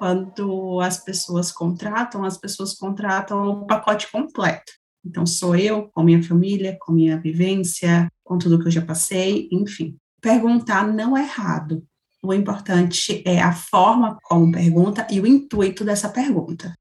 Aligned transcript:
quando 0.00 0.80
as 0.80 0.96
pessoas 0.96 1.52
contratam, 1.52 2.24
as 2.24 2.38
pessoas 2.38 2.72
contratam 2.72 3.46
o 3.50 3.66
pacote 3.66 4.10
completo. 4.10 4.72
Então, 5.04 5.26
sou 5.26 5.54
eu, 5.54 5.90
com 5.92 6.02
minha 6.02 6.22
família, 6.22 6.78
com 6.80 6.90
minha 6.90 7.20
vivência, 7.20 8.08
com 8.24 8.38
tudo 8.38 8.58
que 8.58 8.68
eu 8.68 8.70
já 8.70 8.80
passei, 8.80 9.46
enfim. 9.52 9.98
Perguntar 10.18 10.88
não 10.88 11.14
é 11.14 11.20
errado. 11.20 11.84
O 12.22 12.32
importante 12.32 13.22
é 13.26 13.42
a 13.42 13.52
forma 13.52 14.16
como 14.22 14.50
pergunta 14.50 15.06
e 15.10 15.20
o 15.20 15.26
intuito 15.26 15.84
dessa 15.84 16.08
pergunta. 16.08 16.72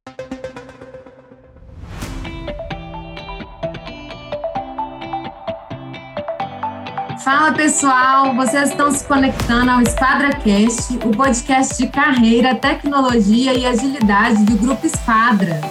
Fala 7.31 7.53
pessoal, 7.53 8.33
vocês 8.33 8.71
estão 8.71 8.89
se 8.89 9.05
conectando 9.05 9.69
ao 9.69 9.81
EsquadraCast, 9.83 10.97
o 11.05 11.11
podcast 11.11 11.77
de 11.77 11.87
carreira, 11.87 12.55
tecnologia 12.55 13.53
e 13.53 13.67
agilidade 13.67 14.43
do 14.45 14.57
Grupo 14.57 14.83
Esquadra. 14.87 15.61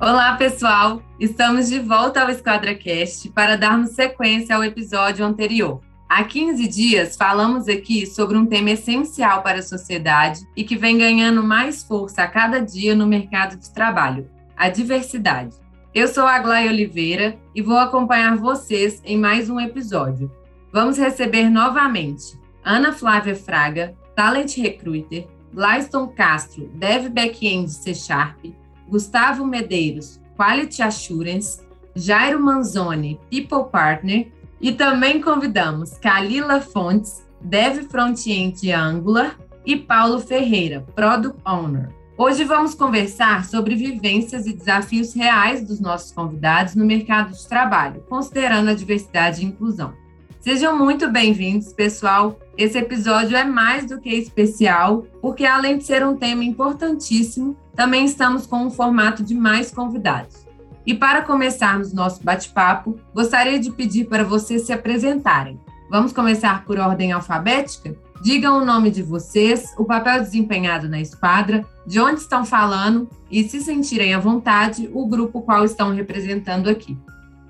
Olá, 0.00 0.36
pessoal! 0.36 1.02
Estamos 1.18 1.68
de 1.68 1.80
volta 1.80 2.22
ao 2.22 2.30
EsquadraCast 2.30 3.28
para 3.30 3.56
darmos 3.56 3.90
sequência 3.90 4.54
ao 4.54 4.62
episódio 4.62 5.26
anterior. 5.26 5.85
Há 6.08 6.22
15 6.22 6.68
dias 6.68 7.16
falamos 7.16 7.66
aqui 7.66 8.06
sobre 8.06 8.38
um 8.38 8.46
tema 8.46 8.70
essencial 8.70 9.42
para 9.42 9.58
a 9.58 9.62
sociedade 9.62 10.46
e 10.56 10.62
que 10.62 10.76
vem 10.76 10.96
ganhando 10.96 11.42
mais 11.42 11.82
força 11.82 12.22
a 12.22 12.28
cada 12.28 12.60
dia 12.60 12.94
no 12.94 13.08
mercado 13.08 13.56
de 13.56 13.68
trabalho: 13.72 14.30
a 14.56 14.68
diversidade. 14.68 15.56
Eu 15.92 16.06
sou 16.06 16.24
a 16.24 16.38
Glória 16.38 16.70
Oliveira 16.70 17.36
e 17.52 17.60
vou 17.60 17.76
acompanhar 17.76 18.36
vocês 18.36 19.02
em 19.04 19.18
mais 19.18 19.50
um 19.50 19.58
episódio. 19.58 20.30
Vamos 20.72 20.96
receber 20.96 21.50
novamente 21.50 22.38
Ana 22.64 22.92
Flávia 22.92 23.34
Fraga, 23.34 23.96
Talent 24.14 24.56
Recruiter, 24.58 25.26
Glyston 25.52 26.06
Castro, 26.08 26.68
Dev 26.74 27.08
Backend 27.08 27.68
C 27.68 27.92
Sharp, 27.92 28.44
Gustavo 28.88 29.44
Medeiros, 29.44 30.20
Quality 30.36 30.82
Assurance, 30.82 31.66
Jairo 31.96 32.38
Manzoni, 32.38 33.18
People 33.28 33.70
Partner 33.72 34.30
e 34.60 34.72
também 34.72 35.20
convidamos 35.20 35.98
Kalila 35.98 36.60
Fontes, 36.60 37.26
Dev 37.40 37.84
Frontend 37.84 38.70
Angular 38.72 39.38
e 39.64 39.76
Paulo 39.76 40.20
Ferreira, 40.20 40.84
Product 40.94 41.38
Owner. 41.44 41.90
Hoje 42.18 42.44
vamos 42.44 42.74
conversar 42.74 43.44
sobre 43.44 43.74
vivências 43.74 44.46
e 44.46 44.54
desafios 44.54 45.12
reais 45.12 45.62
dos 45.62 45.78
nossos 45.78 46.12
convidados 46.12 46.74
no 46.74 46.84
mercado 46.86 47.32
de 47.32 47.46
trabalho, 47.46 48.02
considerando 48.08 48.70
a 48.70 48.74
diversidade 48.74 49.42
e 49.42 49.44
inclusão. 49.44 49.92
Sejam 50.40 50.78
muito 50.78 51.10
bem-vindos, 51.10 51.72
pessoal. 51.72 52.38
Esse 52.56 52.78
episódio 52.78 53.36
é 53.36 53.44
mais 53.44 53.86
do 53.86 54.00
que 54.00 54.14
especial, 54.14 55.04
porque 55.20 55.44
além 55.44 55.76
de 55.76 55.84
ser 55.84 56.06
um 56.06 56.16
tema 56.16 56.44
importantíssimo, 56.44 57.56
também 57.74 58.06
estamos 58.06 58.46
com 58.46 58.58
um 58.58 58.70
formato 58.70 59.22
de 59.22 59.34
mais 59.34 59.70
convidados. 59.70 60.45
E 60.86 60.94
para 60.94 61.22
começarmos 61.22 61.92
nosso 61.92 62.22
bate-papo, 62.22 62.96
gostaria 63.12 63.58
de 63.58 63.72
pedir 63.72 64.04
para 64.04 64.22
vocês 64.22 64.62
se 64.62 64.72
apresentarem. 64.72 65.58
Vamos 65.90 66.12
começar 66.12 66.64
por 66.64 66.78
ordem 66.78 67.10
alfabética? 67.10 67.96
Digam 68.22 68.62
o 68.62 68.64
nome 68.64 68.90
de 68.90 69.02
vocês, 69.02 69.74
o 69.76 69.84
papel 69.84 70.20
desempenhado 70.20 70.88
na 70.88 71.00
esquadra, 71.00 71.66
de 71.84 72.00
onde 72.00 72.20
estão 72.20 72.44
falando 72.44 73.08
e, 73.28 73.42
se 73.48 73.60
sentirem 73.60 74.14
à 74.14 74.20
vontade, 74.20 74.88
o 74.92 75.06
grupo 75.06 75.42
qual 75.42 75.64
estão 75.64 75.92
representando 75.92 76.70
aqui. 76.70 76.96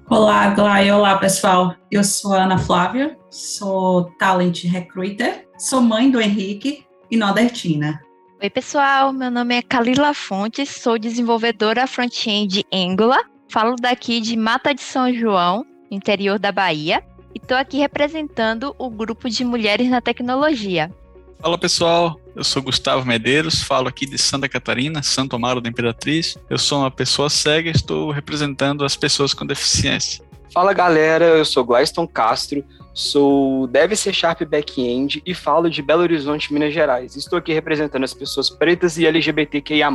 Olá, 0.09 0.51
Glai. 0.51 0.91
Olá, 0.91 1.19
pessoal. 1.19 1.75
Eu 1.91 2.03
sou 2.05 2.33
a 2.33 2.45
Ana 2.45 2.59
Flávia, 2.59 3.19
sou 3.31 4.05
Talent 4.19 4.65
Recruiter, 4.65 5.47
sou 5.59 5.83
mãe 5.83 6.11
do 6.11 6.21
Henrique 6.21 6.87
e 7.11 7.17
nordestina. 7.17 8.01
Oi, 8.39 8.51
pessoal. 8.51 9.15
Meu 9.15 9.31
nome 9.31 9.57
é 9.57 9.63
Kalila 9.63 10.13
Fontes, 10.13 10.69
sou 10.69 10.99
desenvolvedora 10.99 11.87
front-end 11.87 12.67
Angular. 12.71 13.23
Falo 13.51 13.77
daqui 13.77 14.21
de 14.21 14.37
Mata 14.37 14.75
de 14.75 14.83
São 14.83 15.11
João, 15.13 15.65
interior 15.91 16.39
da 16.39 16.53
Bahia, 16.53 17.03
e 17.35 17.39
estou 17.39 17.57
aqui 17.57 17.79
representando 17.79 18.77
o 18.79 18.91
grupo 18.91 19.31
de 19.31 19.43
mulheres 19.43 19.89
na 19.89 20.03
tecnologia. 20.03 20.93
Fala 21.41 21.57
pessoal, 21.57 22.21
eu 22.35 22.45
sou 22.45 22.61
Gustavo 22.61 23.07
Medeiros, 23.07 23.63
falo 23.63 23.89
aqui 23.89 24.05
de 24.05 24.19
Santa 24.19 24.51
Catarina, 24.51 25.03
Santo 25.03 25.35
Amaro 25.35 25.61
da 25.63 25.71
Imperatriz. 25.71 26.37
Eu 26.51 26.59
sou 26.59 26.81
uma 26.81 26.91
pessoa 26.91 27.31
cega 27.31 27.71
e 27.71 27.73
estou 27.73 28.11
representando 28.11 28.85
as 28.85 28.97
pessoas 28.97 29.33
com 29.33 29.47
deficiência. 29.47 30.23
Fala 30.53 30.73
galera, 30.73 31.25
eu 31.25 31.45
sou 31.45 31.65
Glyston 31.65 32.07
Castro, 32.07 32.65
Sou 32.97 33.67
Dev 33.67 33.95
C 33.95 34.11
Sharp 34.11 34.41
Backend 34.45 35.23
e 35.27 35.35
falo 35.35 35.69
de 35.69 35.83
Belo 35.83 36.01
Horizonte, 36.01 36.51
Minas 36.51 36.73
Gerais. 36.73 37.15
Estou 37.15 37.39
aqui 37.39 37.53
representando 37.53 38.05
as 38.05 38.15
pessoas 38.15 38.49
pretas 38.49 38.97
e 38.97 39.05
LGBTQIA+. 39.05 39.91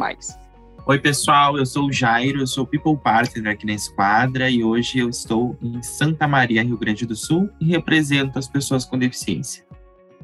Oi, 0.85 0.99
pessoal, 0.99 1.57
eu 1.57 1.65
sou 1.65 1.87
o 1.87 1.91
Jairo, 1.91 2.41
eu 2.41 2.45
sou 2.45 2.63
People 2.63 2.95
Partner 2.95 3.53
aqui 3.53 3.65
na 3.65 3.73
Esquadra 3.73 4.51
e 4.51 4.63
hoje 4.63 4.99
eu 4.99 5.09
estou 5.09 5.57
em 5.63 5.81
Santa 5.81 6.27
Maria, 6.27 6.61
Rio 6.61 6.77
Grande 6.77 7.07
do 7.07 7.15
Sul 7.15 7.49
e 7.59 7.65
represento 7.65 8.37
as 8.37 8.47
pessoas 8.47 8.85
com 8.85 8.99
deficiência. 8.99 9.65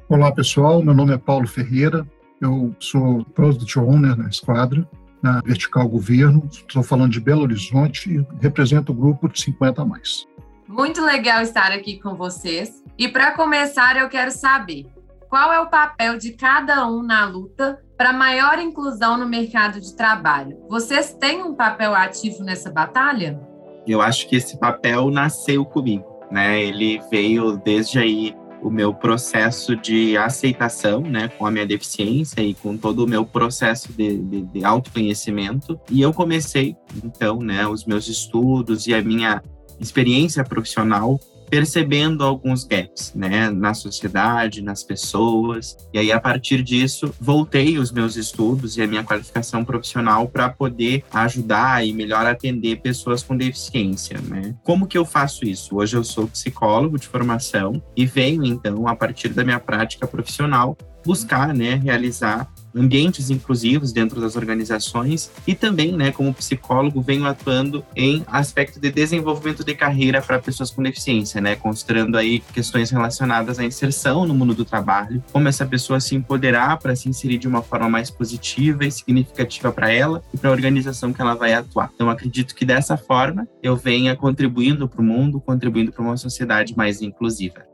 Olá, 0.07 0.31
pessoal, 0.31 0.83
meu 0.83 0.93
nome 0.93 1.16
é 1.16 1.17
Paulo 1.17 1.47
Ferreira, 1.47 2.05
eu 2.39 2.75
sou 2.79 3.25
Product 3.33 3.79
Owner 3.79 4.16
na 4.16 4.29
Esquadra, 4.29 4.87
na 5.27 5.41
Vertical 5.41 5.88
Governo, 5.88 6.47
estou 6.49 6.81
falando 6.81 7.11
de 7.11 7.19
Belo 7.19 7.41
Horizonte 7.41 8.09
e 8.09 8.25
represento 8.41 8.91
o 8.91 8.95
grupo 8.95 9.27
de 9.27 9.41
50 9.41 9.81
a 9.81 9.85
mais. 9.85 10.25
Muito 10.67 11.03
legal 11.03 11.41
estar 11.41 11.71
aqui 11.71 11.99
com 11.99 12.15
vocês. 12.15 12.83
E 12.97 13.07
para 13.07 13.33
começar, 13.33 13.97
eu 13.97 14.09
quero 14.09 14.31
saber 14.31 14.85
qual 15.29 15.51
é 15.51 15.59
o 15.59 15.69
papel 15.69 16.17
de 16.17 16.31
cada 16.31 16.87
um 16.87 17.03
na 17.03 17.25
luta 17.25 17.81
para 17.97 18.13
maior 18.13 18.59
inclusão 18.59 19.17
no 19.17 19.27
mercado 19.27 19.81
de 19.81 19.95
trabalho. 19.95 20.57
Vocês 20.69 21.13
têm 21.13 21.43
um 21.43 21.53
papel 21.53 21.93
ativo 21.93 22.43
nessa 22.43 22.71
batalha? 22.71 23.39
Eu 23.85 24.01
acho 24.01 24.27
que 24.27 24.35
esse 24.35 24.57
papel 24.59 25.09
nasceu 25.09 25.66
comigo, 25.66 26.05
né? 26.31 26.61
Ele 26.61 27.01
veio 27.09 27.57
desde 27.57 27.99
aí 27.99 28.35
o 28.62 28.69
meu 28.69 28.94
processo 28.94 29.75
de 29.75 30.18
aceitação, 30.18 31.01
né, 31.01 31.28
com 31.28 31.45
a 31.45 31.51
minha 31.51 31.66
deficiência 31.66 32.41
e 32.41 32.53
com 32.53 32.78
todo 32.78 33.03
o 33.03 33.07
meu 33.07 33.25
processo 33.25 33.91
de, 33.94 34.18
de, 34.18 34.41
de 34.41 34.66
autoconhecimento. 34.66 35.79
E 35.90 36.01
eu 36.01 36.13
comecei, 36.13 36.75
então, 37.03 37.40
né, 37.40 37.67
os 37.67 37.85
meus 37.85 38.07
estudos 38.07 38.88
e 38.88 38.94
a 38.94 39.01
minha 39.01 39.41
experiência 39.79 40.44
profissional 40.44 41.19
percebendo 41.50 42.24
alguns 42.24 42.63
gaps, 42.63 43.13
né, 43.16 43.50
na 43.50 43.74
sociedade, 43.74 44.62
nas 44.62 44.84
pessoas. 44.84 45.78
E 45.94 46.00
aí 46.00 46.12
a 46.12 46.19
partir 46.19 46.62
disso, 46.62 47.13
voltei 47.19 47.78
os 47.78 47.91
meus 47.91 48.16
estudos 48.16 48.78
e 48.78 48.81
a 48.81 48.88
minha 48.88 49.03
qualificação 49.03 49.63
profissional 49.63 50.28
para 50.28 50.50
poder 50.50 51.03
ajudar 51.12 51.85
e 51.85 51.94
melhor 51.94 52.25
atender 52.25 52.81
pessoas 52.81 53.24
com 53.24 53.35
deficiência, 53.35 54.19
né? 54.22 54.56
Como 54.63 54.88
que 54.88 54.97
eu 54.97 55.06
faço 55.06 55.46
isso? 55.46 55.75
Hoje 55.75 55.96
eu 55.96 56.03
sou 56.03 56.28
psicólogo 56.28 57.00
de 57.00 57.08
formação 57.08 57.81
e 57.96 58.06
venho 58.06 58.46
então 58.46 58.88
a 58.88 58.96
partir 58.96 59.29
da 59.29 59.44
minha 59.44 59.59
prática 59.59 60.08
profissional 60.08 60.78
buscar, 61.06 61.53
né, 61.53 61.75
realizar 61.75 62.52
ambientes 62.77 63.29
inclusivos 63.29 63.91
dentro 63.91 64.21
das 64.21 64.35
organizações 64.35 65.31
e 65.45 65.55
também, 65.55 65.91
né, 65.93 66.11
como 66.11 66.33
psicólogo, 66.33 67.01
venho 67.01 67.25
atuando 67.25 67.83
em 67.95 68.23
aspecto 68.27 68.79
de 68.79 68.91
desenvolvimento 68.91 69.63
de 69.63 69.73
carreira 69.75 70.21
para 70.21 70.39
pessoas 70.39 70.71
com 70.71 70.83
deficiência, 70.83 71.41
né, 71.41 71.55
considerando 71.55 72.17
aí 72.17 72.39
questões 72.53 72.89
relacionadas 72.89 73.59
à 73.59 73.63
inserção 73.63 74.25
no 74.25 74.33
mundo 74.33 74.53
do 74.53 74.66
trabalho, 74.66 75.23
como 75.31 75.47
essa 75.47 75.66
pessoa 75.66 75.99
se 75.99 76.16
empoderar 76.16 76.77
para 76.77 76.95
se 76.95 77.09
inserir 77.09 77.37
de 77.37 77.47
uma 77.47 77.61
forma 77.61 77.89
mais 77.89 78.09
positiva 78.09 78.85
e 78.85 78.91
significativa 78.91 79.72
para 79.72 79.91
ela 79.91 80.23
e 80.34 80.37
para 80.37 80.49
a 80.49 80.53
organização 80.53 81.13
que 81.13 81.22
ela 81.22 81.35
vai 81.35 81.53
atuar. 81.53 81.91
Então, 81.93 82.09
acredito 82.09 82.55
que 82.55 82.66
dessa 82.66 82.97
forma 82.97 83.47
eu 83.61 83.75
venha 83.75 84.16
contribuindo 84.16 84.87
para 84.87 85.02
o 85.02 85.03
mundo, 85.03 85.40
contribuindo 85.40 85.91
para 85.91 86.03
uma 86.03 86.17
sociedade 86.17 86.75
mais 86.75 87.02
inclusiva. 87.02 87.66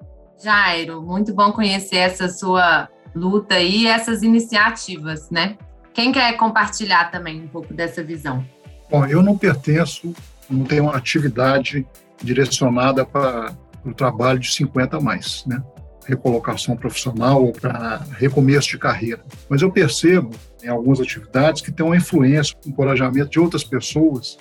Jairo, 0.44 1.02
muito 1.02 1.34
bom 1.34 1.52
conhecer 1.52 1.98
essa 1.98 2.28
sua 2.28 2.90
luta 3.16 3.60
e 3.60 3.88
essas 3.88 4.24
iniciativas, 4.24 5.30
né? 5.30 5.58
Quem 5.94 6.12
quer 6.12 6.36
compartilhar 6.38 7.12
também 7.12 7.42
um 7.42 7.48
pouco 7.48 7.74
dessa 7.74 8.04
visão? 8.04 8.44
Bom, 8.90 9.06
eu 9.06 9.22
não 9.22 9.38
pertenço, 9.38 10.14
não 10.50 10.66
tenho 10.66 10.84
uma 10.84 10.96
atividade 10.96 11.86
direcionada 12.22 13.06
para 13.06 13.54
o 13.86 13.94
trabalho 13.94 14.40
de 14.40 14.52
50 14.52 14.98
a 14.98 15.02
mais, 15.02 15.44
né? 15.46 15.62
recolocação 16.06 16.76
profissional 16.76 17.44
ou 17.44 17.52
para 17.52 18.02
recomeço 18.18 18.70
de 18.70 18.78
carreira. 18.78 19.24
Mas 19.50 19.62
eu 19.62 19.72
percebo 19.72 20.32
em 20.64 20.68
algumas 20.68 21.00
atividades 21.00 21.62
que 21.62 21.72
tem 21.72 21.86
uma 21.86 21.96
influência, 21.96 22.56
um 22.66 22.70
encorajamento 22.70 23.30
de 23.30 23.40
outras 23.40 23.64
pessoas. 23.64 24.38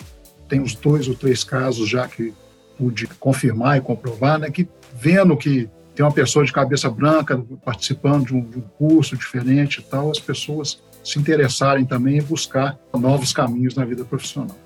Tem 0.48 0.60
uns 0.60 0.74
dois 0.74 1.08
ou 1.08 1.14
três 1.14 1.44
casos 1.44 1.88
já 1.88 2.06
que 2.06 2.34
pude 2.76 3.06
confirmar 3.06 3.78
e 3.78 3.80
comprovar, 3.80 4.38
né, 4.38 4.50
que 4.50 4.68
vendo 4.94 5.36
que 5.36 5.68
tem 5.94 6.04
uma 6.04 6.12
pessoa 6.12 6.44
de 6.44 6.52
cabeça 6.52 6.88
branca 6.88 7.42
participando 7.64 8.26
de 8.26 8.34
um, 8.34 8.40
de 8.40 8.58
um 8.58 8.62
curso 8.62 9.16
diferente 9.16 9.80
e 9.80 9.82
tal, 9.82 10.10
as 10.10 10.18
pessoas 10.18 10.82
se 11.04 11.18
interessarem 11.18 11.84
também 11.84 12.18
em 12.18 12.22
buscar 12.22 12.78
novos 12.94 13.32
caminhos 13.32 13.74
na 13.74 13.84
vida 13.84 14.04
profissional. 14.04 14.56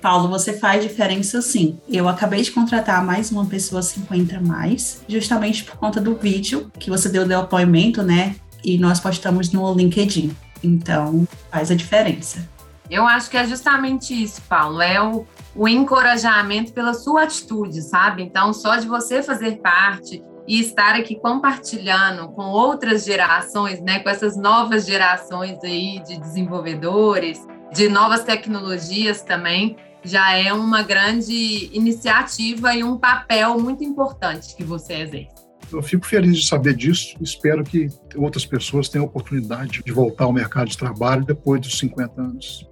Paulo, 0.00 0.28
você 0.28 0.54
faz 0.54 0.82
diferença 0.82 1.42
sim. 1.42 1.78
Eu 1.86 2.08
acabei 2.08 2.40
de 2.42 2.50
contratar 2.50 3.04
mais 3.04 3.30
uma 3.30 3.44
pessoa 3.44 3.82
50 3.82 4.40
mais, 4.40 5.04
justamente 5.06 5.62
por 5.64 5.76
conta 5.76 6.00
do 6.00 6.14
vídeo 6.14 6.70
que 6.78 6.88
você 6.88 7.08
deu 7.08 7.26
de 7.26 7.34
apoimento, 7.34 8.02
né? 8.02 8.36
E 8.64 8.78
nós 8.78 8.98
postamos 8.98 9.52
no 9.52 9.74
LinkedIn. 9.74 10.34
Então, 10.62 11.26
faz 11.50 11.70
a 11.70 11.74
diferença. 11.74 12.48
Eu 12.90 13.06
acho 13.06 13.30
que 13.30 13.36
é 13.36 13.46
justamente 13.46 14.14
isso, 14.14 14.40
Paulo. 14.48 14.80
É 14.80 15.00
o, 15.02 15.26
o 15.54 15.68
encorajamento 15.68 16.72
pela 16.72 16.94
sua 16.94 17.24
atitude, 17.24 17.82
sabe? 17.82 18.22
Então, 18.22 18.52
só 18.52 18.76
de 18.76 18.86
você 18.86 19.22
fazer 19.22 19.58
parte 19.58 20.22
e 20.46 20.60
estar 20.60 20.94
aqui 20.94 21.16
compartilhando 21.16 22.28
com 22.28 22.42
outras 22.42 23.04
gerações, 23.04 23.80
né, 23.80 24.00
com 24.00 24.08
essas 24.08 24.36
novas 24.36 24.86
gerações 24.86 25.62
aí 25.62 26.02
de 26.06 26.18
desenvolvedores, 26.18 27.46
de 27.72 27.88
novas 27.88 28.24
tecnologias 28.24 29.22
também, 29.22 29.76
já 30.02 30.34
é 30.36 30.52
uma 30.52 30.82
grande 30.82 31.70
iniciativa 31.72 32.74
e 32.74 32.82
um 32.82 32.96
papel 32.96 33.58
muito 33.58 33.84
importante 33.84 34.56
que 34.56 34.64
você 34.64 34.94
exerce. 34.94 35.40
Eu 35.72 35.82
fico 35.82 36.04
feliz 36.04 36.38
de 36.38 36.46
saber 36.46 36.74
disso. 36.74 37.16
Espero 37.20 37.62
que 37.62 37.88
outras 38.16 38.44
pessoas 38.44 38.88
tenham 38.88 39.04
a 39.04 39.08
oportunidade 39.08 39.82
de 39.84 39.92
voltar 39.92 40.24
ao 40.24 40.32
mercado 40.32 40.68
de 40.68 40.76
trabalho 40.76 41.24
depois 41.24 41.60
dos 41.60 41.78
50 41.78 42.20
anos. 42.20 42.66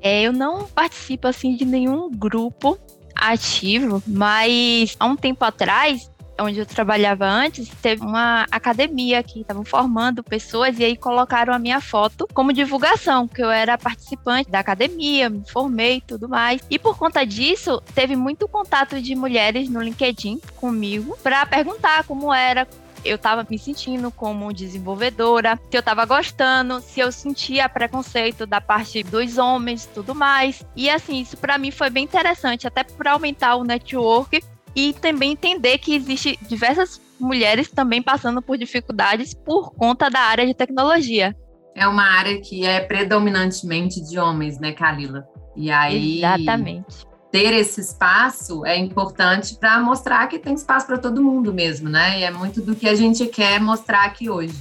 É, 0.00 0.22
eu 0.22 0.32
não 0.32 0.66
participo 0.66 1.26
assim 1.26 1.56
de 1.56 1.64
nenhum 1.64 2.10
grupo 2.10 2.78
ativo, 3.14 4.02
mas 4.06 4.96
há 5.00 5.06
um 5.06 5.16
tempo 5.16 5.44
atrás 5.44 6.10
onde 6.38 6.58
eu 6.58 6.66
trabalhava 6.66 7.26
antes, 7.26 7.68
teve 7.80 8.02
uma 8.02 8.46
academia 8.50 9.22
que 9.22 9.40
estavam 9.40 9.64
formando 9.64 10.22
pessoas 10.22 10.78
e 10.78 10.84
aí 10.84 10.96
colocaram 10.96 11.52
a 11.52 11.58
minha 11.58 11.80
foto 11.80 12.26
como 12.32 12.52
divulgação, 12.52 13.28
que 13.28 13.42
eu 13.42 13.50
era 13.50 13.78
participante 13.78 14.50
da 14.50 14.58
academia, 14.58 15.28
me 15.28 15.42
formei 15.48 15.96
e 15.96 16.00
tudo 16.00 16.28
mais. 16.28 16.60
E 16.70 16.78
por 16.78 16.96
conta 16.96 17.24
disso, 17.24 17.82
teve 17.94 18.16
muito 18.16 18.48
contato 18.48 19.00
de 19.00 19.14
mulheres 19.14 19.68
no 19.68 19.80
LinkedIn 19.80 20.40
comigo 20.56 21.16
para 21.22 21.44
perguntar 21.46 22.04
como 22.04 22.32
era, 22.32 22.66
eu 23.04 23.16
estava 23.16 23.46
me 23.48 23.58
sentindo 23.58 24.10
como 24.10 24.52
desenvolvedora, 24.52 25.58
se 25.70 25.76
eu 25.76 25.80
estava 25.80 26.04
gostando, 26.04 26.80
se 26.80 27.00
eu 27.00 27.12
sentia 27.12 27.68
preconceito 27.68 28.46
da 28.46 28.60
parte 28.60 29.02
dos 29.02 29.38
homens, 29.38 29.88
tudo 29.92 30.14
mais. 30.14 30.64
E 30.74 30.88
assim, 30.88 31.20
isso 31.20 31.36
para 31.36 31.58
mim 31.58 31.70
foi 31.70 31.90
bem 31.90 32.04
interessante, 32.04 32.66
até 32.66 32.82
para 32.82 33.12
aumentar 33.12 33.56
o 33.56 33.64
network 33.64 34.42
e 34.74 34.92
também 34.92 35.32
entender 35.32 35.78
que 35.78 35.94
existe 35.94 36.38
diversas 36.48 37.00
mulheres 37.18 37.70
também 37.70 38.02
passando 38.02 38.42
por 38.42 38.58
dificuldades 38.58 39.34
por 39.34 39.72
conta 39.74 40.10
da 40.10 40.20
área 40.20 40.46
de 40.46 40.54
tecnologia. 40.54 41.36
É 41.74 41.86
uma 41.86 42.04
área 42.04 42.40
que 42.40 42.64
é 42.64 42.80
predominantemente 42.80 44.00
de 44.00 44.18
homens, 44.18 44.58
né, 44.60 44.72
Kalila? 44.72 45.26
E 45.56 45.70
aí 45.70 46.18
Exatamente. 46.18 47.06
ter 47.30 47.52
esse 47.54 47.80
espaço 47.80 48.64
é 48.64 48.76
importante 48.76 49.56
para 49.56 49.80
mostrar 49.80 50.26
que 50.28 50.38
tem 50.38 50.54
espaço 50.54 50.86
para 50.86 50.98
todo 50.98 51.22
mundo 51.22 51.52
mesmo, 51.52 51.88
né? 51.88 52.20
E 52.20 52.24
é 52.24 52.30
muito 52.30 52.60
do 52.60 52.76
que 52.76 52.88
a 52.88 52.94
gente 52.94 53.26
quer 53.26 53.60
mostrar 53.60 54.04
aqui 54.04 54.30
hoje. 54.30 54.54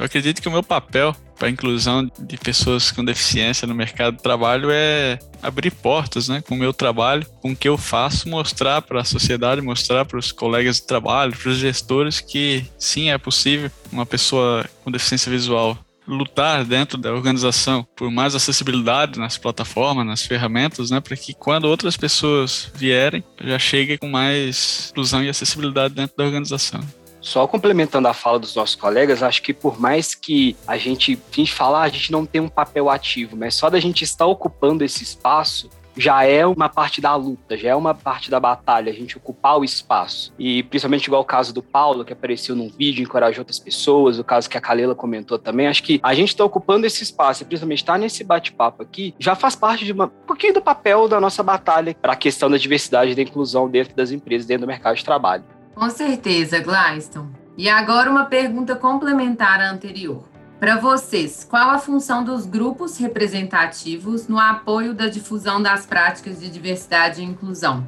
Eu 0.00 0.06
acredito 0.06 0.40
que 0.40 0.48
o 0.48 0.50
meu 0.50 0.62
papel 0.62 1.14
para 1.38 1.48
a 1.48 1.50
inclusão 1.50 2.10
de 2.18 2.38
pessoas 2.38 2.90
com 2.90 3.04
deficiência 3.04 3.68
no 3.68 3.74
mercado 3.74 4.16
de 4.16 4.22
trabalho 4.22 4.70
é 4.70 5.18
abrir 5.42 5.70
portas, 5.70 6.26
né, 6.26 6.40
com 6.40 6.54
o 6.54 6.58
meu 6.58 6.72
trabalho, 6.72 7.26
com 7.42 7.52
o 7.52 7.56
que 7.56 7.68
eu 7.68 7.76
faço, 7.76 8.26
mostrar 8.26 8.80
para 8.80 9.02
a 9.02 9.04
sociedade, 9.04 9.60
mostrar 9.60 10.06
para 10.06 10.18
os 10.18 10.32
colegas 10.32 10.76
de 10.76 10.86
trabalho, 10.86 11.36
para 11.36 11.50
os 11.50 11.58
gestores 11.58 12.18
que 12.18 12.64
sim 12.78 13.10
é 13.10 13.18
possível 13.18 13.70
uma 13.92 14.06
pessoa 14.06 14.64
com 14.82 14.90
deficiência 14.90 15.30
visual 15.30 15.78
lutar 16.06 16.64
dentro 16.64 16.96
da 16.96 17.12
organização 17.12 17.86
por 17.94 18.10
mais 18.10 18.34
acessibilidade 18.34 19.18
nas 19.18 19.36
plataformas, 19.36 20.06
nas 20.06 20.24
ferramentas, 20.24 20.90
né, 20.90 20.98
para 20.98 21.16
que 21.16 21.34
quando 21.34 21.66
outras 21.66 21.96
pessoas 21.98 22.72
vierem, 22.74 23.22
já 23.44 23.58
chegue 23.58 23.98
com 23.98 24.08
mais 24.08 24.88
inclusão 24.90 25.22
e 25.22 25.28
acessibilidade 25.28 25.92
dentro 25.92 26.16
da 26.16 26.24
organização. 26.24 26.80
Só 27.20 27.46
complementando 27.46 28.08
a 28.08 28.14
fala 28.14 28.38
dos 28.38 28.54
nossos 28.54 28.74
colegas, 28.74 29.22
acho 29.22 29.42
que 29.42 29.52
por 29.52 29.78
mais 29.78 30.14
que 30.14 30.56
a 30.66 30.76
gente, 30.76 31.18
gente 31.30 31.52
falar, 31.52 31.82
a 31.82 31.88
gente 31.88 32.10
não 32.10 32.24
tem 32.24 32.40
um 32.40 32.48
papel 32.48 32.88
ativo, 32.88 33.36
mas 33.36 33.54
só 33.54 33.68
da 33.68 33.78
gente 33.78 34.02
estar 34.02 34.26
ocupando 34.26 34.84
esse 34.84 35.02
espaço, 35.02 35.68
já 35.96 36.24
é 36.24 36.46
uma 36.46 36.68
parte 36.68 37.00
da 37.00 37.14
luta, 37.14 37.56
já 37.56 37.70
é 37.70 37.74
uma 37.74 37.94
parte 37.94 38.30
da 38.30 38.40
batalha, 38.40 38.90
a 38.90 38.94
gente 38.94 39.16
ocupar 39.16 39.58
o 39.58 39.64
espaço. 39.64 40.32
E 40.38 40.62
principalmente 40.62 41.06
igual 41.06 41.22
o 41.22 41.24
caso 41.24 41.52
do 41.52 41.62
Paulo, 41.62 42.04
que 42.04 42.12
apareceu 42.12 42.54
num 42.56 42.70
vídeo, 42.70 43.02
encorajou 43.02 43.40
outras 43.40 43.58
pessoas, 43.58 44.18
o 44.18 44.24
caso 44.24 44.48
que 44.48 44.56
a 44.56 44.60
Kalela 44.60 44.94
comentou 44.94 45.38
também, 45.38 45.66
acho 45.66 45.82
que 45.82 46.00
a 46.02 46.14
gente 46.14 46.28
está 46.28 46.44
ocupando 46.44 46.86
esse 46.86 47.02
espaço, 47.02 47.42
e 47.42 47.46
principalmente 47.46 47.78
estar 47.78 47.94
tá 47.94 47.98
nesse 47.98 48.24
bate-papo 48.24 48.82
aqui, 48.82 49.14
já 49.18 49.34
faz 49.34 49.54
parte 49.54 49.84
de 49.84 49.92
uma, 49.92 50.06
um 50.06 50.26
pouquinho 50.26 50.54
do 50.54 50.62
papel 50.62 51.08
da 51.08 51.20
nossa 51.20 51.42
batalha 51.42 51.94
para 52.00 52.12
a 52.12 52.16
questão 52.16 52.50
da 52.50 52.56
diversidade 52.56 53.12
e 53.12 53.14
da 53.14 53.22
inclusão 53.22 53.68
dentro 53.68 53.94
das 53.94 54.10
empresas, 54.10 54.46
dentro 54.46 54.62
do 54.62 54.68
mercado 54.68 54.96
de 54.96 55.04
trabalho. 55.04 55.44
Com 55.74 55.88
certeza, 55.90 56.60
Gladstone. 56.60 57.30
E 57.56 57.68
agora 57.68 58.10
uma 58.10 58.24
pergunta 58.24 58.74
complementar 58.76 59.60
à 59.60 59.70
anterior. 59.70 60.24
Para 60.58 60.76
vocês, 60.76 61.46
qual 61.48 61.70
a 61.70 61.78
função 61.78 62.22
dos 62.22 62.44
grupos 62.44 62.98
representativos 62.98 64.28
no 64.28 64.38
apoio 64.38 64.92
da 64.92 65.08
difusão 65.08 65.62
das 65.62 65.86
práticas 65.86 66.40
de 66.40 66.50
diversidade 66.50 67.22
e 67.22 67.24
inclusão? 67.24 67.86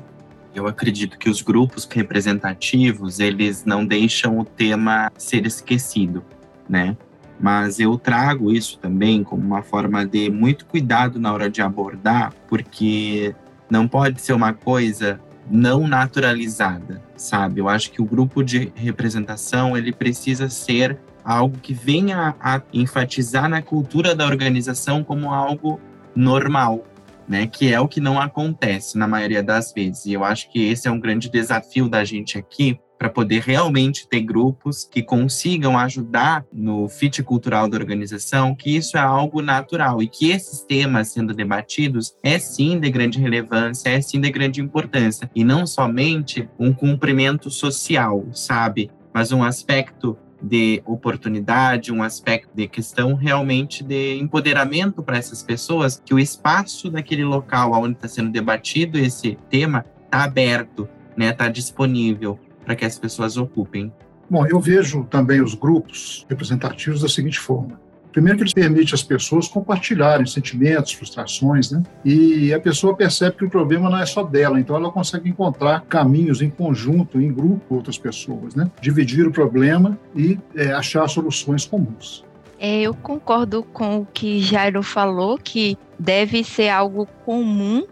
Eu 0.54 0.66
acredito 0.66 1.18
que 1.18 1.28
os 1.28 1.42
grupos 1.42 1.86
representativos, 1.90 3.20
eles 3.20 3.64
não 3.64 3.84
deixam 3.84 4.38
o 4.38 4.44
tema 4.44 5.10
ser 5.16 5.46
esquecido, 5.46 6.24
né? 6.68 6.96
Mas 7.40 7.78
eu 7.80 7.98
trago 7.98 8.52
isso 8.52 8.78
também 8.78 9.24
como 9.24 9.42
uma 9.42 9.62
forma 9.62 10.06
de 10.06 10.30
muito 10.30 10.64
cuidado 10.64 11.18
na 11.18 11.32
hora 11.32 11.50
de 11.50 11.60
abordar, 11.60 12.32
porque 12.48 13.34
não 13.70 13.88
pode 13.88 14.20
ser 14.20 14.32
uma 14.32 14.52
coisa 14.52 15.20
não 15.50 15.86
naturalizada, 15.86 17.02
sabe? 17.22 17.60
Eu 17.60 17.68
acho 17.68 17.90
que 17.90 18.02
o 18.02 18.04
grupo 18.04 18.42
de 18.42 18.72
representação 18.74 19.76
ele 19.76 19.92
precisa 19.92 20.48
ser 20.48 20.98
algo 21.24 21.58
que 21.58 21.72
venha 21.72 22.34
a 22.40 22.60
enfatizar 22.72 23.48
na 23.48 23.62
cultura 23.62 24.14
da 24.14 24.26
organização 24.26 25.04
como 25.04 25.32
algo 25.32 25.80
normal, 26.14 26.84
né? 27.28 27.46
Que 27.46 27.72
é 27.72 27.80
o 27.80 27.88
que 27.88 28.00
não 28.00 28.20
acontece 28.20 28.98
na 28.98 29.06
maioria 29.06 29.42
das 29.42 29.72
vezes. 29.72 30.06
E 30.06 30.12
eu 30.12 30.24
acho 30.24 30.50
que 30.50 30.68
esse 30.68 30.88
é 30.88 30.90
um 30.90 31.00
grande 31.00 31.30
desafio 31.30 31.88
da 31.88 32.04
gente 32.04 32.36
aqui, 32.36 32.78
para 33.02 33.10
poder 33.10 33.42
realmente 33.42 34.06
ter 34.06 34.20
grupos 34.20 34.84
que 34.84 35.02
consigam 35.02 35.76
ajudar 35.76 36.46
no 36.52 36.88
fit 36.88 37.20
cultural 37.20 37.68
da 37.68 37.76
organização, 37.76 38.54
que 38.54 38.76
isso 38.76 38.96
é 38.96 39.00
algo 39.00 39.42
natural 39.42 40.00
e 40.00 40.06
que 40.06 40.30
esses 40.30 40.60
temas 40.60 41.08
sendo 41.08 41.34
debatidos 41.34 42.14
é 42.22 42.38
sim 42.38 42.78
de 42.78 42.88
grande 42.92 43.18
relevância, 43.18 43.88
é 43.88 44.00
sim 44.00 44.20
de 44.20 44.30
grande 44.30 44.60
importância. 44.60 45.28
E 45.34 45.42
não 45.42 45.66
somente 45.66 46.48
um 46.56 46.72
cumprimento 46.72 47.50
social, 47.50 48.24
sabe? 48.32 48.88
Mas 49.12 49.32
um 49.32 49.42
aspecto 49.42 50.16
de 50.40 50.80
oportunidade, 50.86 51.92
um 51.92 52.04
aspecto 52.04 52.50
de 52.54 52.68
questão 52.68 53.14
realmente 53.14 53.82
de 53.82 54.14
empoderamento 54.14 55.02
para 55.02 55.18
essas 55.18 55.42
pessoas, 55.42 56.00
que 56.04 56.14
o 56.14 56.20
espaço 56.20 56.88
daquele 56.88 57.24
local 57.24 57.72
onde 57.72 57.96
está 57.96 58.06
sendo 58.06 58.30
debatido 58.30 58.96
esse 58.96 59.36
tema 59.50 59.84
está 60.04 60.22
aberto, 60.22 60.88
né, 61.16 61.30
está 61.30 61.48
disponível 61.48 62.38
para 62.64 62.76
que 62.76 62.84
as 62.84 62.98
pessoas 62.98 63.36
ocupem? 63.36 63.92
Bom, 64.28 64.46
eu 64.46 64.58
vejo 64.58 65.04
também 65.04 65.42
os 65.42 65.54
grupos 65.54 66.24
representativos 66.28 67.02
da 67.02 67.08
seguinte 67.08 67.38
forma. 67.38 67.80
Primeiro 68.12 68.36
que 68.36 68.44
eles 68.44 68.52
permitem 68.52 68.94
às 68.94 69.02
pessoas 69.02 69.48
compartilharem 69.48 70.26
sentimentos, 70.26 70.92
frustrações, 70.92 71.70
né? 71.70 71.82
E 72.04 72.52
a 72.52 72.60
pessoa 72.60 72.94
percebe 72.94 73.36
que 73.36 73.44
o 73.44 73.50
problema 73.50 73.88
não 73.88 73.98
é 73.98 74.04
só 74.04 74.22
dela, 74.22 74.60
então 74.60 74.76
ela 74.76 74.92
consegue 74.92 75.30
encontrar 75.30 75.80
caminhos 75.88 76.42
em 76.42 76.50
conjunto, 76.50 77.20
em 77.20 77.32
grupo 77.32 77.60
com 77.68 77.76
outras 77.76 77.96
pessoas, 77.96 78.54
né? 78.54 78.70
Dividir 78.82 79.26
o 79.26 79.32
problema 79.32 79.98
e 80.14 80.38
é, 80.54 80.72
achar 80.72 81.08
soluções 81.08 81.64
comuns. 81.64 82.22
É, 82.58 82.82
eu 82.82 82.94
concordo 82.94 83.62
com 83.62 84.00
o 84.00 84.06
que 84.06 84.40
Jairo 84.40 84.82
falou, 84.82 85.38
que 85.38 85.76
deve 85.98 86.44
ser 86.44 86.68
algo 86.68 87.08
comum, 87.24 87.82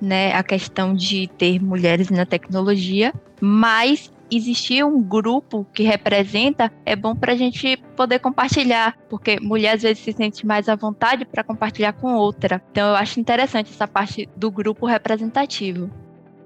né? 0.00 0.34
A 0.34 0.42
questão 0.42 0.94
de 0.94 1.26
ter 1.38 1.60
mulheres 1.60 2.10
na 2.10 2.26
tecnologia, 2.26 3.14
mas 3.40 4.12
existir 4.30 4.84
um 4.84 5.02
grupo 5.02 5.66
que 5.72 5.82
representa 5.82 6.72
é 6.84 6.94
bom 6.94 7.14
para 7.14 7.32
a 7.32 7.36
gente 7.36 7.76
poder 7.96 8.18
compartilhar, 8.18 8.96
porque 9.08 9.38
mulher 9.40 9.74
às 9.74 9.82
vezes 9.82 10.02
se 10.02 10.12
sente 10.12 10.46
mais 10.46 10.68
à 10.68 10.76
vontade 10.76 11.24
para 11.24 11.44
compartilhar 11.44 11.92
com 11.92 12.14
outra. 12.14 12.62
Então 12.70 12.88
eu 12.88 12.96
acho 12.96 13.20
interessante 13.20 13.70
essa 13.70 13.88
parte 13.88 14.28
do 14.36 14.50
grupo 14.50 14.86
representativo. 14.86 15.90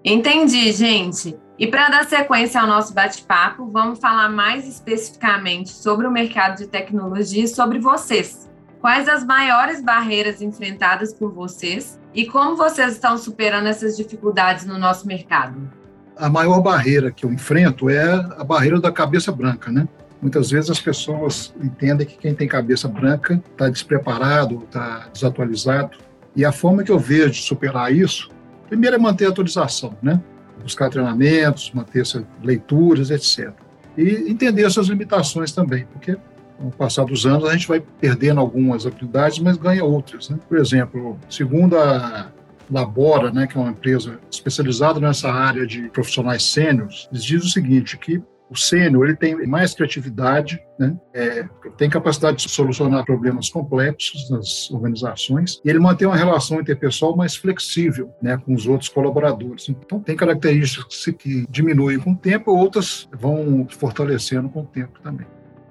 Entendi, 0.04 0.70
gente. 0.72 1.36
E 1.58 1.66
para 1.66 1.88
dar 1.88 2.04
sequência 2.04 2.60
ao 2.60 2.66
nosso 2.66 2.92
bate-papo, 2.92 3.70
vamos 3.70 4.00
falar 4.00 4.28
mais 4.28 4.66
especificamente 4.66 5.70
sobre 5.70 6.06
o 6.06 6.10
mercado 6.10 6.58
de 6.58 6.66
tecnologia 6.66 7.44
e 7.44 7.48
sobre 7.48 7.78
vocês. 7.78 8.50
Quais 8.80 9.08
as 9.08 9.24
maiores 9.24 9.82
barreiras 9.82 10.42
enfrentadas 10.42 11.14
por 11.14 11.32
vocês 11.32 11.98
e 12.12 12.26
como 12.26 12.54
vocês 12.54 12.92
estão 12.92 13.16
superando 13.16 13.66
essas 13.66 13.96
dificuldades 13.96 14.66
no 14.66 14.78
nosso 14.78 15.06
mercado? 15.06 15.70
A 16.16 16.28
maior 16.28 16.60
barreira 16.60 17.10
que 17.10 17.24
eu 17.24 17.32
enfrento 17.32 17.88
é 17.88 18.12
a 18.12 18.44
barreira 18.44 18.80
da 18.80 18.92
cabeça 18.92 19.32
branca, 19.32 19.70
né? 19.70 19.88
Muitas 20.20 20.50
vezes 20.50 20.70
as 20.70 20.80
pessoas 20.80 21.52
entendem 21.62 22.06
que 22.06 22.16
quem 22.16 22.34
tem 22.34 22.48
cabeça 22.48 22.88
branca 22.88 23.42
está 23.52 23.68
despreparado, 23.68 24.62
está 24.64 25.08
desatualizado. 25.12 25.98
E 26.34 26.44
a 26.44 26.52
forma 26.52 26.82
que 26.82 26.90
eu 26.90 26.98
vejo 26.98 27.32
de 27.32 27.42
superar 27.42 27.92
isso, 27.92 28.30
primeiro 28.68 28.96
é 28.96 28.98
manter 28.98 29.26
a 29.26 29.28
atualização, 29.28 29.96
né? 30.02 30.20
Buscar 30.62 30.88
treinamentos, 30.88 31.70
manter 31.74 32.04
leituras, 32.42 33.10
etc. 33.10 33.52
E 33.98 34.30
entender 34.30 34.68
suas 34.70 34.88
limitações 34.88 35.52
também, 35.52 35.84
porque 35.92 36.16
com 36.58 36.68
o 36.68 36.70
passar 36.70 37.04
dos 37.04 37.26
anos, 37.26 37.44
a 37.44 37.52
gente 37.52 37.66
vai 37.66 37.82
perdendo 38.00 38.40
algumas 38.40 38.86
habilidades, 38.86 39.38
mas 39.40 39.56
ganha 39.56 39.84
outras. 39.84 40.30
Né? 40.30 40.38
Por 40.48 40.58
exemplo, 40.58 41.18
segundo 41.28 41.76
a 41.76 42.30
Labora, 42.70 43.30
né, 43.30 43.46
que 43.46 43.56
é 43.56 43.60
uma 43.60 43.70
empresa 43.70 44.18
especializada 44.30 45.00
nessa 45.00 45.30
área 45.30 45.66
de 45.66 45.88
profissionais 45.90 46.42
sêniores, 46.42 47.08
eles 47.10 47.24
dizem 47.24 47.46
o 47.46 47.50
seguinte, 47.50 47.96
que 47.96 48.22
o 48.50 48.56
sênior 48.56 49.06
ele 49.06 49.16
tem 49.16 49.46
mais 49.46 49.74
criatividade, 49.74 50.62
né? 50.78 50.96
É, 51.12 51.44
tem 51.76 51.88
capacidade 51.88 52.38
de 52.38 52.48
solucionar 52.48 53.04
problemas 53.04 53.48
complexos 53.48 54.30
nas 54.30 54.70
organizações 54.70 55.60
e 55.64 55.70
ele 55.70 55.78
mantém 55.78 56.06
uma 56.06 56.16
relação 56.16 56.60
interpessoal 56.60 57.16
mais 57.16 57.34
flexível 57.34 58.12
né, 58.22 58.36
com 58.36 58.54
os 58.54 58.66
outros 58.66 58.88
colaboradores. 58.88 59.68
Então, 59.68 59.98
tem 59.98 60.14
características 60.14 61.04
que 61.18 61.46
diminuem 61.48 61.98
com 61.98 62.12
o 62.12 62.16
tempo, 62.16 62.52
outras 62.52 63.08
vão 63.12 63.66
fortalecendo 63.68 64.48
com 64.48 64.60
o 64.60 64.66
tempo 64.66 65.00
também. 65.02 65.26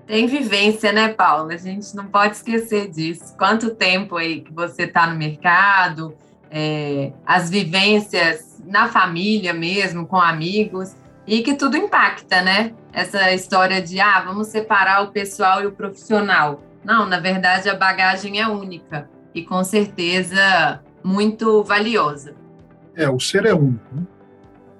Tem 0.05 0.27
vivência, 0.27 0.91
né, 0.91 1.09
Paulo? 1.09 1.51
A 1.51 1.57
gente 1.57 1.95
não 1.95 2.07
pode 2.07 2.35
esquecer 2.35 2.89
disso. 2.89 3.35
Quanto 3.37 3.73
tempo 3.75 4.17
aí 4.17 4.41
que 4.41 4.53
você 4.53 4.83
está 4.83 5.07
no 5.07 5.17
mercado, 5.17 6.13
é, 6.55 7.11
as 7.25 7.49
vivências 7.49 8.61
na 8.63 8.87
família 8.87 9.53
mesmo, 9.55 10.05
com 10.05 10.17
amigos, 10.17 10.95
e 11.25 11.41
que 11.41 11.55
tudo 11.55 11.75
impacta, 11.75 12.43
né? 12.43 12.73
Essa 12.93 13.33
história 13.33 13.81
de, 13.81 13.99
ah, 13.99 14.21
vamos 14.23 14.49
separar 14.49 15.01
o 15.01 15.07
pessoal 15.07 15.63
e 15.63 15.65
o 15.65 15.71
profissional. 15.71 16.61
Não, 16.83 17.07
na 17.07 17.19
verdade, 17.19 17.69
a 17.69 17.75
bagagem 17.75 18.39
é 18.39 18.47
única 18.47 19.09
e 19.33 19.41
com 19.41 19.63
certeza 19.63 20.79
muito 21.03 21.63
valiosa. 21.63 22.35
É, 22.95 23.09
o 23.09 23.19
ser 23.19 23.47
é 23.47 23.53
único. 23.53 23.83
Né? 23.91 24.03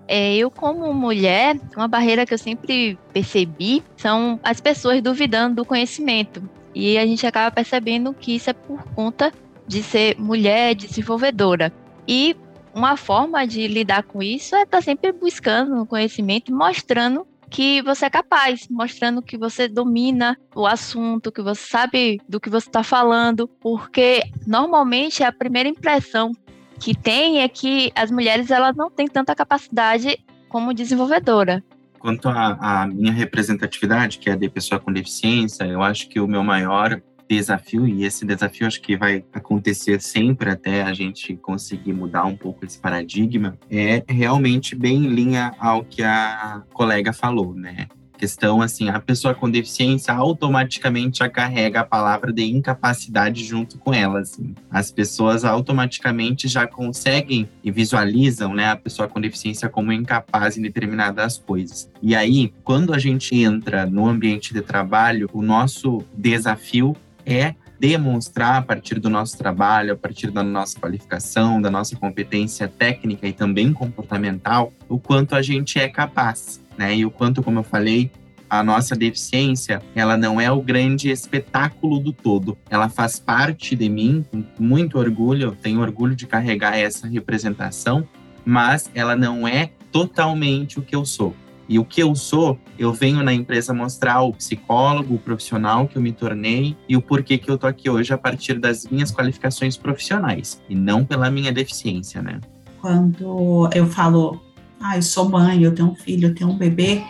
É, 0.07 0.35
eu, 0.35 0.51
como 0.51 0.93
mulher, 0.93 1.57
uma 1.75 1.87
barreira 1.87 2.25
que 2.25 2.35
eu 2.35 2.37
sempre 2.37 2.99
percebi 3.11 3.81
são 3.97 4.39
as 4.43 4.61
pessoas 4.61 5.01
duvidando 5.01 5.55
do 5.55 5.65
conhecimento. 5.65 6.43
E 6.75 6.99
a 6.99 7.05
gente 7.05 7.25
acaba 7.25 7.49
percebendo 7.49 8.13
que 8.13 8.35
isso 8.35 8.49
é 8.49 8.53
por 8.53 8.83
conta 8.95 9.31
de 9.67 9.82
ser 9.84 10.17
mulher 10.20 10.75
desenvolvedora. 10.75 11.72
E 12.08 12.36
uma 12.74 12.98
forma 12.98 13.46
de 13.46 13.67
lidar 13.67 14.03
com 14.03 14.22
isso 14.22 14.55
é 14.55 14.63
estar 14.63 14.77
tá 14.77 14.82
sempre 14.82 15.12
buscando 15.12 15.86
conhecimento 15.86 16.53
mostrando 16.53 17.25
que 17.50 17.84
você 17.84 18.05
é 18.08 18.10
capaz, 18.10 18.67
mostrando 18.67 19.22
que 19.22 19.38
você 19.38 19.67
domina 19.67 20.36
o 20.55 20.65
assunto, 20.65 21.32
que 21.32 21.41
você 21.41 21.62
sabe 21.62 22.20
do 22.27 22.39
que 22.39 22.50
você 22.50 22.67
está 22.67 22.82
falando, 22.82 23.48
porque 23.48 24.24
normalmente 24.48 25.24
a 25.24 25.32
primeira 25.32 25.70
impressão 25.70 26.32
que 26.79 26.96
tem 26.96 27.41
é 27.41 27.48
que 27.48 27.91
as 27.96 28.10
mulheres 28.10 28.50
elas 28.50 28.75
não 28.75 28.89
têm 28.89 29.08
tanta 29.08 29.36
capacidade 29.36 30.17
como 30.50 30.74
desenvolvedora. 30.74 31.63
Quanto 32.00 32.27
à 32.27 32.88
minha 32.88 33.13
representatividade, 33.13 34.17
que 34.17 34.32
é 34.32 34.36
de 34.36 34.50
pessoa 34.50 34.79
com 34.79 34.91
deficiência, 34.91 35.63
eu 35.63 35.82
acho 35.84 36.10
que 36.10 36.20
o 36.20 36.27
meu 36.27 36.43
maior 36.43 37.00
desafio, 37.35 37.87
e 37.87 38.03
esse 38.03 38.25
desafio 38.25 38.67
acho 38.67 38.81
que 38.81 38.95
vai 38.95 39.23
acontecer 39.33 40.01
sempre 40.01 40.49
até 40.49 40.83
a 40.83 40.93
gente 40.93 41.35
conseguir 41.35 41.93
mudar 41.93 42.25
um 42.25 42.35
pouco 42.35 42.65
esse 42.65 42.77
paradigma, 42.77 43.57
é 43.69 44.03
realmente 44.07 44.75
bem 44.75 45.05
em 45.05 45.07
linha 45.07 45.53
ao 45.59 45.83
que 45.83 46.03
a 46.03 46.63
colega 46.73 47.11
falou, 47.11 47.53
né? 47.53 47.87
questão, 48.23 48.61
assim, 48.61 48.87
a 48.87 49.01
pessoa 49.01 49.35
com 49.35 49.51
deficiência 49.51 50.13
automaticamente 50.13 51.19
já 51.19 51.27
carrega 51.27 51.81
a 51.81 51.83
palavra 51.83 52.31
de 52.31 52.43
incapacidade 52.45 53.43
junto 53.43 53.77
com 53.77 53.93
ela, 53.93 54.21
assim. 54.21 54.55
As 54.71 54.89
pessoas 54.89 55.43
automaticamente 55.43 56.47
já 56.47 56.65
conseguem 56.65 57.49
e 57.61 57.69
visualizam, 57.69 58.53
né, 58.53 58.67
a 58.67 58.77
pessoa 58.77 59.09
com 59.09 59.19
deficiência 59.19 59.67
como 59.67 59.91
incapaz 59.91 60.57
em 60.57 60.61
determinadas 60.61 61.37
coisas. 61.37 61.91
E 62.01 62.15
aí, 62.15 62.53
quando 62.63 62.93
a 62.93 62.97
gente 62.97 63.35
entra 63.35 63.85
no 63.85 64.07
ambiente 64.07 64.53
de 64.53 64.61
trabalho, 64.61 65.29
o 65.33 65.41
nosso 65.41 66.01
desafio 66.15 66.95
é 67.25 67.55
demonstrar 67.79 68.57
a 68.57 68.61
partir 68.61 68.99
do 68.99 69.09
nosso 69.09 69.37
trabalho, 69.37 69.93
a 69.93 69.97
partir 69.97 70.31
da 70.31 70.43
nossa 70.43 70.79
qualificação, 70.79 71.61
da 71.61 71.69
nossa 71.69 71.95
competência 71.95 72.67
técnica 72.67 73.27
e 73.27 73.33
também 73.33 73.73
comportamental, 73.73 74.71
o 74.87 74.97
quanto 74.97 75.35
a 75.35 75.41
gente 75.41 75.79
é 75.79 75.89
capaz 75.89 76.63
né? 76.77 76.95
E 76.95 77.05
o 77.05 77.11
quanto, 77.11 77.41
como 77.41 77.59
eu 77.59 77.63
falei, 77.63 78.11
a 78.49 78.63
nossa 78.63 78.95
deficiência, 78.95 79.81
ela 79.95 80.15
não 80.15 80.39
é 80.39 80.51
o 80.51 80.61
grande 80.61 81.09
espetáculo 81.09 81.99
do 81.99 82.13
todo. 82.13 82.57
Ela 82.69 82.89
faz 82.89 83.19
parte 83.19 83.75
de 83.75 83.89
mim, 83.89 84.23
com 84.29 84.43
muito 84.59 84.99
orgulho, 84.99 85.47
eu 85.47 85.55
tenho 85.55 85.81
orgulho 85.81 86.15
de 86.15 86.27
carregar 86.27 86.77
essa 86.77 87.07
representação, 87.07 88.07
mas 88.45 88.91
ela 88.93 89.15
não 89.15 89.47
é 89.47 89.71
totalmente 89.91 90.79
o 90.79 90.81
que 90.81 90.95
eu 90.95 91.05
sou. 91.05 91.35
E 91.67 91.79
o 91.79 91.86
que 91.86 92.01
eu 92.01 92.13
sou, 92.15 92.60
eu 92.77 92.91
venho 92.91 93.24
na 93.24 93.34
empresa 93.34 93.74
mostrar 93.74 94.22
o 94.22 94.34
psicólogo, 94.34 95.15
o 95.15 95.20
profissional 95.20 95.88
que 95.88 95.98
eu 95.98 96.01
me 96.01 96.12
tornei 96.12 96.75
e 96.88 96.98
o 96.98 97.01
porquê 97.01 97.38
que 97.38 97.50
eu 97.50 97.58
tô 97.58 97.67
aqui 97.67 97.89
hoje 97.89 98.13
a 98.13 98.17
partir 98.17 98.60
das 98.60 98.86
minhas 98.88 99.12
qualificações 99.12 99.77
profissionais 99.77 100.62
e 100.70 100.75
não 100.75 101.05
pela 101.05 101.32
minha 101.32 101.51
deficiência, 101.51 102.22
né? 102.22 102.41
Quando 102.82 103.70
eu 103.74 103.88
falo 103.88 104.41
ah, 104.84 104.98
eu 104.98 105.01
sou 105.01 105.29
mãe, 105.29 105.63
eu 105.63 105.74
tenho 105.74 105.89
um 105.89 105.96
filho, 105.96 106.27
eu 106.27 106.36
tenho 106.36 106.50
um 106.50 106.58
bebê, 106.58 107.01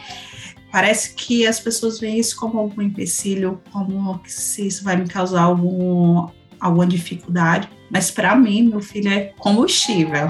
parece 0.71 1.15
que 1.15 1.47
as 1.47 1.59
pessoas 1.59 1.99
veem 1.99 2.19
isso 2.19 2.35
como 2.35 2.59
algum 2.59 2.81
empecilho, 2.83 3.59
como 3.71 4.21
se 4.27 4.67
isso 4.67 4.83
vai 4.83 4.95
me 4.95 5.07
causar 5.07 5.41
algum, 5.41 6.27
alguma 6.59 6.85
dificuldade. 6.85 7.67
Mas 7.89 8.11
para 8.11 8.35
mim, 8.35 8.69
meu 8.69 8.79
filho 8.79 9.09
é 9.11 9.33
combustível. 9.39 10.27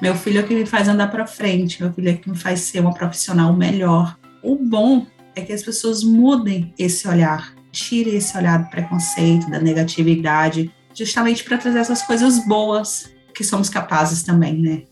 Meu 0.00 0.14
filho 0.14 0.40
é 0.40 0.42
que 0.42 0.54
me 0.54 0.66
faz 0.66 0.88
andar 0.88 1.08
para 1.08 1.26
frente, 1.26 1.82
meu 1.82 1.92
filho 1.92 2.10
é 2.10 2.14
que 2.14 2.28
me 2.28 2.36
faz 2.36 2.60
ser 2.60 2.80
uma 2.80 2.92
profissional 2.92 3.52
melhor. 3.52 4.16
O 4.42 4.56
bom 4.56 5.06
é 5.34 5.40
que 5.40 5.52
as 5.52 5.62
pessoas 5.62 6.02
mudem 6.02 6.72
esse 6.78 7.08
olhar, 7.08 7.54
tirem 7.72 8.16
esse 8.16 8.36
olhar 8.36 8.62
do 8.62 8.70
preconceito, 8.70 9.50
da 9.50 9.58
negatividade, 9.58 10.72
justamente 10.94 11.42
para 11.42 11.58
trazer 11.58 11.78
essas 11.78 12.02
coisas 12.02 12.46
boas 12.46 13.12
que 13.34 13.42
somos 13.42 13.68
capazes 13.68 14.22
também, 14.22 14.60
né? 14.60 14.82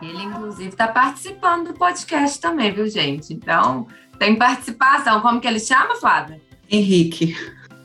Ele, 0.00 0.22
inclusive, 0.22 0.70
está 0.70 0.88
participando 0.88 1.68
do 1.68 1.74
podcast 1.74 2.40
também, 2.40 2.72
viu, 2.72 2.88
gente? 2.88 3.34
Então, 3.34 3.86
tem 4.18 4.36
participação. 4.36 5.20
Como 5.20 5.40
que 5.40 5.46
ele 5.46 5.60
chama, 5.60 5.96
Flávia? 5.96 6.40
Henrique. 6.70 7.36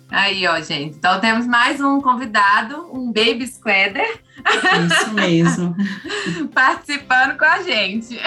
Aí, 0.09 0.47
ó, 0.47 0.59
gente. 0.62 0.97
Então, 0.97 1.19
temos 1.19 1.47
mais 1.47 1.81
um 1.81 2.00
convidado, 2.00 2.88
um 2.93 3.12
Baby 3.12 3.47
Squatter. 3.47 4.21
Isso 4.88 5.13
mesmo. 5.13 5.75
participando 6.53 7.38
com 7.38 7.45
a 7.45 7.62
gente. 7.63 8.19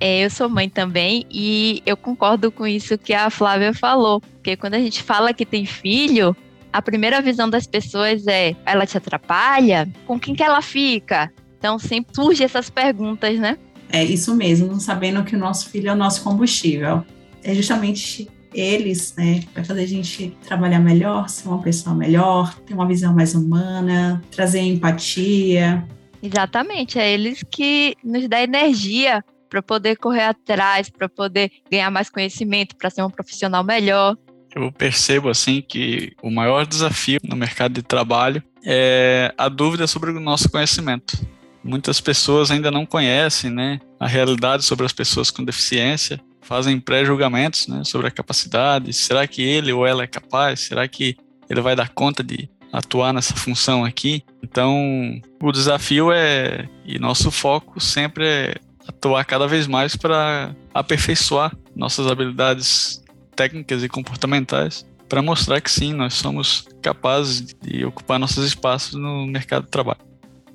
É, 0.00 0.24
eu 0.24 0.30
sou 0.30 0.48
mãe 0.48 0.68
também 0.68 1.26
e 1.30 1.82
eu 1.84 1.96
concordo 1.96 2.50
com 2.50 2.66
isso 2.66 2.98
que 2.98 3.12
a 3.12 3.30
Flávia 3.30 3.72
falou. 3.72 4.20
Porque 4.20 4.56
quando 4.56 4.74
a 4.74 4.78
gente 4.78 5.02
fala 5.02 5.32
que 5.32 5.46
tem 5.46 5.66
filho, 5.66 6.36
a 6.72 6.82
primeira 6.82 7.20
visão 7.20 7.48
das 7.48 7.66
pessoas 7.66 8.26
é: 8.26 8.54
ela 8.66 8.86
te 8.86 8.98
atrapalha? 8.98 9.88
Com 10.06 10.18
quem 10.18 10.34
que 10.34 10.42
ela 10.42 10.60
fica? 10.60 11.32
Então 11.58 11.78
sempre 11.78 12.14
surge 12.14 12.44
essas 12.44 12.68
perguntas, 12.68 13.38
né? 13.38 13.56
É 13.90 14.02
isso 14.02 14.34
mesmo, 14.34 14.80
sabendo 14.80 15.22
que 15.24 15.36
o 15.36 15.38
nosso 15.38 15.70
filho 15.70 15.88
é 15.88 15.92
o 15.92 15.96
nosso 15.96 16.22
combustível. 16.22 17.04
É 17.42 17.54
justamente 17.54 18.28
eles, 18.54 19.14
né, 19.16 19.42
para 19.52 19.64
fazer 19.64 19.82
a 19.82 19.86
gente 19.86 20.36
trabalhar 20.46 20.78
melhor, 20.78 21.28
ser 21.28 21.48
uma 21.48 21.60
pessoa 21.60 21.94
melhor, 21.94 22.54
ter 22.60 22.74
uma 22.74 22.86
visão 22.86 23.14
mais 23.14 23.34
humana, 23.34 24.22
trazer 24.30 24.60
empatia. 24.60 25.86
Exatamente, 26.22 26.98
é 26.98 27.12
eles 27.12 27.42
que 27.50 27.96
nos 28.02 28.26
dão 28.28 28.38
energia 28.38 29.22
para 29.50 29.62
poder 29.62 29.96
correr 29.96 30.24
atrás, 30.24 30.88
para 30.88 31.08
poder 31.08 31.50
ganhar 31.70 31.90
mais 31.90 32.08
conhecimento, 32.08 32.76
para 32.76 32.90
ser 32.90 33.02
um 33.02 33.10
profissional 33.10 33.62
melhor. 33.62 34.16
Eu 34.54 34.70
percebo 34.72 35.28
assim 35.28 35.60
que 35.60 36.12
o 36.22 36.30
maior 36.30 36.64
desafio 36.64 37.18
no 37.24 37.36
mercado 37.36 37.74
de 37.74 37.82
trabalho 37.82 38.42
é 38.64 39.34
a 39.36 39.48
dúvida 39.48 39.86
sobre 39.86 40.10
o 40.10 40.20
nosso 40.20 40.48
conhecimento 40.48 41.18
muitas 41.64 42.00
pessoas 42.00 42.50
ainda 42.50 42.70
não 42.70 42.84
conhecem 42.84 43.50
né, 43.50 43.80
a 43.98 44.06
realidade 44.06 44.62
sobre 44.62 44.84
as 44.84 44.92
pessoas 44.92 45.30
com 45.30 45.42
deficiência, 45.42 46.20
fazem 46.44 46.78
pré-julgamentos 46.78 47.66
né, 47.66 47.82
sobre 47.84 48.06
a 48.06 48.10
capacidade. 48.10 48.92
Será 48.92 49.26
que 49.26 49.42
ele 49.42 49.72
ou 49.72 49.86
ela 49.86 50.04
é 50.04 50.06
capaz? 50.06 50.60
Será 50.60 50.86
que 50.86 51.16
ele 51.48 51.60
vai 51.60 51.74
dar 51.74 51.88
conta 51.88 52.22
de 52.22 52.48
atuar 52.72 53.12
nessa 53.12 53.34
função 53.34 53.84
aqui? 53.84 54.22
Então, 54.42 55.20
o 55.42 55.52
desafio 55.52 56.12
é, 56.12 56.68
e 56.84 56.98
nosso 56.98 57.30
foco 57.30 57.80
sempre 57.80 58.26
é 58.26 58.54
atuar 58.86 59.24
cada 59.24 59.48
vez 59.48 59.66
mais 59.66 59.96
para 59.96 60.54
aperfeiçoar 60.72 61.56
nossas 61.74 62.06
habilidades 62.06 63.02
técnicas 63.34 63.82
e 63.82 63.88
comportamentais 63.88 64.86
para 65.08 65.22
mostrar 65.22 65.60
que 65.60 65.70
sim, 65.70 65.92
nós 65.92 66.14
somos 66.14 66.66
capazes 66.82 67.54
de 67.62 67.84
ocupar 67.84 68.18
nossos 68.18 68.44
espaços 68.44 68.94
no 68.94 69.26
mercado 69.26 69.64
de 69.64 69.70
trabalho. 69.70 70.00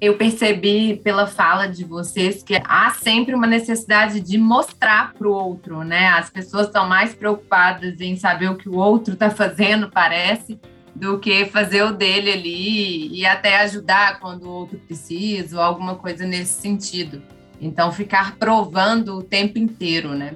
Eu 0.02 0.16
percebi 0.16 0.96
pela 0.96 1.28
fala 1.28 1.68
de 1.68 1.84
vocês 1.84 2.42
que 2.42 2.62
há 2.64 2.92
sempre 2.92 3.36
uma 3.36 3.46
necessidade 3.46 4.22
de 4.22 4.38
mostrar 4.38 5.14
para 5.14 5.28
o 5.28 5.32
outro, 5.32 5.84
né? 5.84 6.08
As 6.08 6.30
pessoas 6.30 6.68
estão 6.68 6.88
mais 6.88 7.14
preocupadas 7.14 8.00
em 8.00 8.16
saber 8.16 8.50
o 8.50 8.56
que 8.56 8.70
o 8.70 8.78
outro 8.78 9.14
está 9.14 9.30
fazendo, 9.30 9.90
parece, 9.90 10.58
do 10.96 11.20
que 11.20 11.46
fazer 11.48 11.84
o 11.84 11.92
dele 11.92 12.32
ali 12.32 13.14
e 13.14 13.26
até 13.26 13.58
ajudar 13.58 14.20
quando 14.22 14.44
o 14.44 14.50
outro 14.50 14.80
precisa 14.80 15.58
ou 15.58 15.64
alguma 15.64 15.96
coisa 15.96 16.26
nesse 16.26 16.62
sentido. 16.62 17.22
Então, 17.60 17.92
ficar 17.92 18.38
provando 18.38 19.18
o 19.18 19.24
tempo 19.24 19.60
inteiro, 19.60 20.16
né? 20.16 20.34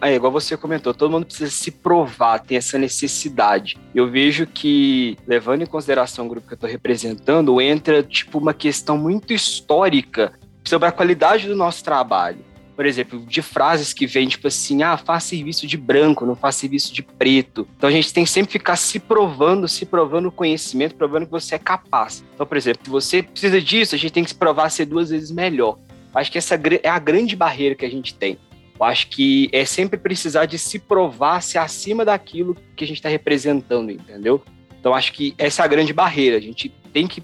É, 0.00 0.14
igual 0.14 0.30
você 0.30 0.56
comentou, 0.56 0.92
todo 0.92 1.10
mundo 1.10 1.26
precisa 1.26 1.50
se 1.50 1.70
provar, 1.70 2.38
tem 2.38 2.58
essa 2.58 2.78
necessidade. 2.78 3.78
Eu 3.94 4.10
vejo 4.10 4.46
que, 4.46 5.16
levando 5.26 5.62
em 5.62 5.66
consideração 5.66 6.26
o 6.26 6.28
grupo 6.28 6.46
que 6.46 6.52
eu 6.52 6.56
estou 6.56 6.68
representando, 6.68 7.60
entra, 7.60 8.02
tipo, 8.02 8.38
uma 8.38 8.52
questão 8.52 8.98
muito 8.98 9.32
histórica 9.32 10.32
sobre 10.64 10.88
a 10.88 10.92
qualidade 10.92 11.48
do 11.48 11.56
nosso 11.56 11.82
trabalho. 11.82 12.44
Por 12.74 12.84
exemplo, 12.84 13.18
de 13.20 13.40
frases 13.40 13.94
que 13.94 14.06
vêm, 14.06 14.28
tipo 14.28 14.46
assim, 14.48 14.82
ah, 14.82 14.98
faz 14.98 15.24
serviço 15.24 15.66
de 15.66 15.78
branco, 15.78 16.26
não 16.26 16.36
faz 16.36 16.56
serviço 16.56 16.92
de 16.92 17.02
preto. 17.02 17.66
Então 17.74 17.88
a 17.88 17.92
gente 17.92 18.12
tem 18.12 18.24
que 18.24 18.30
sempre 18.30 18.52
ficar 18.52 18.76
se 18.76 19.00
provando, 19.00 19.66
se 19.66 19.86
provando 19.86 20.28
o 20.28 20.32
conhecimento, 20.32 20.94
provando 20.94 21.24
que 21.24 21.32
você 21.32 21.54
é 21.54 21.58
capaz. 21.58 22.22
Então, 22.34 22.46
por 22.46 22.54
exemplo, 22.58 22.82
se 22.84 22.90
você 22.90 23.22
precisa 23.22 23.62
disso, 23.62 23.94
a 23.94 23.98
gente 23.98 24.12
tem 24.12 24.24
que 24.24 24.30
se 24.30 24.36
provar 24.36 24.68
ser 24.68 24.84
duas 24.84 25.08
vezes 25.08 25.30
melhor. 25.30 25.78
Acho 26.14 26.30
que 26.30 26.36
essa 26.38 26.60
é 26.82 26.88
a 26.88 26.98
grande 26.98 27.34
barreira 27.34 27.74
que 27.74 27.84
a 27.84 27.90
gente 27.90 28.14
tem. 28.14 28.38
Eu 28.78 28.84
acho 28.84 29.08
que 29.08 29.48
é 29.52 29.64
sempre 29.64 29.98
precisar 29.98 30.46
de 30.46 30.58
se 30.58 30.78
provar 30.78 31.40
se 31.40 31.56
acima 31.56 32.04
daquilo 32.04 32.56
que 32.76 32.84
a 32.84 32.86
gente 32.86 32.98
está 32.98 33.08
representando, 33.08 33.90
entendeu? 33.90 34.42
Então 34.78 34.94
acho 34.94 35.12
que 35.12 35.34
essa 35.38 35.62
é 35.62 35.64
a 35.64 35.68
grande 35.68 35.92
barreira. 35.92 36.36
A 36.36 36.40
gente 36.40 36.68
tem 36.92 37.06
que 37.06 37.22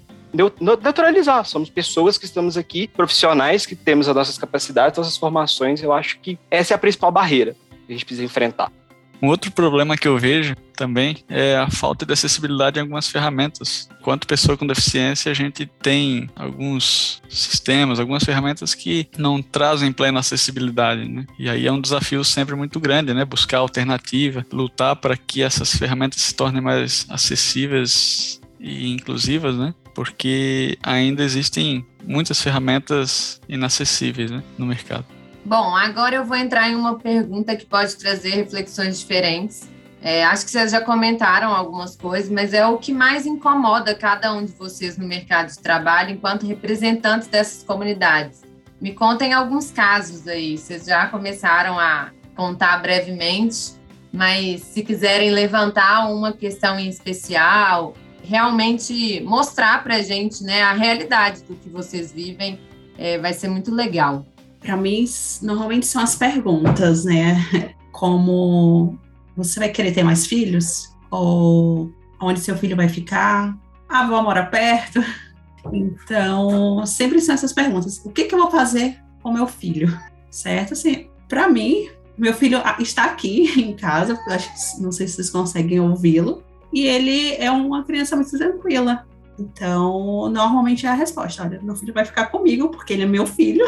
naturalizar. 0.59 1.45
Somos 1.45 1.69
pessoas 1.69 2.17
que 2.17 2.25
estamos 2.25 2.57
aqui, 2.57 2.87
profissionais 2.87 3.65
que 3.65 3.75
temos 3.75 4.09
as 4.09 4.15
nossas 4.15 4.37
capacidades, 4.37 4.97
nossas 4.97 5.17
formações. 5.17 5.81
Eu 5.81 5.93
acho 5.93 6.19
que 6.19 6.39
essa 6.49 6.73
é 6.73 6.75
a 6.75 6.79
principal 6.79 7.11
barreira 7.11 7.55
que 7.85 7.91
a 7.91 7.93
gente 7.93 8.05
precisa 8.05 8.25
enfrentar. 8.25 8.71
Um 9.23 9.27
outro 9.27 9.49
problema 9.53 9.95
que 9.95 10.05
eu 10.05 10.17
vejo 10.17 10.53
também 10.75 11.15
é 11.29 11.55
a 11.55 11.71
falta 11.71 12.05
de 12.05 12.11
acessibilidade 12.11 12.77
em 12.77 12.81
algumas 12.81 13.07
ferramentas. 13.07 13.87
Quanto 14.01 14.27
pessoa 14.27 14.57
com 14.57 14.67
deficiência, 14.67 15.31
a 15.31 15.33
gente 15.33 15.65
tem 15.65 16.29
alguns 16.35 17.21
sistemas, 17.29 18.01
algumas 18.01 18.25
ferramentas 18.25 18.75
que 18.75 19.07
não 19.17 19.41
trazem 19.41 19.93
plena 19.93 20.19
acessibilidade, 20.19 21.07
né? 21.07 21.25
E 21.39 21.49
aí 21.49 21.65
é 21.65 21.71
um 21.71 21.79
desafio 21.79 22.21
sempre 22.25 22.53
muito 22.53 22.81
grande, 22.81 23.13
né? 23.13 23.23
Buscar 23.23 23.59
alternativa, 23.59 24.45
lutar 24.51 24.97
para 24.97 25.15
que 25.15 25.41
essas 25.41 25.73
ferramentas 25.73 26.21
se 26.21 26.35
tornem 26.35 26.61
mais 26.61 27.05
acessíveis 27.07 28.41
e 28.59 28.91
inclusivas, 28.91 29.55
né? 29.55 29.73
Porque 29.95 30.77
ainda 30.83 31.23
existem 31.23 31.85
muitas 32.05 32.41
ferramentas 32.41 33.39
inacessíveis 33.47 34.29
né? 34.29 34.43
no 34.57 34.65
mercado. 34.65 35.05
Bom, 35.45 35.75
agora 35.75 36.15
eu 36.15 36.23
vou 36.23 36.37
entrar 36.37 36.69
em 36.69 36.75
uma 36.75 36.97
pergunta 36.97 37.53
que 37.53 37.65
pode 37.65 37.97
trazer 37.97 38.29
reflexões 38.29 38.99
diferentes. 38.99 39.69
É, 40.01 40.23
acho 40.23 40.45
que 40.45 40.51
vocês 40.51 40.71
já 40.71 40.79
comentaram 40.79 41.53
algumas 41.53 41.97
coisas, 41.97 42.29
mas 42.29 42.53
é 42.53 42.65
o 42.65 42.77
que 42.77 42.93
mais 42.93 43.25
incomoda 43.25 43.93
cada 43.93 44.33
um 44.33 44.45
de 44.45 44.53
vocês 44.53 44.97
no 44.97 45.05
mercado 45.05 45.49
de 45.49 45.59
trabalho 45.59 46.11
enquanto 46.11 46.47
representantes 46.47 47.27
dessas 47.27 47.61
comunidades. 47.61 48.41
Me 48.79 48.93
contem 48.93 49.33
alguns 49.33 49.69
casos 49.69 50.27
aí. 50.29 50.57
Vocês 50.57 50.85
já 50.85 51.07
começaram 51.07 51.77
a 51.77 52.11
contar 52.37 52.77
brevemente, 52.81 53.73
mas 54.13 54.61
se 54.61 54.81
quiserem 54.81 55.29
levantar 55.29 56.09
uma 56.09 56.31
questão 56.31 56.79
em 56.79 56.87
especial, 56.87 57.95
realmente 58.23 59.21
mostrar 59.21 59.83
para 59.83 59.95
a 59.95 60.01
gente 60.01 60.41
né, 60.41 60.63
a 60.63 60.71
realidade 60.71 61.43
do 61.43 61.55
que 61.55 61.69
vocês 61.69 62.13
vivem, 62.13 62.59
é, 62.97 63.17
vai 63.17 63.33
ser 63.33 63.49
muito 63.49 63.73
legal 63.73 64.25
para 64.63 64.77
mim, 64.77 65.05
normalmente 65.41 65.85
são 65.85 66.01
as 66.01 66.15
perguntas, 66.15 67.03
né? 67.05 67.75
Como 67.91 68.97
você 69.35 69.59
vai 69.59 69.69
querer 69.69 69.91
ter 69.91 70.03
mais 70.03 70.25
filhos? 70.25 70.95
Ou 71.11 71.91
onde 72.19 72.39
seu 72.39 72.57
filho 72.57 72.75
vai 72.75 72.87
ficar? 72.87 73.55
A 73.87 73.99
avó 73.99 74.23
mora 74.23 74.45
perto? 74.45 75.03
Então, 75.71 76.85
sempre 76.85 77.21
são 77.21 77.35
essas 77.35 77.53
perguntas. 77.53 78.01
O 78.03 78.09
que, 78.09 78.25
que 78.25 78.33
eu 78.33 78.39
vou 78.39 78.51
fazer 78.51 78.99
com 79.21 79.31
meu 79.31 79.47
filho? 79.47 79.97
Certo? 80.29 80.73
Assim, 80.73 81.07
para 81.29 81.47
mim, 81.47 81.89
meu 82.17 82.33
filho 82.33 82.61
está 82.79 83.05
aqui 83.05 83.59
em 83.59 83.75
casa, 83.75 84.19
acho 84.27 84.81
não 84.81 84.91
sei 84.91 85.07
se 85.07 85.15
vocês 85.15 85.29
conseguem 85.29 85.79
ouvi-lo, 85.79 86.43
e 86.71 86.87
ele 86.87 87.35
é 87.35 87.51
uma 87.51 87.83
criança 87.83 88.15
muito 88.15 88.37
tranquila. 88.37 89.05
Então, 89.37 90.29
normalmente 90.29 90.85
é 90.85 90.89
a 90.89 90.93
resposta: 90.93 91.43
olha, 91.43 91.61
meu 91.61 91.75
filho 91.75 91.93
vai 91.93 92.05
ficar 92.05 92.27
comigo 92.27 92.69
porque 92.69 92.93
ele 92.93 93.03
é 93.03 93.07
meu 93.07 93.25
filho 93.25 93.65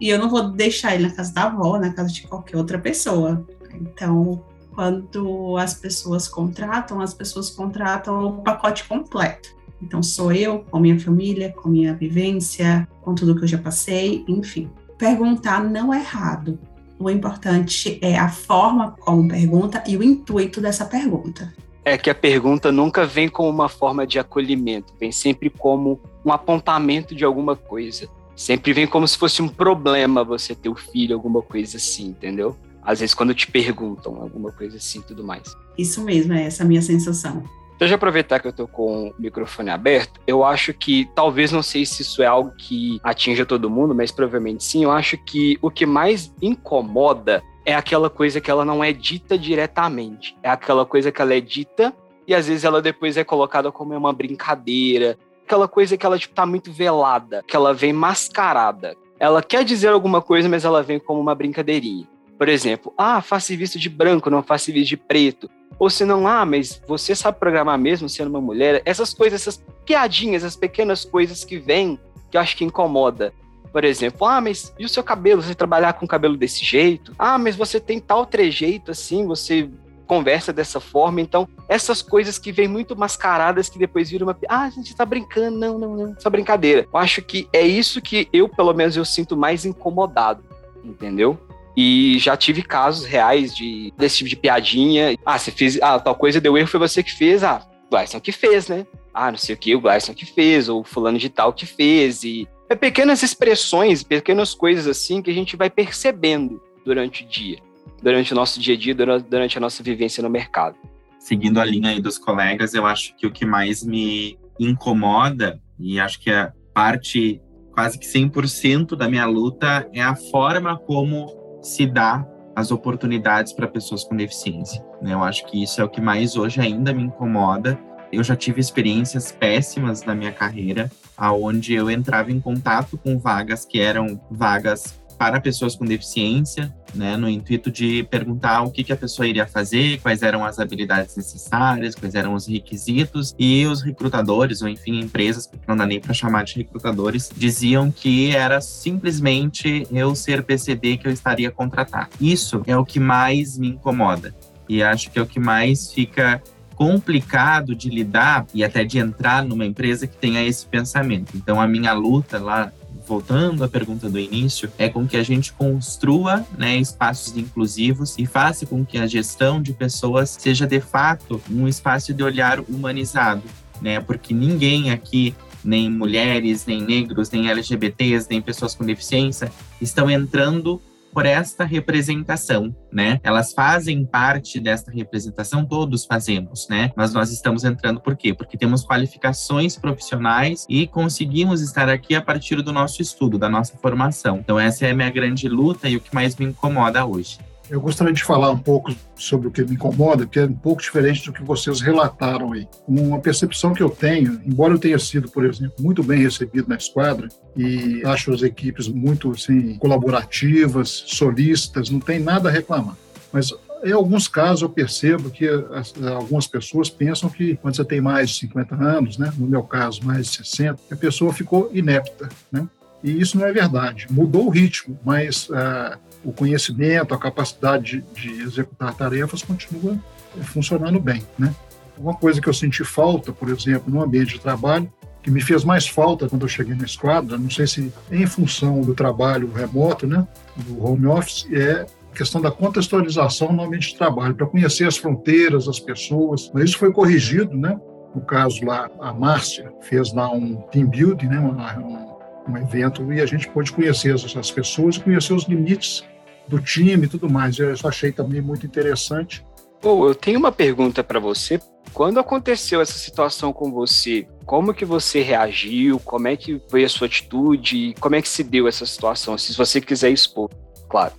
e 0.00 0.08
eu 0.08 0.18
não 0.18 0.28
vou 0.28 0.50
deixar 0.50 0.94
ele 0.94 1.08
na 1.08 1.14
casa 1.14 1.32
da 1.32 1.44
avó, 1.44 1.78
na 1.78 1.92
casa 1.92 2.12
de 2.12 2.22
qualquer 2.22 2.56
outra 2.56 2.78
pessoa. 2.78 3.46
Então, 3.74 4.42
quando 4.74 5.56
as 5.56 5.74
pessoas 5.74 6.28
contratam, 6.28 7.00
as 7.00 7.14
pessoas 7.14 7.50
contratam 7.50 8.26
o 8.26 8.42
pacote 8.42 8.84
completo. 8.84 9.54
Então, 9.80 10.02
sou 10.02 10.32
eu, 10.32 10.60
com 10.70 10.78
minha 10.78 10.98
família, 10.98 11.52
com 11.52 11.68
minha 11.68 11.94
vivência, 11.94 12.88
com 13.02 13.14
tudo 13.14 13.36
que 13.36 13.44
eu 13.44 13.48
já 13.48 13.58
passei, 13.58 14.24
enfim. 14.26 14.70
Perguntar 14.98 15.62
não 15.62 15.92
é 15.92 16.00
errado. 16.00 16.58
O 16.98 17.10
importante 17.10 17.98
é 18.00 18.16
a 18.16 18.28
forma 18.28 18.92
como 18.92 19.28
pergunta 19.28 19.82
e 19.86 19.96
o 19.96 20.02
intuito 20.02 20.60
dessa 20.60 20.84
pergunta. 20.84 21.52
É 21.84 21.98
que 21.98 22.08
a 22.08 22.14
pergunta 22.14 22.72
nunca 22.72 23.04
vem 23.04 23.28
como 23.28 23.50
uma 23.50 23.68
forma 23.68 24.06
de 24.06 24.18
acolhimento, 24.18 24.94
vem 24.98 25.12
sempre 25.12 25.50
como 25.50 26.00
um 26.24 26.32
apontamento 26.32 27.14
de 27.14 27.24
alguma 27.24 27.54
coisa. 27.54 28.08
Sempre 28.36 28.72
vem 28.72 28.86
como 28.86 29.06
se 29.06 29.16
fosse 29.16 29.40
um 29.42 29.48
problema 29.48 30.24
você 30.24 30.54
ter 30.54 30.68
o 30.68 30.74
filho, 30.74 31.14
alguma 31.14 31.42
coisa 31.42 31.76
assim, 31.76 32.08
entendeu? 32.08 32.56
Às 32.82 33.00
vezes 33.00 33.14
quando 33.14 33.34
te 33.34 33.50
perguntam 33.50 34.20
alguma 34.20 34.52
coisa 34.52 34.76
assim 34.76 35.00
tudo 35.00 35.24
mais. 35.24 35.54
Isso 35.78 36.02
mesmo, 36.02 36.32
é 36.32 36.44
essa 36.44 36.64
a 36.64 36.66
minha 36.66 36.82
sensação. 36.82 37.42
Deixa 37.78 37.94
eu 37.94 37.96
aproveitar 37.96 38.38
que 38.38 38.46
eu 38.46 38.52
tô 38.52 38.68
com 38.68 39.08
o 39.08 39.14
microfone 39.18 39.70
aberto. 39.70 40.20
Eu 40.26 40.44
acho 40.44 40.72
que, 40.72 41.08
talvez, 41.14 41.50
não 41.50 41.62
sei 41.62 41.84
se 41.84 42.02
isso 42.02 42.22
é 42.22 42.26
algo 42.26 42.52
que 42.56 43.00
atinja 43.02 43.44
todo 43.44 43.68
mundo, 43.68 43.94
mas 43.94 44.12
provavelmente 44.12 44.62
sim. 44.62 44.84
Eu 44.84 44.92
acho 44.92 45.18
que 45.18 45.58
o 45.60 45.70
que 45.70 45.84
mais 45.84 46.32
incomoda 46.40 47.42
é 47.66 47.74
aquela 47.74 48.08
coisa 48.08 48.40
que 48.40 48.50
ela 48.50 48.64
não 48.64 48.84
é 48.84 48.92
dita 48.92 49.36
diretamente. 49.36 50.36
É 50.42 50.50
aquela 50.50 50.86
coisa 50.86 51.10
que 51.10 51.20
ela 51.20 51.34
é 51.34 51.40
dita 51.40 51.92
e 52.26 52.34
às 52.34 52.46
vezes 52.46 52.64
ela 52.64 52.80
depois 52.80 53.16
é 53.16 53.24
colocada 53.24 53.72
como 53.72 53.96
uma 53.96 54.12
brincadeira, 54.12 55.18
aquela 55.44 55.68
coisa 55.68 55.96
que 55.96 56.04
ela 56.04 56.18
tipo, 56.18 56.34
tá 56.34 56.46
muito 56.46 56.72
velada, 56.72 57.42
que 57.46 57.54
ela 57.54 57.72
vem 57.72 57.92
mascarada. 57.92 58.96
Ela 59.18 59.42
quer 59.42 59.64
dizer 59.64 59.88
alguma 59.88 60.20
coisa, 60.20 60.48
mas 60.48 60.64
ela 60.64 60.82
vem 60.82 60.98
como 60.98 61.20
uma 61.20 61.34
brincadeirinha. 61.34 62.08
Por 62.36 62.48
exemplo, 62.48 62.92
ah, 62.98 63.22
faça 63.22 63.46
serviço 63.46 63.78
de 63.78 63.88
branco, 63.88 64.28
não 64.28 64.42
faça 64.42 64.64
serviço 64.64 64.88
de 64.88 64.96
preto. 64.96 65.48
Ou 65.78 65.88
se 65.88 66.04
não, 66.04 66.26
ah, 66.26 66.44
mas 66.44 66.80
você 66.86 67.14
sabe 67.14 67.38
programar 67.38 67.78
mesmo 67.78 68.08
sendo 68.08 68.28
uma 68.28 68.40
mulher? 68.40 68.82
Essas 68.84 69.12
coisas, 69.12 69.40
essas 69.40 69.64
piadinhas, 69.84 70.42
essas 70.42 70.56
pequenas 70.56 71.04
coisas 71.04 71.44
que 71.44 71.58
vêm, 71.58 71.98
que 72.30 72.36
eu 72.36 72.40
acho 72.40 72.56
que 72.56 72.64
incomoda. 72.64 73.32
Por 73.72 73.84
exemplo, 73.84 74.26
ah, 74.26 74.40
mas 74.40 74.72
e 74.78 74.84
o 74.84 74.88
seu 74.88 75.02
cabelo? 75.02 75.42
Você 75.42 75.54
trabalhar 75.54 75.94
com 75.94 76.06
cabelo 76.06 76.36
desse 76.36 76.64
jeito? 76.64 77.14
Ah, 77.18 77.38
mas 77.38 77.56
você 77.56 77.80
tem 77.80 77.98
tal 77.98 78.24
trejeito 78.24 78.90
assim, 78.90 79.26
você 79.26 79.68
conversa 80.04 80.52
dessa 80.52 80.80
forma. 80.80 81.20
Então, 81.20 81.48
essas 81.68 82.02
coisas 82.02 82.38
que 82.38 82.52
vêm 82.52 82.68
muito 82.68 82.96
mascaradas 82.96 83.68
que 83.68 83.78
depois 83.78 84.10
viram 84.10 84.26
uma. 84.26 84.36
Ah, 84.48 84.64
a 84.64 84.70
gente 84.70 84.94
tá 84.94 85.04
brincando. 85.04 85.58
Não, 85.58 85.78
não, 85.78 85.96
não. 85.96 86.14
Só 86.18 86.30
brincadeira. 86.30 86.86
Eu 86.92 86.98
acho 86.98 87.22
que 87.22 87.48
é 87.52 87.62
isso 87.62 88.00
que 88.00 88.28
eu, 88.32 88.48
pelo 88.48 88.72
menos, 88.72 88.96
eu 88.96 89.04
sinto 89.04 89.36
mais 89.36 89.64
incomodado. 89.64 90.44
Entendeu? 90.84 91.38
E 91.76 92.18
já 92.18 92.36
tive 92.36 92.62
casos 92.62 93.04
reais 93.04 93.54
de 93.54 93.92
desse 93.96 94.18
tipo 94.18 94.30
de 94.30 94.36
piadinha. 94.36 95.16
Ah, 95.24 95.38
você 95.38 95.50
fez. 95.50 95.78
Ah, 95.82 95.98
tal 95.98 96.14
coisa 96.14 96.40
deu 96.40 96.56
erro, 96.56 96.68
foi 96.68 96.80
você 96.80 97.02
que 97.02 97.12
fez. 97.12 97.42
Ah, 97.42 97.62
o 97.86 97.90
Gleison 97.90 98.20
que 98.20 98.32
fez, 98.32 98.68
né? 98.68 98.86
Ah, 99.12 99.30
não 99.30 99.38
sei 99.38 99.54
o 99.54 99.58
que, 99.58 99.74
o 99.74 99.80
Gleison 99.80 100.14
que 100.14 100.26
fez, 100.26 100.68
ou 100.68 100.84
fulano 100.84 101.18
de 101.18 101.28
tal 101.28 101.52
que 101.52 101.66
fez. 101.66 102.22
E 102.22 102.48
é 102.68 102.74
pequenas 102.74 103.22
expressões, 103.22 104.02
pequenas 104.02 104.54
coisas 104.54 104.86
assim 104.86 105.22
que 105.22 105.30
a 105.30 105.34
gente 105.34 105.56
vai 105.56 105.70
percebendo 105.70 106.62
durante 106.84 107.24
o 107.24 107.26
dia 107.26 107.58
durante 108.02 108.32
o 108.32 108.36
nosso 108.36 108.60
dia 108.60 108.74
a 108.74 108.78
dia, 108.78 108.94
durante 108.94 109.58
a 109.58 109.60
nossa 109.60 109.82
vivência 109.82 110.22
no 110.22 110.30
mercado. 110.30 110.76
Seguindo 111.18 111.58
a 111.58 111.64
linha 111.64 111.90
aí 111.90 112.00
dos 112.00 112.18
colegas, 112.18 112.74
eu 112.74 112.84
acho 112.86 113.16
que 113.16 113.26
o 113.26 113.32
que 113.32 113.46
mais 113.46 113.82
me 113.82 114.38
incomoda, 114.60 115.60
e 115.78 115.98
acho 115.98 116.20
que 116.20 116.30
a 116.30 116.52
parte 116.72 117.40
quase 117.74 117.98
que 117.98 118.06
100% 118.06 118.96
da 118.96 119.08
minha 119.08 119.26
luta, 119.26 119.88
é 119.92 120.00
a 120.00 120.14
forma 120.14 120.78
como 120.78 121.26
se 121.60 121.86
dá 121.86 122.26
as 122.54 122.70
oportunidades 122.70 123.52
para 123.52 123.66
pessoas 123.66 124.04
com 124.04 124.16
deficiência. 124.16 124.84
Né? 125.02 125.12
Eu 125.12 125.24
acho 125.24 125.44
que 125.46 125.60
isso 125.60 125.80
é 125.80 125.84
o 125.84 125.88
que 125.88 126.00
mais 126.00 126.36
hoje 126.36 126.60
ainda 126.60 126.92
me 126.92 127.02
incomoda. 127.02 127.78
Eu 128.12 128.22
já 128.22 128.36
tive 128.36 128.60
experiências 128.60 129.32
péssimas 129.32 130.04
na 130.04 130.14
minha 130.14 130.30
carreira, 130.30 130.88
aonde 131.16 131.74
eu 131.74 131.90
entrava 131.90 132.30
em 132.30 132.40
contato 132.40 132.96
com 132.96 133.18
vagas 133.18 133.64
que 133.64 133.80
eram 133.80 134.20
vagas 134.30 135.02
para 135.16 135.40
pessoas 135.40 135.74
com 135.76 135.84
deficiência, 135.84 136.74
né, 136.94 137.16
no 137.16 137.28
intuito 137.28 137.70
de 137.70 138.04
perguntar 138.04 138.62
o 138.62 138.70
que, 138.70 138.84
que 138.84 138.92
a 138.92 138.96
pessoa 138.96 139.26
iria 139.26 139.46
fazer, 139.46 140.00
quais 140.00 140.22
eram 140.22 140.44
as 140.44 140.58
habilidades 140.58 141.16
necessárias, 141.16 141.94
quais 141.94 142.14
eram 142.14 142.34
os 142.34 142.46
requisitos, 142.46 143.34
e 143.38 143.66
os 143.66 143.82
recrutadores, 143.82 144.62
ou 144.62 144.68
enfim, 144.68 145.00
empresas, 145.00 145.46
porque 145.46 145.64
não 145.66 145.76
dá 145.76 145.86
nem 145.86 146.00
para 146.00 146.14
chamar 146.14 146.44
de 146.44 146.56
recrutadores, 146.56 147.30
diziam 147.34 147.90
que 147.90 148.34
era 148.34 148.60
simplesmente 148.60 149.86
eu 149.90 150.14
ser 150.14 150.42
PCD 150.42 150.96
que 150.96 151.08
eu 151.08 151.12
estaria 151.12 151.50
contratar. 151.50 152.08
Isso 152.20 152.62
é 152.66 152.76
o 152.76 152.84
que 152.84 153.00
mais 153.00 153.58
me 153.58 153.68
incomoda. 153.68 154.34
E 154.68 154.82
acho 154.82 155.10
que 155.10 155.18
é 155.18 155.22
o 155.22 155.26
que 155.26 155.40
mais 155.40 155.92
fica 155.92 156.42
complicado 156.74 157.74
de 157.74 157.88
lidar 157.88 158.46
e 158.52 158.64
até 158.64 158.84
de 158.84 158.98
entrar 158.98 159.44
numa 159.44 159.64
empresa 159.64 160.06
que 160.06 160.16
tenha 160.16 160.42
esse 160.42 160.66
pensamento. 160.66 161.36
Então, 161.36 161.60
a 161.60 161.66
minha 161.66 161.92
luta 161.92 162.38
lá 162.38 162.72
voltando 163.06 163.62
à 163.62 163.68
pergunta 163.68 164.08
do 164.08 164.18
início, 164.18 164.70
é 164.78 164.88
com 164.88 165.06
que 165.06 165.16
a 165.16 165.22
gente 165.22 165.52
construa 165.52 166.44
né, 166.56 166.76
espaços 166.76 167.36
inclusivos 167.36 168.14
e 168.18 168.26
faça 168.26 168.66
com 168.66 168.84
que 168.84 168.98
a 168.98 169.06
gestão 169.06 169.60
de 169.60 169.72
pessoas 169.72 170.36
seja 170.38 170.66
de 170.66 170.80
fato 170.80 171.40
um 171.50 171.68
espaço 171.68 172.12
de 172.14 172.22
olhar 172.22 172.60
humanizado, 172.60 173.42
né? 173.80 174.00
Porque 174.00 174.32
ninguém 174.32 174.90
aqui 174.90 175.34
nem 175.64 175.90
mulheres, 175.90 176.66
nem 176.66 176.82
negros, 176.82 177.30
nem 177.30 177.48
LGBTs, 177.48 178.26
nem 178.28 178.40
pessoas 178.40 178.74
com 178.74 178.84
deficiência 178.84 179.50
estão 179.80 180.10
entrando 180.10 180.80
por 181.14 181.24
esta 181.24 181.64
representação, 181.64 182.74
né? 182.92 183.20
Elas 183.22 183.52
fazem 183.52 184.04
parte 184.04 184.58
desta 184.58 184.90
representação, 184.90 185.64
todos 185.64 186.04
fazemos, 186.04 186.66
né? 186.68 186.90
Mas 186.96 187.14
nós 187.14 187.30
estamos 187.30 187.64
entrando 187.64 188.00
por 188.00 188.16
quê? 188.16 188.34
Porque 188.34 188.58
temos 188.58 188.84
qualificações 188.84 189.76
profissionais 189.76 190.66
e 190.68 190.88
conseguimos 190.88 191.60
estar 191.60 191.88
aqui 191.88 192.16
a 192.16 192.20
partir 192.20 192.60
do 192.60 192.72
nosso 192.72 193.00
estudo, 193.00 193.38
da 193.38 193.48
nossa 193.48 193.76
formação. 193.78 194.38
Então 194.38 194.58
essa 194.58 194.86
é 194.86 194.90
a 194.90 194.94
minha 194.94 195.10
grande 195.10 195.48
luta 195.48 195.88
e 195.88 195.96
o 195.96 196.00
que 196.00 196.12
mais 196.12 196.34
me 196.34 196.46
incomoda 196.46 197.06
hoje. 197.06 197.38
Eu 197.70 197.80
gostaria 197.80 198.12
de 198.12 198.22
falar 198.22 198.50
um 198.50 198.58
pouco 198.58 198.94
sobre 199.16 199.48
o 199.48 199.50
que 199.50 199.64
me 199.64 199.74
incomoda, 199.74 200.26
que 200.26 200.38
é 200.38 200.44
um 200.44 200.52
pouco 200.52 200.82
diferente 200.82 201.24
do 201.24 201.32
que 201.32 201.42
vocês 201.42 201.80
relataram 201.80 202.52
aí. 202.52 202.68
Uma 202.86 203.18
percepção 203.18 203.72
que 203.72 203.82
eu 203.82 203.88
tenho, 203.88 204.40
embora 204.44 204.74
eu 204.74 204.78
tenha 204.78 204.98
sido, 204.98 205.30
por 205.30 205.44
exemplo, 205.46 205.74
muito 205.80 206.02
bem 206.02 206.20
recebido 206.20 206.68
na 206.68 206.76
esquadra 206.76 207.28
e 207.56 208.02
acho 208.04 208.32
as 208.32 208.42
equipes 208.42 208.86
muito 208.86 209.30
assim, 209.30 209.78
colaborativas, 209.78 211.04
solistas, 211.06 211.88
não 211.88 212.00
tem 212.00 212.20
nada 212.20 212.50
a 212.50 212.52
reclamar. 212.52 212.96
Mas 213.32 213.50
em 213.82 213.92
alguns 213.92 214.28
casos 214.28 214.62
eu 214.62 214.68
percebo 214.68 215.30
que 215.30 215.48
as, 215.48 215.94
algumas 216.02 216.46
pessoas 216.46 216.90
pensam 216.90 217.30
que 217.30 217.56
quando 217.56 217.76
você 217.76 217.84
tem 217.84 218.00
mais 218.00 218.30
de 218.30 218.36
50 218.40 218.74
anos, 218.74 219.18
né, 219.18 219.32
no 219.38 219.46
meu 219.46 219.62
caso 219.62 220.04
mais 220.04 220.26
de 220.26 220.36
60, 220.36 220.80
a 220.90 220.96
pessoa 220.96 221.32
ficou 221.32 221.70
inepta, 221.72 222.28
né? 222.52 222.68
E 223.02 223.20
isso 223.20 223.36
não 223.36 223.46
é 223.46 223.52
verdade. 223.52 224.06
Mudou 224.10 224.46
o 224.46 224.50
ritmo, 224.50 224.98
mas 225.04 225.48
ah, 225.52 225.98
o 226.24 226.32
conhecimento, 226.32 227.14
a 227.14 227.18
capacidade 227.18 228.04
de, 228.14 228.34
de 228.34 228.42
executar 228.42 228.94
tarefas 228.94 229.42
continua 229.42 229.98
funcionando 230.42 230.98
bem, 230.98 231.22
né? 231.38 231.54
Uma 231.96 232.14
coisa 232.14 232.40
que 232.40 232.48
eu 232.48 232.54
senti 232.54 232.82
falta, 232.82 233.32
por 233.32 233.48
exemplo, 233.48 233.92
no 233.92 234.02
ambiente 234.02 234.34
de 234.34 234.40
trabalho, 234.40 234.90
que 235.22 235.30
me 235.30 235.40
fez 235.40 235.64
mais 235.64 235.86
falta 235.86 236.28
quando 236.28 236.42
eu 236.42 236.48
cheguei 236.48 236.74
na 236.74 236.84
esquadra, 236.84 237.38
não 237.38 237.48
sei 237.48 237.66
se 237.66 237.92
em 238.10 238.26
função 238.26 238.82
do 238.82 238.94
trabalho 238.94 239.50
remoto, 239.52 240.06
né, 240.06 240.26
do 240.56 240.84
home 240.84 241.06
office, 241.06 241.46
é 241.52 241.86
a 242.12 242.16
questão 242.16 242.40
da 242.40 242.50
contextualização 242.50 243.52
no 243.52 243.62
ambiente 243.64 243.88
de 243.88 243.96
trabalho, 243.96 244.34
para 244.34 244.46
conhecer 244.46 244.86
as 244.86 244.96
fronteiras, 244.96 245.66
as 245.66 245.80
pessoas. 245.80 246.50
Mas 246.52 246.64
isso 246.64 246.78
foi 246.78 246.92
corrigido, 246.92 247.56
né? 247.56 247.78
No 248.14 248.20
caso 248.20 248.64
lá, 248.64 248.88
a 249.00 249.12
Márcia 249.12 249.72
fez 249.80 250.12
lá 250.12 250.30
um 250.30 250.56
team 250.70 250.86
building, 250.86 251.26
né, 251.26 251.40
um, 251.40 252.52
um 252.52 252.56
evento, 252.58 253.12
e 253.12 253.20
a 253.20 253.26
gente 253.26 253.48
pôde 253.48 253.72
conhecer 253.72 254.14
essas 254.14 254.50
pessoas 254.50 254.96
e 254.96 255.00
conhecer 255.00 255.32
os 255.32 255.44
limites 255.44 256.04
do 256.48 256.58
time 256.58 257.06
e 257.06 257.08
tudo 257.08 257.28
mais. 257.30 257.58
Eu 257.58 257.74
achei 257.84 258.12
também 258.12 258.40
muito 258.40 258.66
interessante. 258.66 259.44
Eu 259.82 260.14
tenho 260.14 260.38
uma 260.38 260.52
pergunta 260.52 261.04
para 261.04 261.20
você. 261.20 261.60
Quando 261.92 262.18
aconteceu 262.18 262.80
essa 262.80 262.98
situação 262.98 263.52
com 263.52 263.70
você, 263.70 264.26
como 264.44 264.74
que 264.74 264.84
você 264.84 265.22
reagiu? 265.22 266.00
Como 266.00 266.26
é 266.26 266.36
que 266.36 266.60
foi 266.68 266.84
a 266.84 266.88
sua 266.88 267.06
atitude? 267.06 267.94
Como 268.00 268.16
é 268.16 268.22
que 268.22 268.28
se 268.28 268.42
deu 268.42 268.66
essa 268.66 268.84
situação? 268.84 269.36
Se 269.38 269.56
você 269.56 269.80
quiser 269.80 270.10
expor, 270.10 270.50
claro. 270.88 271.12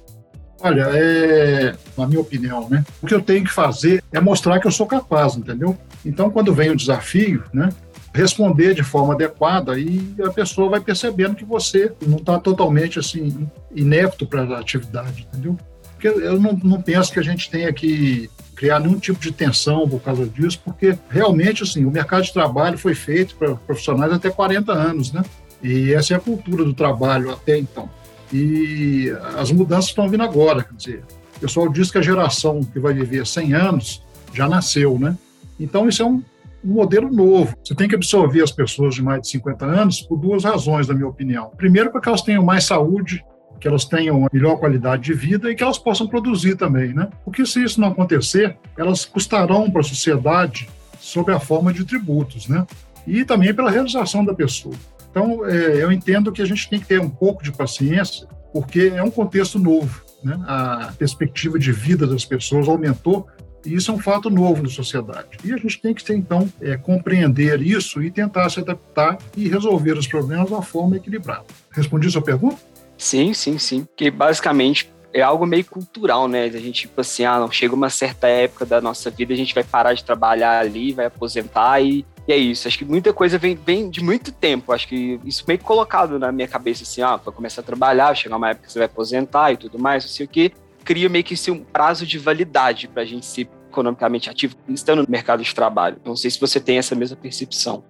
Olha, 0.62 0.90
é, 0.94 1.76
na 1.98 2.08
minha 2.08 2.20
opinião, 2.20 2.68
né? 2.70 2.84
O 3.02 3.08
que 3.08 3.14
eu 3.14 3.22
tenho 3.22 3.44
que 3.44 3.52
fazer 3.52 4.04
é 4.12 4.20
mostrar 4.20 4.60
que 4.60 4.68
eu 4.68 4.72
sou 4.72 4.88
capaz, 4.88 5.36
entendeu? 5.36 5.78
Então, 6.06 6.30
quando 6.30 6.54
vem 6.54 6.70
o 6.70 6.76
desafio, 6.76 7.44
né? 7.54 7.70
responder 8.16 8.74
de 8.74 8.82
forma 8.82 9.14
adequada 9.14 9.78
e 9.78 10.16
a 10.24 10.32
pessoa 10.32 10.70
vai 10.70 10.80
percebendo 10.80 11.36
que 11.36 11.44
você 11.44 11.92
não 12.08 12.18
está 12.18 12.40
totalmente 12.40 12.98
assim 12.98 13.48
inepto 13.76 14.26
para 14.26 14.44
a 14.44 14.60
atividade, 14.60 15.28
entendeu? 15.28 15.58
Porque 15.92 16.08
eu 16.08 16.40
não, 16.40 16.54
não 16.64 16.82
penso 16.82 17.12
que 17.12 17.20
a 17.20 17.24
gente 17.24 17.50
tenha 17.50 17.72
que 17.74 18.30
criar 18.56 18.80
nenhum 18.80 18.98
tipo 18.98 19.20
de 19.20 19.34
tensão 19.34 19.88
por 19.88 20.00
causa 20.02 20.26
disso, 20.26 20.62
porque 20.64 20.98
realmente 21.10 21.64
assim 21.64 21.84
o 21.84 21.92
mercado 21.92 22.24
de 22.24 22.32
trabalho 22.32 22.78
foi 22.78 22.96
feito 22.96 23.36
para 23.36 23.54
profissionais 23.54 24.14
até 24.14 24.30
40 24.30 24.72
anos, 24.72 25.12
né? 25.12 25.22
E 25.62 25.94
essa 25.94 26.14
é 26.14 26.18
a 26.18 26.20
cultura 26.20 26.64
do 26.64 26.74
trabalho 26.74 27.32
até 27.32 27.58
então. 27.58 27.90
E 28.32 29.12
as 29.38 29.52
mudanças 29.52 29.90
estão 29.90 30.08
vindo 30.08 30.24
agora, 30.24 30.64
quer 30.64 30.74
dizer, 30.74 31.04
o 31.36 31.40
pessoal 31.42 31.68
diz 31.68 31.92
que 31.92 31.98
a 31.98 32.02
geração 32.02 32.62
que 32.64 32.80
vai 32.80 32.94
viver 32.94 33.28
100 33.28 33.54
anos 33.54 34.04
já 34.34 34.48
nasceu, 34.48 34.98
né? 34.98 35.18
Então 35.60 35.88
isso 35.88 36.02
é 36.02 36.06
um 36.06 36.24
um 36.66 36.74
modelo 36.74 37.12
novo. 37.12 37.56
Você 37.64 37.76
tem 37.76 37.88
que 37.88 37.96
absorver 37.96 38.42
as 38.42 38.52
pessoas 38.52 38.96
de 38.96 39.04
mais 39.04 39.22
de 39.22 39.30
50 39.30 39.66
anos 39.66 40.02
por 40.02 40.18
duas 40.18 40.44
razões, 40.44 40.88
na 40.88 40.96
minha 40.96 41.08
opinião. 41.08 41.52
Primeiro, 41.56 41.92
para 41.92 42.02
que 42.02 42.10
elas 42.10 42.24
tenham 42.24 42.44
mais 42.44 42.64
saúde, 42.64 43.24
que 43.62 43.68
elas 43.68 43.86
tenham 43.86 44.18
uma 44.18 44.30
melhor 44.34 44.58
qualidade 44.58 45.04
de 45.04 45.14
vida 45.14 45.52
e 45.52 45.56
que 45.56 45.64
elas 45.64 45.78
possam 45.78 46.08
produzir 46.08 46.56
também, 46.56 46.94
né? 46.94 47.08
Porque 47.24 47.46
se 47.46 47.64
isso 47.64 47.80
não 47.80 47.90
acontecer, 47.90 48.58
elas 48.76 49.06
custarão 49.06 49.70
para 49.70 49.82
a 49.82 49.84
sociedade 49.84 50.68
sob 51.00 51.32
a 51.32 51.40
forma 51.40 51.72
de 51.72 51.86
tributos, 51.86 52.48
né? 52.48 52.66
E 53.06 53.24
também 53.24 53.54
pela 53.54 53.70
realização 53.70 54.26
da 54.26 54.34
pessoa. 54.34 54.76
Então, 55.12 55.46
é, 55.46 55.84
eu 55.84 55.92
entendo 55.92 56.32
que 56.32 56.42
a 56.42 56.46
gente 56.46 56.68
tem 56.68 56.80
que 56.80 56.88
ter 56.88 57.00
um 57.00 57.10
pouco 57.10 57.44
de 57.44 57.52
paciência, 57.52 58.28
porque 58.52 58.92
é 58.94 59.04
um 59.04 59.12
contexto 59.12 59.60
novo. 59.60 60.04
Né? 60.24 60.38
A 60.48 60.92
perspectiva 60.98 61.60
de 61.60 61.72
vida 61.72 62.08
das 62.08 62.26
pessoas 62.26 62.68
aumentou 62.68 63.28
e 63.66 63.74
isso 63.74 63.92
é 63.92 63.94
um 63.94 64.00
fato 64.00 64.30
novo 64.30 64.64
na 64.64 64.70
sociedade. 64.70 65.38
E 65.44 65.54
a 65.54 65.58
gente 65.58 65.82
tem 65.82 65.94
que, 65.94 66.14
então, 66.14 66.52
é, 66.62 66.78
compreender 66.78 67.62
isso 67.62 68.02
e 68.02 68.12
tentar 68.12 68.50
se 68.50 68.60
adaptar 68.60 69.18
e 69.36 69.50
resolver 69.50 69.94
os 69.94 70.08
problemas 70.08 70.48
de 70.48 70.54
uma 70.54 70.62
forma 70.62 70.98
equilibrada. 70.98 71.46
Respondi 71.72 72.08
a 72.08 72.12
sua 72.12 72.22
pergunta? 72.22 72.58
Sim, 72.98 73.34
sim, 73.34 73.58
sim. 73.58 73.88
Que 73.96 74.10
basicamente 74.10 74.90
é 75.14 75.22
algo 75.22 75.46
meio 75.46 75.66
cultural, 75.66 76.28
né? 76.28 76.44
A 76.44 76.50
gente, 76.50 76.82
tipo 76.82 77.02
assim, 77.02 77.24
ah, 77.24 77.40
não, 77.40 77.52
chega 77.52 77.74
uma 77.74 77.90
certa 77.90 78.28
época 78.28 78.66
da 78.66 78.82
nossa 78.82 79.10
vida, 79.10 79.34
a 79.34 79.38
gente 79.38 79.54
vai 79.54 79.64
parar 79.64 79.94
de 79.94 80.04
trabalhar 80.04 80.60
ali, 80.60 80.92
vai 80.92 81.06
aposentar 81.06 81.82
e, 81.82 82.06
e 82.28 82.34
é 82.34 82.38
isso. 82.38 82.68
Acho 82.68 82.78
que 82.78 82.86
muita 82.86 83.14
coisa 83.14 83.38
vem, 83.38 83.56
vem 83.56 83.90
de 83.90 84.04
muito 84.04 84.32
tempo. 84.32 84.74
Acho 84.74 84.88
que 84.88 85.20
isso 85.26 85.44
meio 85.48 85.60
colocado 85.60 86.20
na 86.20 86.32
minha 86.32 86.48
cabeça, 86.48 86.84
assim, 86.84 87.02
ah, 87.02 87.16
vai 87.16 87.34
começar 87.34 87.62
a 87.62 87.64
trabalhar, 87.64 88.16
chegar 88.16 88.38
uma 88.38 88.50
época 88.50 88.68
que 88.68 88.74
você 88.74 88.80
vai 88.80 88.88
aposentar 88.88 89.52
e 89.54 89.58
tudo 89.58 89.80
mais, 89.80 90.04
não 90.04 90.12
sei 90.12 90.26
o 90.26 90.30
quê 90.30 90.52
cria 90.86 91.10
meio 91.10 91.24
que 91.24 91.34
assim, 91.34 91.52
um 91.52 91.64
prazo 91.64 92.06
de 92.06 92.18
validade 92.18 92.88
para 92.88 93.02
a 93.02 93.06
gente 93.06 93.26
ser 93.26 93.50
economicamente 93.70 94.30
ativo 94.30 94.56
estando 94.70 95.02
no 95.02 95.10
mercado 95.10 95.44
de 95.44 95.54
trabalho. 95.54 95.98
Não 96.06 96.16
sei 96.16 96.32
se 96.32 96.40
você 96.40 96.60
tem 96.60 96.78
essa 96.78 96.96
mesma 96.96 97.18
percepção. 97.18 97.84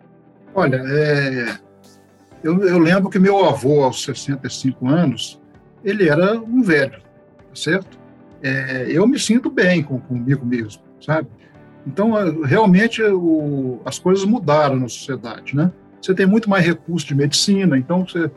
Olha, 0.56 0.82
é... 0.84 1.58
eu, 2.42 2.64
eu, 2.64 2.80
lembro 2.80 3.10
que 3.10 3.20
meu 3.20 3.46
avô, 3.46 3.84
aos 3.84 4.04
65 4.04 4.88
anos, 4.88 5.40
ele 5.84 6.10
era 6.10 6.40
um 6.40 6.64
velho, 6.64 7.00
certo? 7.54 8.00
É, 8.42 8.86
eu 8.90 9.06
me 9.06 9.20
sinto 9.20 9.50
bem 9.50 9.84
com, 9.84 10.00
comigo 10.00 10.46
mesmo, 10.46 10.82
sabe? 11.00 11.28
Então, 11.86 12.42
realmente, 12.42 13.04
o, 13.04 13.80
as 13.86 14.00
coisas 14.00 14.26
mudaram 14.26 14.78
na 14.78 14.88
sociedade, 14.88 15.56
né? 15.56 15.72
Você 16.02 16.14
tem 16.14 16.26
muito 16.26 16.50
mais 16.50 16.66
recursos 16.66 17.08
de 17.08 17.14
medicina, 17.14 17.78
então 17.78 18.06
você 18.06 18.30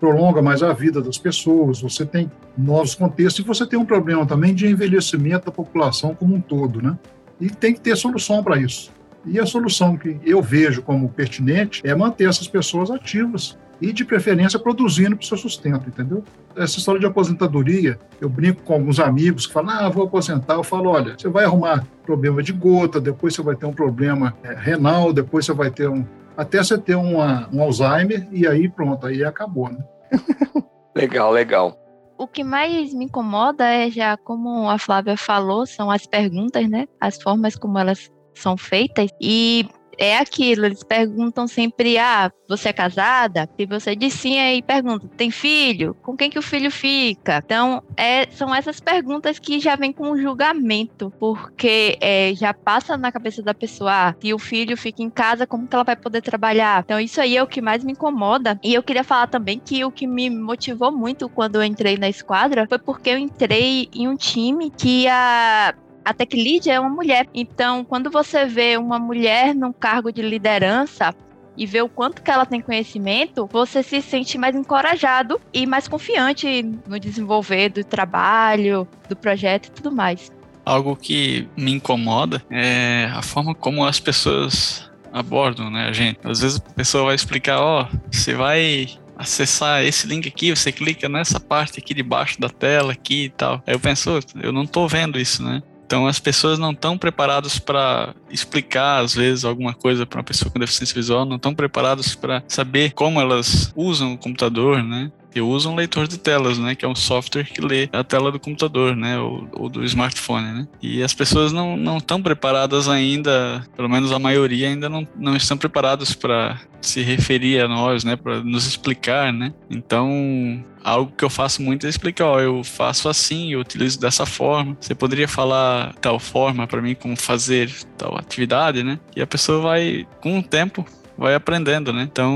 prolonga 0.00 0.42
mais 0.42 0.62
a 0.62 0.72
vida 0.72 1.00
das 1.00 1.18
pessoas, 1.18 1.80
você 1.80 2.04
tem 2.04 2.30
novos 2.56 2.94
contextos 2.94 3.44
e 3.44 3.46
você 3.46 3.66
tem 3.66 3.78
um 3.78 3.84
problema 3.84 4.26
também 4.26 4.54
de 4.54 4.66
envelhecimento 4.66 5.46
da 5.46 5.52
população 5.52 6.14
como 6.14 6.34
um 6.34 6.40
todo, 6.40 6.82
né? 6.82 6.98
E 7.40 7.48
tem 7.48 7.74
que 7.74 7.80
ter 7.80 7.96
solução 7.96 8.42
para 8.42 8.58
isso. 8.58 8.92
E 9.26 9.40
a 9.40 9.46
solução 9.46 9.96
que 9.96 10.18
eu 10.22 10.42
vejo 10.42 10.82
como 10.82 11.08
pertinente 11.08 11.80
é 11.84 11.94
manter 11.94 12.28
essas 12.28 12.46
pessoas 12.46 12.90
ativas 12.90 13.56
e, 13.80 13.92
de 13.92 14.04
preferência, 14.04 14.58
produzindo 14.58 15.16
para 15.16 15.24
o 15.24 15.26
seu 15.26 15.36
sustento, 15.36 15.88
entendeu? 15.88 16.22
Essa 16.56 16.78
história 16.78 17.00
de 17.00 17.06
aposentadoria, 17.06 17.98
eu 18.20 18.28
brinco 18.28 18.62
com 18.62 18.74
alguns 18.74 19.00
amigos 19.00 19.46
que 19.46 19.52
falam, 19.52 19.70
ah, 19.70 19.88
vou 19.88 20.04
aposentar. 20.04 20.54
Eu 20.54 20.62
falo, 20.62 20.90
olha, 20.90 21.14
você 21.18 21.28
vai 21.28 21.44
arrumar 21.44 21.86
problema 22.04 22.42
de 22.42 22.52
gota, 22.52 23.00
depois 23.00 23.34
você 23.34 23.42
vai 23.42 23.56
ter 23.56 23.66
um 23.66 23.72
problema 23.72 24.34
é, 24.42 24.54
renal, 24.54 25.12
depois 25.12 25.46
você 25.46 25.52
vai 25.52 25.70
ter 25.70 25.88
um... 25.88 26.04
Até 26.36 26.58
você 26.58 26.76
ter 26.76 26.94
uma, 26.94 27.48
um 27.52 27.62
Alzheimer 27.62 28.26
e 28.30 28.46
aí 28.46 28.68
pronto, 28.68 29.06
aí 29.06 29.24
acabou, 29.24 29.68
né? 29.68 29.84
legal, 30.94 31.30
legal. 31.30 31.78
O 32.16 32.26
que 32.26 32.44
mais 32.44 32.94
me 32.94 33.06
incomoda 33.06 33.64
é 33.64 33.90
já, 33.90 34.16
como 34.16 34.68
a 34.68 34.78
Flávia 34.78 35.16
falou, 35.16 35.66
são 35.66 35.90
as 35.90 36.06
perguntas, 36.06 36.68
né? 36.68 36.86
As 37.00 37.20
formas 37.20 37.56
como 37.56 37.78
elas 37.78 38.10
são 38.34 38.56
feitas. 38.56 39.10
E 39.20 39.66
é 39.98 40.18
aquilo, 40.18 40.66
eles 40.66 40.82
perguntam 40.82 41.46
sempre, 41.46 41.98
ah, 41.98 42.30
você 42.48 42.68
é 42.68 42.72
casada? 42.72 43.48
E 43.58 43.66
você 43.66 43.96
diz 43.96 44.14
sim, 44.14 44.38
aí 44.38 44.62
pergunta, 44.62 45.08
tem 45.16 45.30
filho? 45.30 45.94
Com 46.02 46.16
quem 46.16 46.30
que 46.30 46.38
o 46.38 46.42
filho 46.42 46.70
fica? 46.70 47.40
Então, 47.44 47.82
é, 47.96 48.28
são 48.30 48.54
essas 48.54 48.80
perguntas 48.80 49.38
que 49.38 49.58
já 49.58 49.76
vêm 49.76 49.92
com 49.92 50.16
julgamento, 50.16 51.12
porque 51.18 51.96
é, 52.00 52.32
já 52.34 52.52
passa 52.52 52.96
na 52.96 53.10
cabeça 53.10 53.42
da 53.42 53.54
pessoa, 53.54 54.08
ah, 54.08 54.14
se 54.20 54.32
o 54.32 54.38
filho 54.38 54.76
fica 54.76 55.02
em 55.02 55.10
casa, 55.10 55.46
como 55.46 55.66
que 55.66 55.74
ela 55.74 55.84
vai 55.84 55.96
poder 55.96 56.22
trabalhar? 56.22 56.82
Então, 56.84 57.00
isso 57.00 57.20
aí 57.20 57.36
é 57.36 57.42
o 57.42 57.46
que 57.46 57.60
mais 57.60 57.84
me 57.84 57.92
incomoda. 57.92 58.58
E 58.62 58.74
eu 58.74 58.82
queria 58.82 59.04
falar 59.04 59.26
também 59.26 59.58
que 59.58 59.84
o 59.84 59.90
que 59.90 60.06
me 60.06 60.28
motivou 60.30 60.92
muito 60.92 61.28
quando 61.28 61.56
eu 61.56 61.64
entrei 61.64 61.96
na 61.96 62.08
esquadra 62.08 62.66
foi 62.68 62.78
porque 62.78 63.10
eu 63.10 63.18
entrei 63.18 63.88
em 63.94 64.08
um 64.08 64.16
time 64.16 64.70
que 64.70 65.06
a 65.08 65.74
a 66.04 66.12
tech 66.12 66.36
lead 66.36 66.70
é 66.70 66.78
uma 66.78 66.90
mulher. 66.90 67.26
Então, 67.34 67.84
quando 67.84 68.10
você 68.10 68.44
vê 68.44 68.76
uma 68.76 68.98
mulher 68.98 69.54
num 69.54 69.72
cargo 69.72 70.12
de 70.12 70.22
liderança, 70.22 71.14
e 71.56 71.66
vê 71.66 71.80
o 71.80 71.88
quanto 71.88 72.22
que 72.22 72.30
ela 72.30 72.44
tem 72.44 72.60
conhecimento, 72.60 73.48
você 73.50 73.82
se 73.82 74.02
sente 74.02 74.36
mais 74.36 74.54
encorajado 74.56 75.40
e 75.52 75.66
mais 75.66 75.86
confiante 75.86 76.62
no 76.86 76.98
desenvolver 76.98 77.68
do 77.68 77.84
trabalho, 77.84 78.88
do 79.08 79.16
projeto 79.16 79.66
e 79.66 79.70
tudo 79.70 79.92
mais. 79.92 80.32
Algo 80.64 80.96
que 80.96 81.48
me 81.56 81.72
incomoda 81.72 82.42
é 82.50 83.08
a 83.12 83.22
forma 83.22 83.54
como 83.54 83.84
as 83.84 84.00
pessoas 84.00 84.90
abordam, 85.12 85.70
né, 85.70 85.86
a 85.88 85.92
gente. 85.92 86.18
Às 86.24 86.40
vezes 86.40 86.58
a 86.58 86.72
pessoa 86.72 87.04
vai 87.04 87.14
explicar, 87.14 87.60
ó, 87.60 87.82
oh, 87.82 87.98
você 88.10 88.34
vai 88.34 88.88
acessar 89.16 89.84
esse 89.84 90.08
link 90.08 90.26
aqui, 90.26 90.50
você 90.50 90.72
clica 90.72 91.08
nessa 91.08 91.38
parte 91.38 91.78
aqui 91.78 91.94
debaixo 91.94 92.40
da 92.40 92.48
tela 92.48 92.92
aqui 92.92 93.26
e 93.26 93.30
tal. 93.30 93.62
Aí 93.66 93.74
eu 93.74 93.78
penso, 93.78 94.18
eu 94.42 94.52
não 94.52 94.66
tô 94.66 94.88
vendo 94.88 95.20
isso, 95.20 95.42
né? 95.44 95.62
Então 95.94 96.08
as 96.08 96.18
pessoas 96.18 96.58
não 96.58 96.72
estão 96.72 96.98
preparadas 96.98 97.56
para 97.60 98.16
explicar 98.28 99.04
às 99.04 99.14
vezes 99.14 99.44
alguma 99.44 99.72
coisa 99.72 100.04
para 100.04 100.18
uma 100.18 100.24
pessoa 100.24 100.50
com 100.50 100.58
deficiência 100.58 100.92
visual, 100.92 101.24
não 101.24 101.36
estão 101.36 101.54
preparadas 101.54 102.16
para 102.16 102.42
saber 102.48 102.90
como 102.94 103.20
elas 103.20 103.72
usam 103.76 104.12
o 104.14 104.18
computador, 104.18 104.82
né? 104.82 105.12
Eu 105.34 105.48
uso 105.48 105.70
um 105.70 105.74
leitor 105.74 106.06
de 106.06 106.18
telas, 106.18 106.58
né, 106.58 106.74
que 106.74 106.84
é 106.84 106.88
um 106.88 106.94
software 106.94 107.44
que 107.44 107.60
lê 107.60 107.88
a 107.92 108.04
tela 108.04 108.30
do 108.30 108.38
computador, 108.38 108.94
né, 108.94 109.18
ou, 109.18 109.48
ou 109.52 109.68
do 109.68 109.84
smartphone, 109.84 110.52
né. 110.52 110.68
E 110.80 111.02
as 111.02 111.12
pessoas 111.12 111.52
não 111.52 111.98
estão 111.98 112.22
preparadas 112.22 112.88
ainda, 112.88 113.64
pelo 113.76 113.88
menos 113.88 114.12
a 114.12 114.18
maioria 114.18 114.68
ainda 114.68 114.88
não, 114.88 115.06
não 115.16 115.36
estão 115.36 115.56
preparadas 115.56 116.14
para 116.14 116.60
se 116.80 117.02
referir 117.02 117.60
a 117.60 117.68
nós, 117.68 118.04
né, 118.04 118.16
para 118.16 118.42
nos 118.42 118.66
explicar, 118.66 119.32
né. 119.32 119.52
Então 119.70 120.64
algo 120.84 121.10
que 121.16 121.24
eu 121.24 121.30
faço 121.30 121.62
muito 121.62 121.86
é 121.86 121.88
explicar, 121.88 122.26
ó, 122.26 122.40
eu 122.40 122.62
faço 122.62 123.08
assim, 123.08 123.52
eu 123.52 123.60
utilizo 123.60 123.98
dessa 123.98 124.26
forma. 124.26 124.76
Você 124.78 124.94
poderia 124.94 125.26
falar 125.26 125.94
tal 125.94 126.20
forma 126.20 126.66
para 126.66 126.82
mim 126.82 126.94
como 126.94 127.16
fazer 127.16 127.72
tal 127.96 128.18
atividade, 128.18 128.82
né? 128.84 129.00
E 129.16 129.22
a 129.22 129.26
pessoa 129.26 129.62
vai 129.62 130.06
com 130.20 130.38
o 130.38 130.42
tempo 130.42 130.84
vai 131.16 131.34
aprendendo, 131.34 131.92
né? 131.92 132.02
Então, 132.02 132.34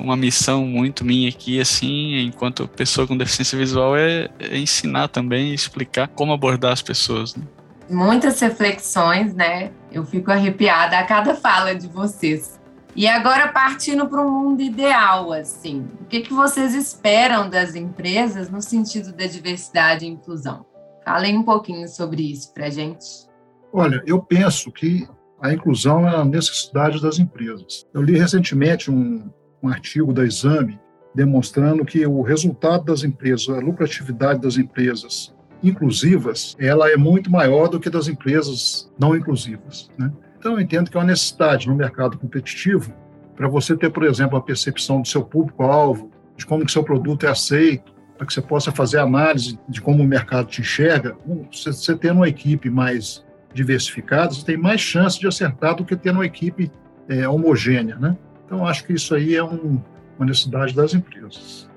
uma 0.00 0.16
missão 0.16 0.64
muito 0.64 1.04
minha 1.04 1.28
aqui, 1.28 1.60
assim, 1.60 2.20
enquanto 2.20 2.68
pessoa 2.68 3.06
com 3.06 3.16
deficiência 3.16 3.58
visual, 3.58 3.96
é, 3.96 4.28
é 4.38 4.58
ensinar 4.58 5.08
também, 5.08 5.52
explicar 5.52 6.08
como 6.08 6.32
abordar 6.32 6.72
as 6.72 6.82
pessoas. 6.82 7.34
Né? 7.34 7.44
Muitas 7.90 8.40
reflexões, 8.40 9.34
né? 9.34 9.72
Eu 9.90 10.04
fico 10.04 10.30
arrepiada 10.30 10.98
a 10.98 11.04
cada 11.04 11.34
fala 11.34 11.74
de 11.74 11.88
vocês. 11.88 12.60
E 12.94 13.08
agora 13.08 13.48
partindo 13.48 14.06
para 14.06 14.20
um 14.20 14.30
mundo 14.30 14.60
ideal, 14.60 15.32
assim, 15.32 15.88
o 16.00 16.04
que, 16.04 16.20
que 16.20 16.32
vocês 16.32 16.74
esperam 16.74 17.48
das 17.48 17.74
empresas 17.74 18.50
no 18.50 18.60
sentido 18.60 19.12
da 19.12 19.26
diversidade 19.26 20.04
e 20.04 20.08
inclusão? 20.08 20.66
Falem 21.04 21.38
um 21.38 21.42
pouquinho 21.42 21.88
sobre 21.88 22.30
isso 22.30 22.52
para 22.52 22.68
gente. 22.68 23.26
Olha, 23.72 24.02
eu 24.06 24.22
penso 24.22 24.70
que 24.70 25.08
a 25.42 25.52
inclusão 25.52 26.08
é 26.08 26.14
a 26.14 26.24
necessidade 26.24 27.02
das 27.02 27.18
empresas. 27.18 27.84
Eu 27.92 28.00
li 28.00 28.16
recentemente 28.16 28.90
um, 28.90 29.28
um 29.60 29.68
artigo 29.68 30.12
da 30.12 30.24
Exame 30.24 30.78
demonstrando 31.14 31.84
que 31.84 32.06
o 32.06 32.22
resultado 32.22 32.84
das 32.84 33.02
empresas, 33.02 33.48
a 33.48 33.58
lucratividade 33.58 34.40
das 34.40 34.56
empresas 34.56 35.34
inclusivas, 35.62 36.56
ela 36.58 36.90
é 36.90 36.96
muito 36.96 37.30
maior 37.30 37.68
do 37.68 37.80
que 37.80 37.90
das 37.90 38.06
empresas 38.08 38.90
não 38.98 39.16
inclusivas. 39.16 39.90
Né? 39.98 40.12
Então, 40.38 40.52
eu 40.52 40.60
entendo 40.60 40.90
que 40.90 40.96
é 40.96 41.00
uma 41.00 41.06
necessidade 41.06 41.68
no 41.68 41.74
mercado 41.74 42.16
competitivo 42.16 42.94
para 43.36 43.48
você 43.48 43.76
ter, 43.76 43.90
por 43.90 44.04
exemplo, 44.04 44.38
a 44.38 44.42
percepção 44.42 45.02
do 45.02 45.08
seu 45.08 45.24
público-alvo, 45.24 46.10
de 46.36 46.46
como 46.46 46.64
que 46.64 46.72
seu 46.72 46.84
produto 46.84 47.26
é 47.26 47.28
aceito, 47.28 47.92
para 48.16 48.26
que 48.26 48.32
você 48.32 48.40
possa 48.40 48.70
fazer 48.70 48.98
análise 48.98 49.58
de 49.68 49.80
como 49.80 50.02
o 50.02 50.06
mercado 50.06 50.46
te 50.46 50.60
enxerga. 50.60 51.16
Você, 51.52 51.96
tendo 51.96 52.16
uma 52.16 52.28
equipe 52.28 52.70
mais 52.70 53.24
diversificados, 53.52 54.42
tem 54.42 54.56
mais 54.56 54.80
chance 54.80 55.18
de 55.18 55.26
acertar 55.26 55.76
do 55.76 55.84
que 55.84 55.96
ter 55.96 56.10
uma 56.10 56.26
equipe 56.26 56.70
é, 57.08 57.28
homogênea, 57.28 57.96
né? 57.96 58.16
Então, 58.46 58.66
acho 58.66 58.84
que 58.84 58.92
isso 58.92 59.14
aí 59.14 59.34
é 59.34 59.42
um, 59.42 59.80
uma 60.18 60.26
necessidade 60.26 60.74
das 60.74 60.94
empresas. 60.94 61.68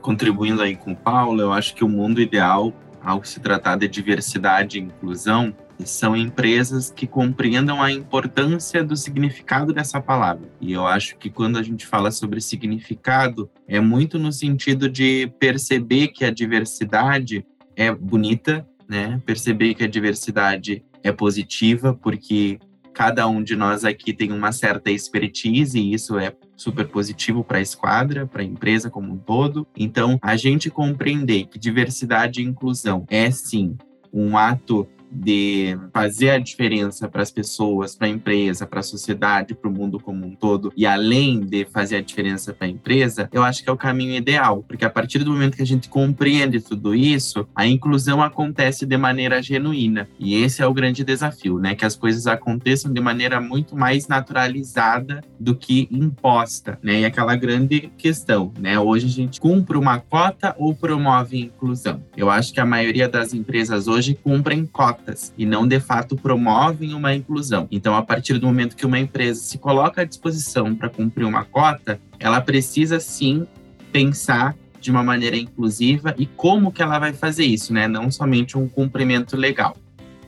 Contribuindo 0.00 0.62
aí 0.62 0.76
com 0.76 0.92
o 0.92 0.96
Paulo, 0.96 1.40
eu 1.40 1.52
acho 1.52 1.74
que 1.74 1.84
o 1.84 1.88
mundo 1.88 2.20
ideal, 2.20 2.72
ao 3.02 3.22
se 3.24 3.40
tratar 3.40 3.76
de 3.76 3.88
diversidade 3.88 4.78
e 4.78 4.82
inclusão, 4.82 5.54
são 5.84 6.16
empresas 6.16 6.90
que 6.90 7.06
compreendam 7.06 7.82
a 7.82 7.92
importância 7.92 8.82
do 8.82 8.96
significado 8.96 9.72
dessa 9.72 10.00
palavra. 10.00 10.48
E 10.60 10.72
eu 10.72 10.86
acho 10.86 11.16
que 11.18 11.28
quando 11.28 11.58
a 11.58 11.62
gente 11.62 11.86
fala 11.86 12.10
sobre 12.10 12.40
significado, 12.40 13.50
é 13.68 13.78
muito 13.78 14.18
no 14.18 14.32
sentido 14.32 14.88
de 14.88 15.30
perceber 15.38 16.08
que 16.08 16.24
a 16.24 16.30
diversidade 16.30 17.44
é 17.74 17.92
bonita, 17.92 18.66
né? 18.88 19.20
Perceber 19.26 19.74
que 19.74 19.84
a 19.84 19.88
diversidade 19.88 20.84
é 21.08 21.12
positiva, 21.12 21.94
porque 21.94 22.58
cada 22.92 23.28
um 23.28 23.42
de 23.42 23.54
nós 23.54 23.84
aqui 23.84 24.12
tem 24.12 24.32
uma 24.32 24.52
certa 24.52 24.90
expertise 24.90 25.78
e 25.78 25.92
isso 25.92 26.18
é 26.18 26.32
super 26.56 26.88
positivo 26.88 27.44
para 27.44 27.58
a 27.58 27.60
esquadra, 27.60 28.26
para 28.26 28.40
a 28.40 28.44
empresa 28.44 28.88
como 28.88 29.12
um 29.12 29.18
todo. 29.18 29.66
Então, 29.76 30.18
a 30.22 30.34
gente 30.34 30.70
compreender 30.70 31.44
que 31.44 31.58
diversidade 31.58 32.40
e 32.40 32.44
inclusão 32.44 33.04
é 33.08 33.30
sim 33.30 33.76
um 34.12 34.38
ato 34.38 34.88
de 35.10 35.78
fazer 35.92 36.30
a 36.30 36.38
diferença 36.38 37.08
para 37.08 37.22
as 37.22 37.30
pessoas, 37.30 37.94
para 37.94 38.06
a 38.06 38.10
empresa, 38.10 38.66
para 38.66 38.80
a 38.80 38.82
sociedade, 38.82 39.54
para 39.54 39.70
o 39.70 39.72
mundo 39.72 39.98
como 39.98 40.26
um 40.26 40.34
todo, 40.34 40.72
e 40.76 40.86
além 40.86 41.40
de 41.40 41.64
fazer 41.64 41.96
a 41.96 42.00
diferença 42.00 42.52
para 42.52 42.66
a 42.66 42.70
empresa, 42.70 43.28
eu 43.32 43.42
acho 43.42 43.62
que 43.62 43.70
é 43.70 43.72
o 43.72 43.76
caminho 43.76 44.14
ideal, 44.14 44.64
porque 44.66 44.84
a 44.84 44.90
partir 44.90 45.20
do 45.20 45.32
momento 45.32 45.56
que 45.56 45.62
a 45.62 45.66
gente 45.66 45.88
compreende 45.88 46.60
tudo 46.60 46.94
isso, 46.94 47.46
a 47.54 47.66
inclusão 47.66 48.22
acontece 48.22 48.86
de 48.86 48.96
maneira 48.96 49.42
genuína. 49.42 50.08
E 50.18 50.42
esse 50.42 50.62
é 50.62 50.66
o 50.66 50.74
grande 50.74 51.04
desafio, 51.04 51.58
né? 51.58 51.74
Que 51.74 51.84
as 51.84 51.96
coisas 51.96 52.26
aconteçam 52.26 52.92
de 52.92 53.00
maneira 53.00 53.40
muito 53.40 53.76
mais 53.76 54.08
naturalizada 54.08 55.22
do 55.38 55.54
que 55.54 55.88
imposta, 55.90 56.78
né? 56.82 57.00
E 57.00 57.04
aquela 57.04 57.36
grande 57.36 57.90
questão, 57.96 58.52
né? 58.58 58.78
Hoje 58.78 59.06
a 59.06 59.10
gente 59.10 59.40
cumpre 59.40 59.76
uma 59.76 59.98
cota 59.98 60.54
ou 60.58 60.74
promove 60.74 61.38
inclusão? 61.38 62.02
Eu 62.16 62.30
acho 62.30 62.52
que 62.52 62.60
a 62.60 62.66
maioria 62.66 63.08
das 63.08 63.32
empresas 63.32 63.88
hoje 63.88 64.14
cumprem 64.14 64.66
cota 64.66 64.95
cotas 64.96 65.32
e 65.36 65.44
não 65.44 65.66
de 65.66 65.78
fato 65.78 66.16
promovem 66.16 66.94
uma 66.94 67.14
inclusão. 67.14 67.68
Então, 67.70 67.94
a 67.94 68.02
partir 68.02 68.38
do 68.38 68.46
momento 68.46 68.76
que 68.76 68.86
uma 68.86 68.98
empresa 68.98 69.40
se 69.40 69.58
coloca 69.58 70.02
à 70.02 70.04
disposição 70.04 70.74
para 70.74 70.88
cumprir 70.88 71.24
uma 71.24 71.44
cota, 71.44 72.00
ela 72.18 72.40
precisa 72.40 72.98
sim 72.98 73.46
pensar 73.92 74.56
de 74.80 74.90
uma 74.90 75.02
maneira 75.02 75.36
inclusiva 75.36 76.14
e 76.18 76.26
como 76.26 76.72
que 76.72 76.82
ela 76.82 76.98
vai 76.98 77.12
fazer 77.12 77.44
isso, 77.44 77.72
né? 77.72 77.88
Não 77.88 78.10
somente 78.10 78.56
um 78.56 78.68
cumprimento 78.68 79.36
legal. 79.36 79.76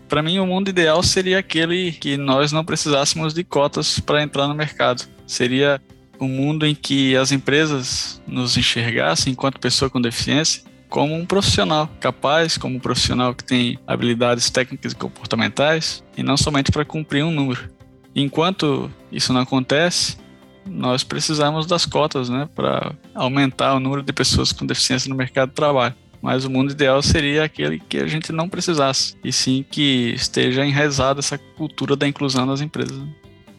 Para 0.08 0.22
mim, 0.22 0.38
o 0.38 0.46
mundo 0.46 0.68
ideal 0.70 1.02
seria 1.02 1.38
aquele 1.38 1.92
que 1.92 2.16
nós 2.16 2.50
não 2.50 2.64
precisássemos 2.64 3.34
de 3.34 3.44
cotas 3.44 4.00
para 4.00 4.22
entrar 4.22 4.48
no 4.48 4.54
mercado. 4.54 5.04
Seria 5.26 5.80
um 6.18 6.26
mundo 6.26 6.66
em 6.66 6.74
que 6.74 7.14
as 7.14 7.30
empresas 7.30 8.20
nos 8.26 8.56
enxergassem 8.56 9.32
enquanto 9.32 9.60
pessoa 9.60 9.90
com 9.90 10.00
deficiência 10.00 10.67
como 10.88 11.14
um 11.14 11.26
profissional 11.26 11.88
capaz, 12.00 12.56
como 12.56 12.76
um 12.76 12.80
profissional 12.80 13.34
que 13.34 13.44
tem 13.44 13.78
habilidades 13.86 14.50
técnicas 14.50 14.92
e 14.92 14.96
comportamentais, 14.96 16.02
e 16.16 16.22
não 16.22 16.36
somente 16.36 16.72
para 16.72 16.84
cumprir 16.84 17.24
um 17.24 17.30
número. 17.30 17.68
Enquanto 18.14 18.90
isso 19.12 19.32
não 19.32 19.42
acontece, 19.42 20.16
nós 20.66 21.04
precisamos 21.04 21.66
das 21.66 21.86
cotas 21.86 22.28
né, 22.28 22.48
para 22.54 22.92
aumentar 23.14 23.74
o 23.74 23.80
número 23.80 24.02
de 24.02 24.12
pessoas 24.12 24.52
com 24.52 24.66
deficiência 24.66 25.08
no 25.08 25.14
mercado 25.14 25.50
de 25.50 25.54
trabalho. 25.54 25.94
Mas 26.20 26.44
o 26.44 26.50
mundo 26.50 26.72
ideal 26.72 27.00
seria 27.00 27.44
aquele 27.44 27.78
que 27.78 27.98
a 27.98 28.06
gente 28.06 28.32
não 28.32 28.48
precisasse, 28.48 29.14
e 29.22 29.32
sim 29.32 29.64
que 29.68 30.12
esteja 30.16 30.66
enraizada 30.66 31.20
essa 31.20 31.38
cultura 31.38 31.94
da 31.94 32.08
inclusão 32.08 32.46
das 32.46 32.60
empresas. 32.60 33.00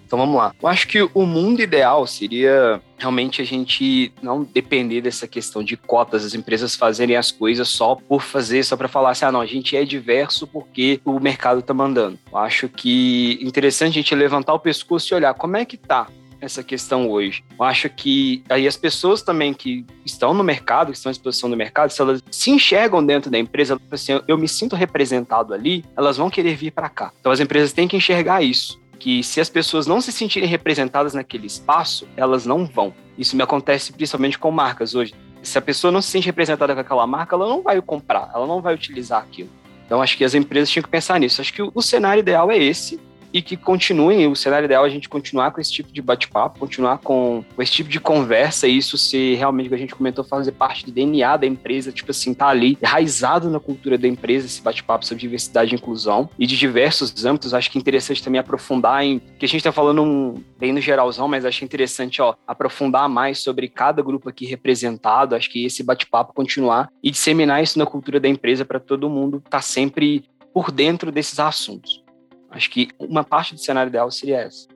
Então 0.10 0.18
vamos 0.18 0.38
lá. 0.38 0.56
Eu 0.60 0.68
acho 0.68 0.88
que 0.88 1.08
o 1.14 1.24
mundo 1.24 1.62
ideal 1.62 2.08
seria 2.08 2.82
realmente 2.98 3.44
a 3.44 3.46
gente 3.46 4.12
não 4.24 4.44
depender 4.44 5.02
dessa 5.02 5.28
questão 5.28 5.64
de 5.64 5.78
cotas, 5.78 6.26
as 6.26 6.34
empresas 6.34 6.76
fazerem 6.76 7.16
as 7.16 7.32
coisas 7.32 7.70
só 7.70 7.94
por 7.94 8.24
fazer, 8.24 8.64
só 8.66 8.76
para 8.76 8.88
falar 8.88 9.12
assim, 9.12 9.26
ah, 9.26 9.32
não, 9.32 9.40
a 9.40 9.46
gente 9.46 9.78
é 9.78 9.86
diverso 9.86 10.48
porque 10.48 11.00
o 11.06 11.20
mercado 11.20 11.60
está 11.60 11.76
mandando. 11.76 12.18
Eu 12.32 12.40
acho 12.40 12.68
que 12.68 13.38
interessante 13.40 14.00
a 14.00 14.02
gente 14.02 14.16
levantar 14.16 14.56
o 14.56 14.60
pescoço 14.60 15.14
e 15.14 15.16
olhar 15.16 15.36
como 15.36 15.58
é 15.58 15.64
que 15.64 15.78
tá 15.78 16.08
essa 16.42 16.64
questão 16.64 17.08
hoje. 17.08 17.44
Eu 17.60 17.64
acho 17.64 17.88
que 17.88 18.44
aí 18.50 18.68
as 18.68 18.76
pessoas 18.76 19.22
também 19.22 19.54
que 19.54 19.86
estão 20.04 20.34
no 20.34 20.44
mercado, 20.44 20.92
que 20.92 20.98
estão 20.98 21.12
à 21.12 21.14
exposição 21.14 21.52
do 21.52 21.56
mercado, 21.56 21.92
se 21.92 22.02
elas 22.02 22.24
se 22.32 22.50
enxergam 22.50 23.06
dentro 23.06 23.30
da 23.30 23.38
empresa, 23.38 23.80
assim, 23.92 24.20
eu 24.28 24.40
me 24.40 24.48
sinto 24.48 24.76
representado 24.76 25.54
ali, 25.54 25.86
elas 25.96 26.18
vão 26.18 26.32
querer 26.32 26.56
vir 26.56 26.72
para 26.72 26.90
cá. 26.90 27.12
Então 27.20 27.32
as 27.32 27.40
empresas 27.40 27.72
têm 27.72 27.88
que 27.88 27.96
enxergar 27.96 28.42
isso 28.42 28.80
que 29.00 29.24
se 29.24 29.40
as 29.40 29.50
pessoas 29.50 29.88
não 29.88 30.02
se 30.02 30.12
sentirem 30.12 30.48
representadas 30.48 31.14
naquele 31.14 31.48
espaço, 31.48 32.08
elas 32.18 32.46
não 32.46 32.66
vão. 32.66 32.94
Isso 33.18 33.36
me 33.36 33.42
acontece 33.42 33.94
principalmente 33.94 34.38
com 34.38 34.52
marcas 34.52 34.94
hoje. 34.94 35.16
Se 35.42 35.58
a 35.58 35.62
pessoa 35.62 35.92
não 35.92 36.02
se 36.02 36.12
sente 36.12 36.26
representada 36.26 36.74
com 36.76 36.82
aquela 36.82 37.08
marca, 37.08 37.36
ela 37.36 37.48
não 37.48 37.62
vai 37.62 37.82
comprar, 37.82 38.30
ela 38.34 38.46
não 38.46 38.62
vai 38.62 38.74
utilizar 38.74 39.24
aquilo. 39.24 39.50
Então, 39.86 40.02
acho 40.02 40.18
que 40.18 40.24
as 40.24 40.36
empresas 40.36 40.70
tinham 40.70 40.84
que 40.84 40.90
pensar 40.90 41.20
nisso. 41.20 41.42
Acho 41.42 41.54
que 41.54 41.64
o, 41.64 41.82
cenário 41.82 42.20
ideal 42.20 42.52
é 42.52 42.58
esse, 42.58 43.00
e 43.34 43.42
que 43.42 43.56
continuem, 43.56 44.28
o 44.28 44.36
cenário 44.36 44.66
ideal 44.66 44.86
é 44.86 44.88
a 44.88 44.92
gente 44.92 45.10
continuar 45.10 45.52
com 45.52 45.62
esse 45.62 45.72
tipo 45.72 45.92
de 45.92 46.02
bate-papo, 46.02 46.60
continuar 46.60 47.00
com, 47.00 47.44
esse 47.58 47.72
tipo 47.72 47.90
de 47.90 48.00
conversa, 48.00 48.68
e 48.68 48.78
isso 48.78 48.98
ser 48.98 49.36
realmente, 49.36 49.68
o 49.68 49.70
que 49.70 49.76
a 49.76 49.80
gente 49.80 49.96
comentou, 49.96 50.24
fazer 50.24 50.52
parte 50.52 50.86
do 50.86 50.92
DNA 50.92 51.38
da 51.38 51.46
empresa, 51.46 51.92
tipo 51.92 52.12
assim, 52.12 52.34
tá 52.34 52.48
ali, 52.48 52.78
enraizado 52.82 53.50
na 53.50 53.60
cultura 53.60 53.98
da 53.98 54.08
empresa, 54.08 54.46
esse 54.46 54.62
bate-papo 54.62 55.06
sobre 55.06 55.22
diversidade 55.22 55.74
e 55.74 55.76
inclusão, 55.76 56.30
e 56.38 56.46
de 56.46 56.58
diversos 56.58 57.26
âmbitos, 57.26 57.54
acho 57.54 57.70
que 57.70 57.78
é 57.78 57.82
interessante 57.82 58.24
também 58.24 58.40
aprofundar 58.40 59.04
em, 59.04 59.20
que 59.20 59.46
a 59.46 59.50
gente 59.50 59.64
tá 59.64 59.72
falando 59.72 60.04
um, 60.04 60.36
bem 60.58 60.74
no 60.74 60.82
geralzão, 60.82 61.28
mas 61.28 61.46
acho 61.46 61.64
interessante, 61.64 62.22
ó, 62.22 62.36
aprofundar 62.48 63.08
mais 63.08 63.40
sobre 63.40 63.68
cada 63.68 64.02
grupo 64.02 64.30
aqui 64.30 64.46
representado, 64.46 65.36
acho 65.36 65.50
que 65.50 65.66
esse 65.66 65.84
bate-papo 65.84 66.34
continuar 66.34 66.90
e 67.04 67.12
disseminar 67.12 67.62
isso 67.62 67.78
na 67.78 67.86
cultura 67.86 68.20
da 68.20 68.28
empresa 68.28 68.66
para 68.66 68.80
todo 68.80 69.10
mundo 69.10 69.38
estar 69.38 69.50
tá 69.50 69.62
sempre 69.62 70.24
por 70.54 70.72
dentro 70.72 71.12
desses 71.12 71.40
assuntos. 71.40 72.04
Acho 72.52 72.70
que 72.70 72.90
uma 73.00 73.24
parte 73.24 73.54
do 73.54 73.60
cenário 73.60 73.90
ideal 73.90 74.10
seria 74.12 74.38
essa. 74.42 74.68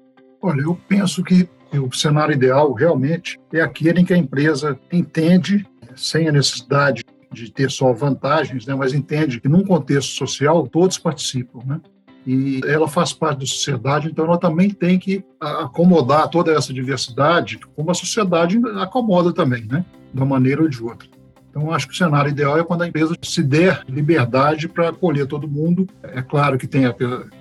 Olha, 0.41 0.61
eu 0.61 0.77
penso 0.87 1.23
que 1.23 1.47
o 1.73 1.91
cenário 1.91 2.33
ideal 2.33 2.73
realmente 2.73 3.39
é 3.51 3.61
aquele 3.61 4.01
em 4.01 4.05
que 4.05 4.13
a 4.13 4.17
empresa 4.17 4.79
entende, 4.91 5.65
sem 5.95 6.27
a 6.27 6.31
necessidade 6.31 7.03
de 7.31 7.51
ter 7.51 7.71
só 7.71 7.91
vantagens, 7.93 8.65
né, 8.65 8.75
mas 8.75 8.93
entende 8.93 9.39
que 9.39 9.49
num 9.49 9.63
contexto 9.63 10.11
social 10.11 10.67
todos 10.67 10.97
participam, 10.99 11.61
né? 11.65 11.81
E 12.25 12.61
ela 12.65 12.87
faz 12.87 13.11
parte 13.11 13.39
da 13.39 13.45
sociedade, 13.45 14.07
então 14.07 14.23
ela 14.23 14.37
também 14.37 14.69
tem 14.69 14.97
que 14.97 15.25
acomodar 15.41 16.29
toda 16.29 16.53
essa 16.53 16.71
diversidade, 16.71 17.59
como 17.75 17.91
a 17.91 17.93
sociedade 17.93 18.57
acomoda 18.79 19.33
também, 19.33 19.65
né? 19.65 19.83
De 20.13 20.21
uma 20.21 20.25
maneira 20.25 20.61
ou 20.61 20.69
de 20.69 20.81
outra. 20.81 21.09
Então, 21.55 21.71
acho 21.71 21.87
que 21.87 21.93
o 21.93 21.95
cenário 21.95 22.31
ideal 22.31 22.57
é 22.57 22.63
quando 22.63 22.81
a 22.81 22.87
empresa 22.87 23.15
se 23.21 23.43
der 23.43 23.83
liberdade 23.87 24.67
para 24.67 24.89
acolher 24.89 25.27
todo 25.27 25.47
mundo. 25.47 25.87
É 26.01 26.19
claro 26.19 26.57
que 26.57 26.65
tem 26.65 26.87
a, 26.87 26.95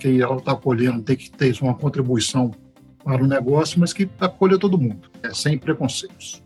ela 0.05 0.37
está 0.37 0.53
acolhendo 0.53 1.01
tem 1.01 1.17
que 1.17 1.31
ter 1.31 1.57
uma 1.63 1.75
contribuição 1.75 2.51
para 3.03 3.25
o 3.25 3.27
negócio, 3.27 3.81
mas 3.81 3.95
que 3.95 4.07
acolha 4.21 4.59
todo 4.59 4.79
mundo, 4.79 5.11
é, 5.23 5.33
sem 5.33 5.57
preconceitos. 5.57 6.43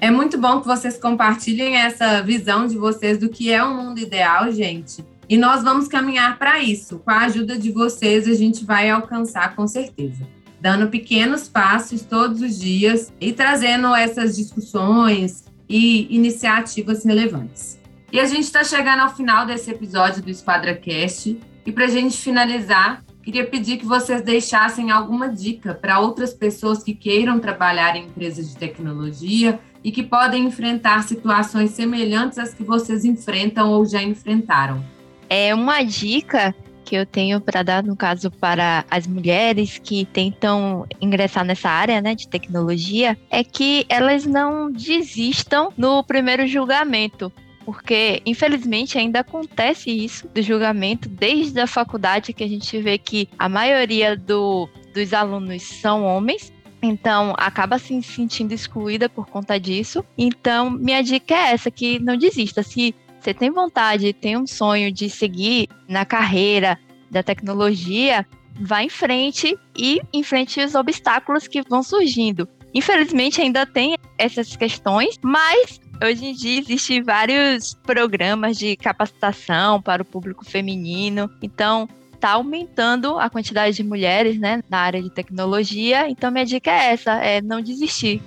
É 0.00 0.10
muito 0.10 0.36
bom 0.36 0.60
que 0.60 0.66
vocês 0.66 0.98
compartilhem 0.98 1.76
essa 1.76 2.20
visão 2.22 2.66
de 2.66 2.76
vocês 2.76 3.18
do 3.18 3.28
que 3.28 3.52
é 3.52 3.62
o 3.62 3.68
um 3.68 3.84
mundo 3.84 4.00
ideal, 4.00 4.50
gente. 4.50 5.04
E 5.28 5.36
nós 5.36 5.62
vamos 5.62 5.86
caminhar 5.86 6.38
para 6.38 6.60
isso. 6.60 6.98
Com 6.98 7.10
a 7.12 7.20
ajuda 7.20 7.56
de 7.56 7.70
vocês, 7.70 8.26
a 8.28 8.34
gente 8.34 8.64
vai 8.64 8.90
alcançar 8.90 9.54
com 9.54 9.66
certeza. 9.66 10.26
Dando 10.60 10.88
pequenos 10.88 11.48
passos 11.48 12.02
todos 12.02 12.42
os 12.42 12.58
dias 12.58 13.12
e 13.20 13.32
trazendo 13.32 13.94
essas 13.94 14.36
discussões, 14.36 15.44
e 15.68 16.14
iniciativas 16.14 17.04
relevantes. 17.04 17.78
E 18.12 18.20
a 18.20 18.24
gente 18.24 18.44
está 18.44 18.62
chegando 18.62 19.00
ao 19.00 19.14
final 19.14 19.44
desse 19.46 19.70
episódio 19.70 20.22
do 20.22 20.30
EsquadraCast. 20.30 21.38
E 21.64 21.72
para 21.72 21.86
a 21.86 21.88
gente 21.88 22.16
finalizar, 22.16 23.04
queria 23.22 23.44
pedir 23.44 23.78
que 23.78 23.84
vocês 23.84 24.22
deixassem 24.22 24.90
alguma 24.90 25.28
dica 25.28 25.74
para 25.74 25.98
outras 25.98 26.32
pessoas 26.32 26.82
que 26.82 26.94
queiram 26.94 27.40
trabalhar 27.40 27.96
em 27.96 28.04
empresas 28.04 28.48
de 28.48 28.56
tecnologia 28.56 29.58
e 29.82 29.90
que 29.90 30.02
podem 30.02 30.44
enfrentar 30.44 31.02
situações 31.02 31.70
semelhantes 31.72 32.38
às 32.38 32.54
que 32.54 32.62
vocês 32.62 33.04
enfrentam 33.04 33.70
ou 33.70 33.84
já 33.84 34.02
enfrentaram. 34.02 34.84
É 35.28 35.52
uma 35.54 35.82
dica 35.82 36.54
que 36.86 36.94
eu 36.94 37.04
tenho 37.04 37.40
para 37.40 37.64
dar, 37.64 37.82
no 37.82 37.96
caso, 37.96 38.30
para 38.30 38.84
as 38.88 39.08
mulheres 39.08 39.76
que 39.82 40.04
tentam 40.04 40.86
ingressar 41.00 41.44
nessa 41.44 41.68
área 41.68 42.00
né, 42.00 42.14
de 42.14 42.28
tecnologia, 42.28 43.18
é 43.28 43.42
que 43.42 43.84
elas 43.88 44.24
não 44.24 44.70
desistam 44.70 45.72
no 45.76 46.04
primeiro 46.04 46.46
julgamento. 46.46 47.32
Porque, 47.64 48.22
infelizmente, 48.24 48.96
ainda 48.96 49.20
acontece 49.20 49.90
isso 49.90 50.28
do 50.28 50.40
julgamento 50.40 51.08
desde 51.08 51.60
a 51.60 51.66
faculdade, 51.66 52.32
que 52.32 52.44
a 52.44 52.48
gente 52.48 52.78
vê 52.78 52.96
que 52.96 53.28
a 53.36 53.48
maioria 53.48 54.16
do, 54.16 54.68
dos 54.94 55.12
alunos 55.12 55.64
são 55.64 56.04
homens, 56.04 56.52
então, 56.80 57.34
acaba 57.36 57.78
se 57.78 58.00
sentindo 58.02 58.52
excluída 58.52 59.08
por 59.08 59.26
conta 59.26 59.58
disso. 59.58 60.04
Então, 60.16 60.70
minha 60.70 61.02
dica 61.02 61.34
é 61.34 61.52
essa, 61.52 61.68
que 61.68 61.98
não 61.98 62.16
desista. 62.16 62.62
Se 62.62 62.94
você 63.26 63.34
tem 63.34 63.50
vontade, 63.50 64.12
tem 64.12 64.36
um 64.36 64.46
sonho 64.46 64.92
de 64.92 65.10
seguir 65.10 65.68
na 65.88 66.04
carreira 66.04 66.78
da 67.10 67.24
tecnologia, 67.24 68.24
vá 68.60 68.84
em 68.84 68.88
frente 68.88 69.58
e 69.76 70.00
enfrente 70.12 70.60
os 70.60 70.76
obstáculos 70.76 71.48
que 71.48 71.60
vão 71.62 71.82
surgindo. 71.82 72.48
Infelizmente 72.72 73.40
ainda 73.40 73.66
tem 73.66 73.96
essas 74.16 74.54
questões, 74.54 75.18
mas 75.20 75.80
hoje 76.00 76.26
em 76.26 76.34
dia 76.34 76.60
existem 76.60 77.02
vários 77.02 77.74
programas 77.74 78.56
de 78.56 78.76
capacitação 78.76 79.82
para 79.82 80.02
o 80.02 80.04
público 80.04 80.44
feminino. 80.44 81.28
Então, 81.42 81.88
está 82.14 82.32
aumentando 82.32 83.18
a 83.18 83.28
quantidade 83.28 83.74
de 83.74 83.82
mulheres 83.82 84.38
né, 84.38 84.62
na 84.70 84.78
área 84.78 85.02
de 85.02 85.10
tecnologia. 85.10 86.08
Então, 86.08 86.30
minha 86.30 86.46
dica 86.46 86.70
é 86.70 86.92
essa: 86.92 87.14
é 87.14 87.42
não 87.42 87.60
desistir. 87.60 88.22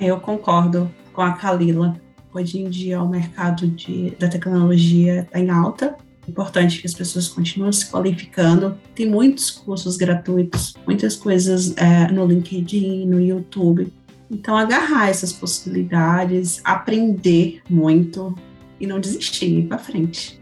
Eu 0.00 0.18
concordo 0.18 0.90
com 1.12 1.22
a 1.22 1.34
Kalila. 1.34 2.00
Hoje 2.32 2.60
em 2.60 2.70
dia 2.70 3.02
o 3.02 3.08
mercado 3.08 3.66
de, 3.66 4.10
da 4.18 4.28
tecnologia 4.28 5.22
está 5.22 5.40
em 5.40 5.50
alta. 5.50 5.96
Importante 6.28 6.80
que 6.80 6.86
as 6.86 6.94
pessoas 6.94 7.26
continuem 7.26 7.72
se 7.72 7.90
qualificando. 7.90 8.78
Tem 8.94 9.08
muitos 9.08 9.50
cursos 9.50 9.96
gratuitos, 9.96 10.74
muitas 10.86 11.16
coisas 11.16 11.76
é, 11.76 12.10
no 12.12 12.24
LinkedIn, 12.24 13.06
no 13.06 13.20
YouTube. 13.20 13.92
Então, 14.30 14.56
agarrar 14.56 15.08
essas 15.08 15.32
possibilidades, 15.32 16.60
aprender 16.62 17.60
muito 17.68 18.32
e 18.78 18.86
não 18.86 19.00
desistir, 19.00 19.58
ir 19.58 19.66
para 19.66 19.78
frente 19.78 20.40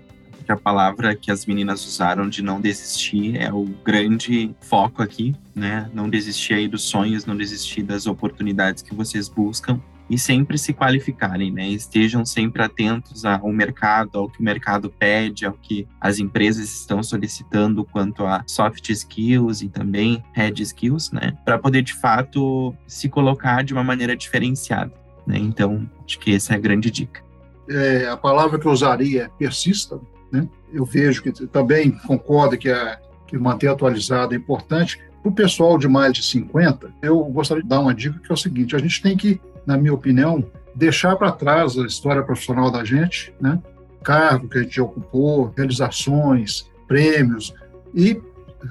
a 0.53 0.57
palavra 0.57 1.15
que 1.15 1.31
as 1.31 1.45
meninas 1.45 1.87
usaram 1.87 2.27
de 2.27 2.43
não 2.43 2.59
desistir 2.59 3.37
é 3.37 3.53
o 3.53 3.65
grande 3.85 4.55
foco 4.63 5.03
aqui, 5.03 5.37
né? 5.55 5.91
Não 5.93 6.09
desistir 6.09 6.55
aí 6.55 6.67
dos 6.67 6.85
sonhos, 6.85 7.27
não 7.27 7.37
desistir 7.37 7.83
das 7.83 8.07
oportunidades 8.07 8.83
que 8.83 8.95
vocês 8.95 9.29
buscam 9.29 9.79
e 10.09 10.19
sempre 10.19 10.57
se 10.57 10.73
qualificarem, 10.73 11.51
né? 11.51 11.69
Estejam 11.69 12.25
sempre 12.25 12.63
atentos 12.63 13.25
ao 13.25 13.53
mercado, 13.53 14.19
ao 14.19 14.29
que 14.29 14.41
o 14.41 14.43
mercado 14.43 14.91
pede, 14.91 15.45
ao 15.45 15.53
que 15.53 15.87
as 16.01 16.19
empresas 16.19 16.73
estão 16.81 17.03
solicitando 17.03 17.85
quanto 17.85 18.25
a 18.25 18.43
soft 18.47 18.89
skills 18.89 19.63
e 19.63 19.69
também 19.69 20.23
hard 20.35 20.59
skills, 20.61 21.11
né? 21.13 21.37
Para 21.45 21.59
poder 21.59 21.83
de 21.83 21.95
fato 21.95 22.75
se 22.87 23.09
colocar 23.09 23.63
de 23.63 23.73
uma 23.73 23.85
maneira 23.85 24.17
diferenciada, 24.17 24.93
né? 25.27 25.39
Então, 25.39 25.89
acho 26.05 26.19
que 26.19 26.35
essa 26.35 26.55
é 26.55 26.57
a 26.57 26.61
grande 26.61 26.91
dica. 26.91 27.23
É, 27.69 28.09
a 28.09 28.17
palavra 28.17 28.59
que 28.59 28.67
eu 28.67 28.73
usaria 28.73 29.25
é 29.25 29.29
persista, 29.29 30.01
né? 30.33 30.49
Eu 30.73 30.85
vejo 30.85 31.23
que 31.23 31.33
também 31.47 31.91
concordo 31.91 32.57
que, 32.57 32.71
é, 32.71 32.99
que 33.27 33.37
manter 33.37 33.69
atualizado 33.69 34.35
é 34.35 34.37
importante. 34.37 34.99
Para 35.23 35.31
o 35.31 35.35
pessoal 35.35 35.77
de 35.77 35.89
mais 35.89 36.13
de 36.13 36.23
50, 36.23 36.93
eu 37.03 37.23
gostaria 37.25 37.63
de 37.63 37.69
dar 37.69 37.81
uma 37.81 37.95
dica 37.95 38.19
que 38.19 38.31
é 38.31 38.35
o 38.35 38.37
seguinte: 38.37 38.75
a 38.75 38.79
gente 38.79 39.03
tem 39.03 39.17
que 39.17 39.41
na 39.69 39.77
minha 39.77 39.93
opinião, 39.93 40.43
deixar 40.75 41.15
para 41.17 41.31
trás 41.31 41.77
a 41.77 41.85
história 41.85 42.23
profissional 42.23 42.71
da 42.71 42.83
gente, 42.83 43.35
né? 43.39 43.63
cargo 44.03 44.49
que 44.49 44.57
a 44.57 44.63
gente 44.63 44.81
ocupou, 44.81 45.53
realizações, 45.55 46.71
prêmios, 46.87 47.53
e 47.95 48.19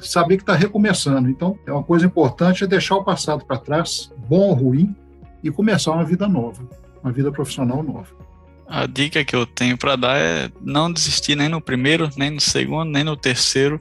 saber 0.02 0.38
que 0.38 0.42
está 0.42 0.56
recomeçando. 0.56 1.30
Então, 1.30 1.56
é 1.68 1.72
uma 1.72 1.84
coisa 1.84 2.08
importante 2.08 2.64
é 2.64 2.68
deixar 2.68 2.96
o 2.96 3.04
passado 3.04 3.46
para 3.46 3.60
trás, 3.60 4.12
bom 4.28 4.50
ou 4.50 4.54
ruim, 4.54 4.96
e 5.44 5.52
começar 5.52 5.92
uma 5.92 6.04
vida 6.04 6.28
nova, 6.28 6.68
uma 7.04 7.12
vida 7.12 7.32
profissional 7.32 7.84
nova. 7.84 8.08
A 8.68 8.88
dica 8.88 9.24
que 9.24 9.36
eu 9.36 9.46
tenho 9.46 9.78
para 9.78 9.96
dar 9.96 10.18
é 10.18 10.50
não 10.60 10.92
desistir 10.92 11.36
nem 11.36 11.48
no 11.48 11.62
primeiro, 11.62 12.10
nem 12.18 12.32
no 12.32 12.42
segundo, 12.42 12.90
nem 12.90 13.04
no 13.04 13.16
terceiro, 13.16 13.80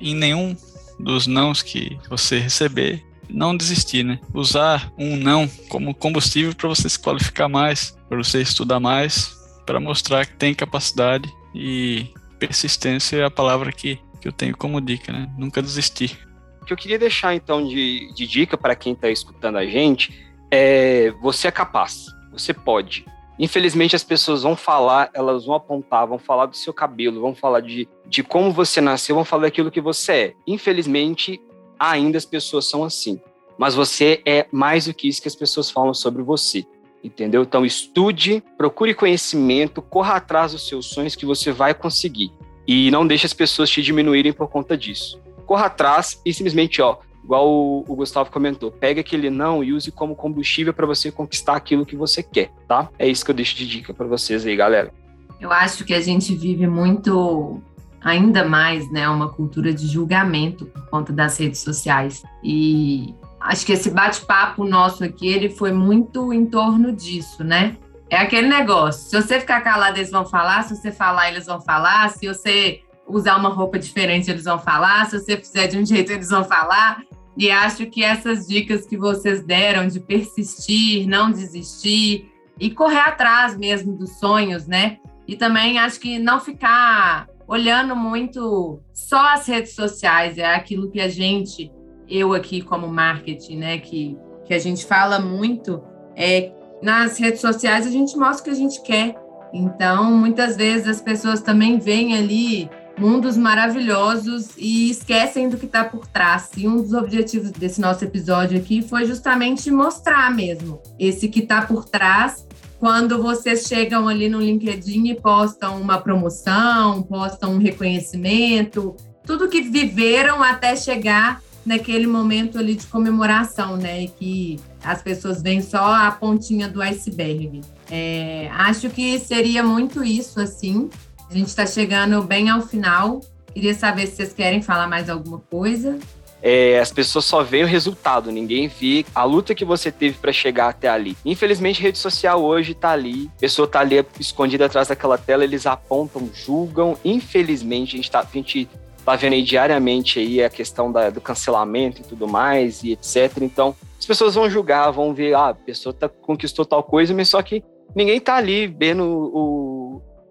em 0.00 0.12
nenhum 0.12 0.56
dos 0.98 1.28
nãos 1.28 1.62
que 1.62 1.96
você 2.10 2.40
receber, 2.40 3.04
não 3.28 3.56
desistir, 3.56 4.04
né? 4.04 4.18
Usar 4.32 4.92
um 4.98 5.16
não 5.16 5.48
como 5.68 5.94
combustível 5.94 6.54
para 6.54 6.68
você 6.68 6.88
se 6.88 6.98
qualificar 6.98 7.48
mais, 7.48 7.96
para 8.08 8.18
você 8.18 8.40
estudar 8.40 8.80
mais, 8.80 9.36
para 9.66 9.80
mostrar 9.80 10.26
que 10.26 10.36
tem 10.36 10.54
capacidade 10.54 11.28
e 11.54 12.06
persistência 12.38 13.16
é 13.16 13.24
a 13.24 13.30
palavra 13.30 13.72
que, 13.72 13.98
que 14.20 14.28
eu 14.28 14.32
tenho 14.32 14.56
como 14.56 14.80
dica, 14.80 15.12
né? 15.12 15.28
Nunca 15.36 15.60
desistir. 15.60 16.18
O 16.62 16.64
que 16.64 16.72
eu 16.72 16.76
queria 16.76 16.98
deixar 16.98 17.34
então 17.34 17.66
de, 17.66 18.12
de 18.14 18.26
dica 18.26 18.56
para 18.56 18.74
quem 18.74 18.92
está 18.92 19.10
escutando 19.10 19.56
a 19.56 19.66
gente 19.66 20.12
é: 20.50 21.12
você 21.20 21.48
é 21.48 21.50
capaz, 21.50 22.06
você 22.32 22.54
pode. 22.54 23.04
Infelizmente, 23.38 23.94
as 23.94 24.02
pessoas 24.02 24.42
vão 24.42 24.56
falar, 24.56 25.10
elas 25.14 25.46
vão 25.46 25.54
apontar, 25.54 26.06
vão 26.08 26.18
falar 26.18 26.46
do 26.46 26.56
seu 26.56 26.72
cabelo, 26.72 27.20
vão 27.20 27.34
falar 27.34 27.60
de, 27.60 27.88
de 28.04 28.24
como 28.24 28.50
você 28.50 28.80
nasceu, 28.80 29.14
vão 29.14 29.24
falar 29.24 29.42
daquilo 29.42 29.70
que 29.70 29.80
você 29.80 30.12
é. 30.12 30.34
Infelizmente, 30.44 31.40
ainda 31.78 32.18
as 32.18 32.24
pessoas 32.24 32.66
são 32.66 32.84
assim. 32.84 33.20
Mas 33.58 33.74
você 33.74 34.22
é 34.24 34.46
mais 34.52 34.86
do 34.86 34.94
que 34.94 35.08
isso 35.08 35.20
que 35.20 35.28
as 35.28 35.34
pessoas 35.34 35.70
falam 35.70 35.92
sobre 35.92 36.22
você. 36.22 36.64
Entendeu? 37.02 37.42
Então 37.42 37.64
estude, 37.64 38.42
procure 38.56 38.94
conhecimento, 38.94 39.80
corra 39.80 40.16
atrás 40.16 40.52
dos 40.52 40.66
seus 40.66 40.86
sonhos 40.86 41.14
que 41.14 41.26
você 41.26 41.52
vai 41.52 41.74
conseguir. 41.74 42.32
E 42.66 42.90
não 42.90 43.06
deixe 43.06 43.26
as 43.26 43.32
pessoas 43.32 43.70
te 43.70 43.82
diminuírem 43.82 44.32
por 44.32 44.48
conta 44.48 44.76
disso. 44.76 45.20
Corra 45.46 45.66
atrás 45.66 46.20
e 46.24 46.34
simplesmente, 46.34 46.82
ó, 46.82 46.98
igual 47.24 47.48
o, 47.48 47.84
o 47.88 47.96
Gustavo 47.96 48.30
comentou, 48.30 48.70
pegue 48.70 49.00
aquele 49.00 49.30
não 49.30 49.64
e 49.64 49.72
use 49.72 49.90
como 49.90 50.14
combustível 50.14 50.74
para 50.74 50.86
você 50.86 51.10
conquistar 51.10 51.56
aquilo 51.56 51.86
que 51.86 51.96
você 51.96 52.22
quer, 52.22 52.50
tá? 52.66 52.90
É 52.98 53.08
isso 53.08 53.24
que 53.24 53.30
eu 53.30 53.34
deixo 53.34 53.56
de 53.56 53.66
dica 53.66 53.94
para 53.94 54.06
vocês 54.06 54.44
aí, 54.44 54.54
galera. 54.54 54.92
Eu 55.40 55.52
acho 55.52 55.84
que 55.84 55.94
a 55.94 56.00
gente 56.00 56.34
vive 56.34 56.66
muito 56.66 57.62
ainda 58.02 58.44
mais, 58.44 58.90
né, 58.90 59.08
uma 59.08 59.28
cultura 59.28 59.72
de 59.72 59.86
julgamento 59.86 60.66
por 60.66 60.88
conta 60.88 61.12
das 61.12 61.38
redes 61.38 61.60
sociais. 61.60 62.22
E 62.42 63.14
acho 63.40 63.66
que 63.66 63.72
esse 63.72 63.90
bate-papo 63.90 64.64
nosso 64.64 65.04
aqui, 65.04 65.28
ele 65.28 65.50
foi 65.50 65.72
muito 65.72 66.32
em 66.32 66.46
torno 66.46 66.92
disso, 66.92 67.42
né? 67.42 67.76
É 68.10 68.16
aquele 68.16 68.48
negócio, 68.48 69.02
se 69.10 69.22
você 69.22 69.38
ficar 69.38 69.60
calado, 69.60 69.98
eles 69.98 70.10
vão 70.10 70.24
falar, 70.24 70.62
se 70.62 70.74
você 70.74 70.90
falar, 70.90 71.28
eles 71.30 71.46
vão 71.46 71.60
falar, 71.60 72.08
se 72.10 72.26
você 72.26 72.80
usar 73.06 73.36
uma 73.36 73.50
roupa 73.50 73.78
diferente, 73.78 74.30
eles 74.30 74.44
vão 74.44 74.58
falar, 74.58 75.06
se 75.06 75.18
você 75.18 75.36
fizer 75.36 75.66
de 75.66 75.78
um 75.78 75.84
jeito, 75.84 76.12
eles 76.12 76.30
vão 76.30 76.44
falar. 76.44 77.02
E 77.36 77.50
acho 77.50 77.86
que 77.86 78.02
essas 78.02 78.46
dicas 78.46 78.86
que 78.86 78.96
vocês 78.96 79.44
deram 79.44 79.86
de 79.86 80.00
persistir, 80.00 81.06
não 81.06 81.30
desistir 81.30 82.32
e 82.58 82.70
correr 82.70 83.00
atrás 83.00 83.56
mesmo 83.56 83.92
dos 83.92 84.18
sonhos, 84.18 84.66
né? 84.66 84.98
E 85.26 85.36
também 85.36 85.78
acho 85.78 86.00
que 86.00 86.18
não 86.18 86.40
ficar 86.40 87.28
olhando 87.48 87.96
muito 87.96 88.80
só 88.92 89.32
as 89.32 89.46
redes 89.46 89.74
sociais, 89.74 90.36
é 90.36 90.54
aquilo 90.54 90.90
que 90.90 91.00
a 91.00 91.08
gente, 91.08 91.72
eu 92.06 92.34
aqui 92.34 92.60
como 92.60 92.86
marketing, 92.86 93.56
né, 93.56 93.78
que, 93.78 94.16
que 94.44 94.52
a 94.52 94.58
gente 94.58 94.84
fala 94.84 95.18
muito, 95.18 95.82
é 96.14 96.52
nas 96.82 97.18
redes 97.18 97.40
sociais 97.40 97.86
a 97.86 97.90
gente 97.90 98.16
mostra 98.16 98.42
o 98.42 98.44
que 98.44 98.50
a 98.50 98.54
gente 98.54 98.82
quer. 98.82 99.16
Então, 99.52 100.12
muitas 100.12 100.56
vezes 100.56 100.86
as 100.86 101.00
pessoas 101.00 101.40
também 101.40 101.78
veem 101.78 102.14
ali 102.14 102.70
mundos 102.98 103.36
maravilhosos 103.36 104.50
e 104.58 104.90
esquecem 104.90 105.48
do 105.48 105.56
que 105.56 105.66
está 105.66 105.84
por 105.84 106.06
trás. 106.06 106.50
E 106.56 106.68
um 106.68 106.76
dos 106.76 106.92
objetivos 106.92 107.50
desse 107.52 107.80
nosso 107.80 108.04
episódio 108.04 108.58
aqui 108.58 108.82
foi 108.82 109.06
justamente 109.06 109.70
mostrar 109.70 110.34
mesmo 110.34 110.82
esse 110.98 111.28
que 111.28 111.40
está 111.40 111.62
por 111.62 111.84
trás 111.86 112.46
quando 112.78 113.20
vocês 113.20 113.66
chegam 113.66 114.08
ali 114.08 114.28
no 114.28 114.40
LinkedIn 114.40 115.08
e 115.08 115.14
postam 115.14 115.80
uma 115.80 116.00
promoção, 116.00 117.02
postam 117.02 117.54
um 117.54 117.58
reconhecimento, 117.58 118.94
tudo 119.24 119.48
que 119.48 119.60
viveram 119.62 120.42
até 120.42 120.76
chegar 120.76 121.42
naquele 121.66 122.06
momento 122.06 122.58
ali 122.58 122.74
de 122.74 122.86
comemoração, 122.86 123.76
né? 123.76 124.04
E 124.04 124.08
que 124.08 124.60
as 124.82 125.02
pessoas 125.02 125.42
veem 125.42 125.60
só 125.60 125.92
a 125.92 126.10
pontinha 126.10 126.68
do 126.68 126.80
iceberg. 126.80 127.60
É, 127.90 128.48
acho 128.52 128.88
que 128.88 129.18
seria 129.18 129.62
muito 129.62 130.02
isso, 130.02 130.40
assim. 130.40 130.88
A 131.28 131.34
gente 131.34 131.48
está 131.48 131.66
chegando 131.66 132.22
bem 132.22 132.48
ao 132.48 132.62
final. 132.62 133.20
Queria 133.52 133.74
saber 133.74 134.06
se 134.06 134.16
vocês 134.16 134.32
querem 134.32 134.62
falar 134.62 134.86
mais 134.86 135.10
alguma 135.10 135.38
coisa 135.38 135.98
é, 136.42 136.78
as 136.78 136.92
pessoas 136.92 137.24
só 137.24 137.42
veem 137.42 137.64
o 137.64 137.66
resultado, 137.66 138.30
ninguém 138.30 138.68
vê 138.68 139.04
a 139.14 139.24
luta 139.24 139.54
que 139.54 139.64
você 139.64 139.90
teve 139.90 140.18
para 140.18 140.32
chegar 140.32 140.68
até 140.68 140.88
ali. 140.88 141.16
Infelizmente, 141.24 141.82
rede 141.82 141.98
social 141.98 142.42
hoje 142.42 142.74
tá 142.74 142.90
ali, 142.90 143.30
a 143.36 143.40
pessoa 143.40 143.66
tá 143.66 143.80
ali 143.80 144.04
escondida 144.20 144.66
atrás 144.66 144.88
daquela 144.88 145.18
tela, 145.18 145.44
eles 145.44 145.66
apontam, 145.66 146.30
julgam. 146.32 146.96
Infelizmente, 147.04 147.94
a 147.94 147.96
gente 147.96 148.10
tá, 148.10 148.20
a 148.20 148.36
gente 148.36 148.68
tá 149.04 149.16
vendo 149.16 149.32
aí 149.32 149.42
diariamente 149.42 150.18
aí 150.18 150.42
a 150.42 150.50
questão 150.50 150.92
da, 150.92 151.10
do 151.10 151.20
cancelamento 151.20 152.02
e 152.02 152.04
tudo 152.04 152.28
mais, 152.28 152.82
e 152.82 152.92
etc. 152.92 153.38
Então, 153.40 153.74
as 153.98 154.06
pessoas 154.06 154.34
vão 154.34 154.48
julgar, 154.48 154.90
vão 154.90 155.12
ver, 155.12 155.34
ah, 155.34 155.48
a 155.48 155.54
pessoa 155.54 155.92
tá, 155.92 156.08
conquistou 156.08 156.64
tal 156.64 156.82
coisa, 156.82 157.12
mas 157.12 157.28
só 157.28 157.42
que 157.42 157.64
ninguém 157.94 158.20
tá 158.20 158.36
ali 158.36 158.66
vendo 158.66 159.02
o, 159.02 159.77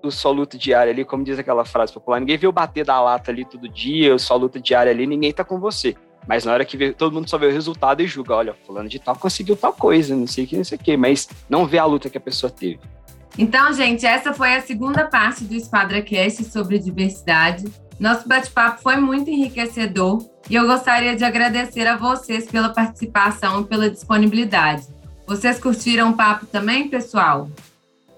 o 0.03 0.11
só 0.11 0.31
luta 0.31 0.57
diária 0.57 0.91
ali, 0.91 1.03
como 1.03 1.23
diz 1.23 1.39
aquela 1.39 1.65
frase 1.65 1.93
popular, 1.93 2.19
ninguém 2.19 2.37
viu 2.37 2.51
bater 2.51 2.85
da 2.85 3.01
lata 3.01 3.31
ali 3.31 3.45
todo 3.45 3.67
dia, 3.67 4.13
o 4.13 4.19
só 4.19 4.35
luta 4.35 4.59
diária 4.59 4.91
ali, 4.91 5.07
ninguém 5.07 5.33
tá 5.33 5.43
com 5.43 5.59
você. 5.59 5.95
Mas 6.27 6.43
na 6.43 6.51
hora 6.51 6.65
que 6.65 6.75
vê, 6.75 6.91
todo 6.91 7.13
mundo 7.13 7.29
só 7.29 7.37
vê 7.37 7.47
o 7.47 7.51
resultado 7.51 8.01
e 8.01 8.07
julga, 8.07 8.35
olha, 8.35 8.55
fulano 8.65 8.89
de 8.89 8.99
tal 8.99 9.15
conseguiu 9.15 9.55
tal 9.55 9.73
coisa, 9.73 10.15
não 10.15 10.27
sei 10.27 10.43
o 10.43 10.47
que, 10.47 10.57
não 10.57 10.63
sei 10.63 10.77
o 10.77 10.81
que, 10.81 10.97
mas 10.97 11.29
não 11.49 11.65
vê 11.65 11.77
a 11.77 11.85
luta 11.85 12.09
que 12.09 12.17
a 12.17 12.21
pessoa 12.21 12.51
teve. 12.51 12.79
Então, 13.37 13.71
gente, 13.71 14.05
essa 14.05 14.33
foi 14.33 14.55
a 14.55 14.61
segunda 14.61 15.05
parte 15.05 15.43
do 15.43 15.53
EsquadraCast 15.53 16.43
sobre 16.45 16.79
diversidade. 16.79 17.65
Nosso 17.99 18.27
bate-papo 18.27 18.81
foi 18.81 18.97
muito 18.97 19.29
enriquecedor 19.29 20.23
e 20.49 20.55
eu 20.55 20.67
gostaria 20.67 21.15
de 21.15 21.23
agradecer 21.23 21.87
a 21.87 21.95
vocês 21.95 22.45
pela 22.47 22.69
participação 22.69 23.61
e 23.61 23.65
pela 23.65 23.89
disponibilidade. 23.89 24.87
Vocês 25.25 25.59
curtiram 25.59 26.11
o 26.11 26.17
papo 26.17 26.45
também, 26.45 26.89
pessoal? 26.89 27.49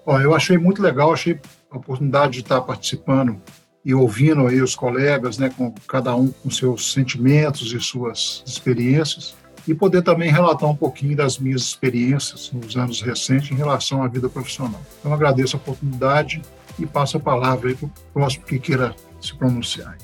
Ó, 0.06 0.18
eu 0.20 0.34
achei 0.34 0.56
muito 0.56 0.82
legal, 0.82 1.12
achei 1.12 1.38
a 1.70 1.76
oportunidade 1.76 2.34
de 2.34 2.40
estar 2.40 2.60
participando 2.62 3.40
e 3.84 3.94
ouvindo 3.94 4.46
aí 4.46 4.60
os 4.60 4.74
colegas, 4.74 5.38
né, 5.38 5.50
com 5.56 5.72
cada 5.86 6.14
um 6.14 6.28
com 6.28 6.50
seus 6.50 6.92
sentimentos 6.92 7.72
e 7.72 7.80
suas 7.80 8.42
experiências, 8.46 9.34
e 9.66 9.74
poder 9.74 10.02
também 10.02 10.30
relatar 10.30 10.68
um 10.68 10.76
pouquinho 10.76 11.16
das 11.16 11.38
minhas 11.38 11.62
experiências 11.62 12.50
nos 12.52 12.76
anos 12.76 13.00
recentes 13.00 13.50
em 13.50 13.54
relação 13.54 14.02
à 14.02 14.08
vida 14.08 14.28
profissional. 14.28 14.80
Então, 14.98 15.12
agradeço 15.12 15.56
a 15.56 15.58
oportunidade 15.58 16.42
e 16.78 16.86
passo 16.86 17.16
a 17.18 17.20
palavra 17.20 17.68
aí 17.68 17.74
para 17.74 17.86
o 17.86 17.92
próximo 18.12 18.44
que 18.44 18.58
queira 18.58 18.94
se 19.20 19.34
pronunciar. 19.34 19.96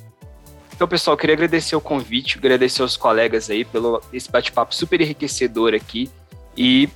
Então, 0.75 0.87
pessoal, 0.87 1.17
queria 1.17 1.35
agradecer 1.35 1.75
o 1.75 1.81
convite, 1.81 2.37
agradecer 2.37 2.83
aos 2.83 2.99
colegas 2.99 3.49
aí 3.49 3.65
pelo 3.65 4.01
esse 4.13 4.31
bate-papo 4.31 4.75
super 4.75 5.01
enriquecedor 5.01 5.73
aqui 5.75 6.11
e 6.55 6.89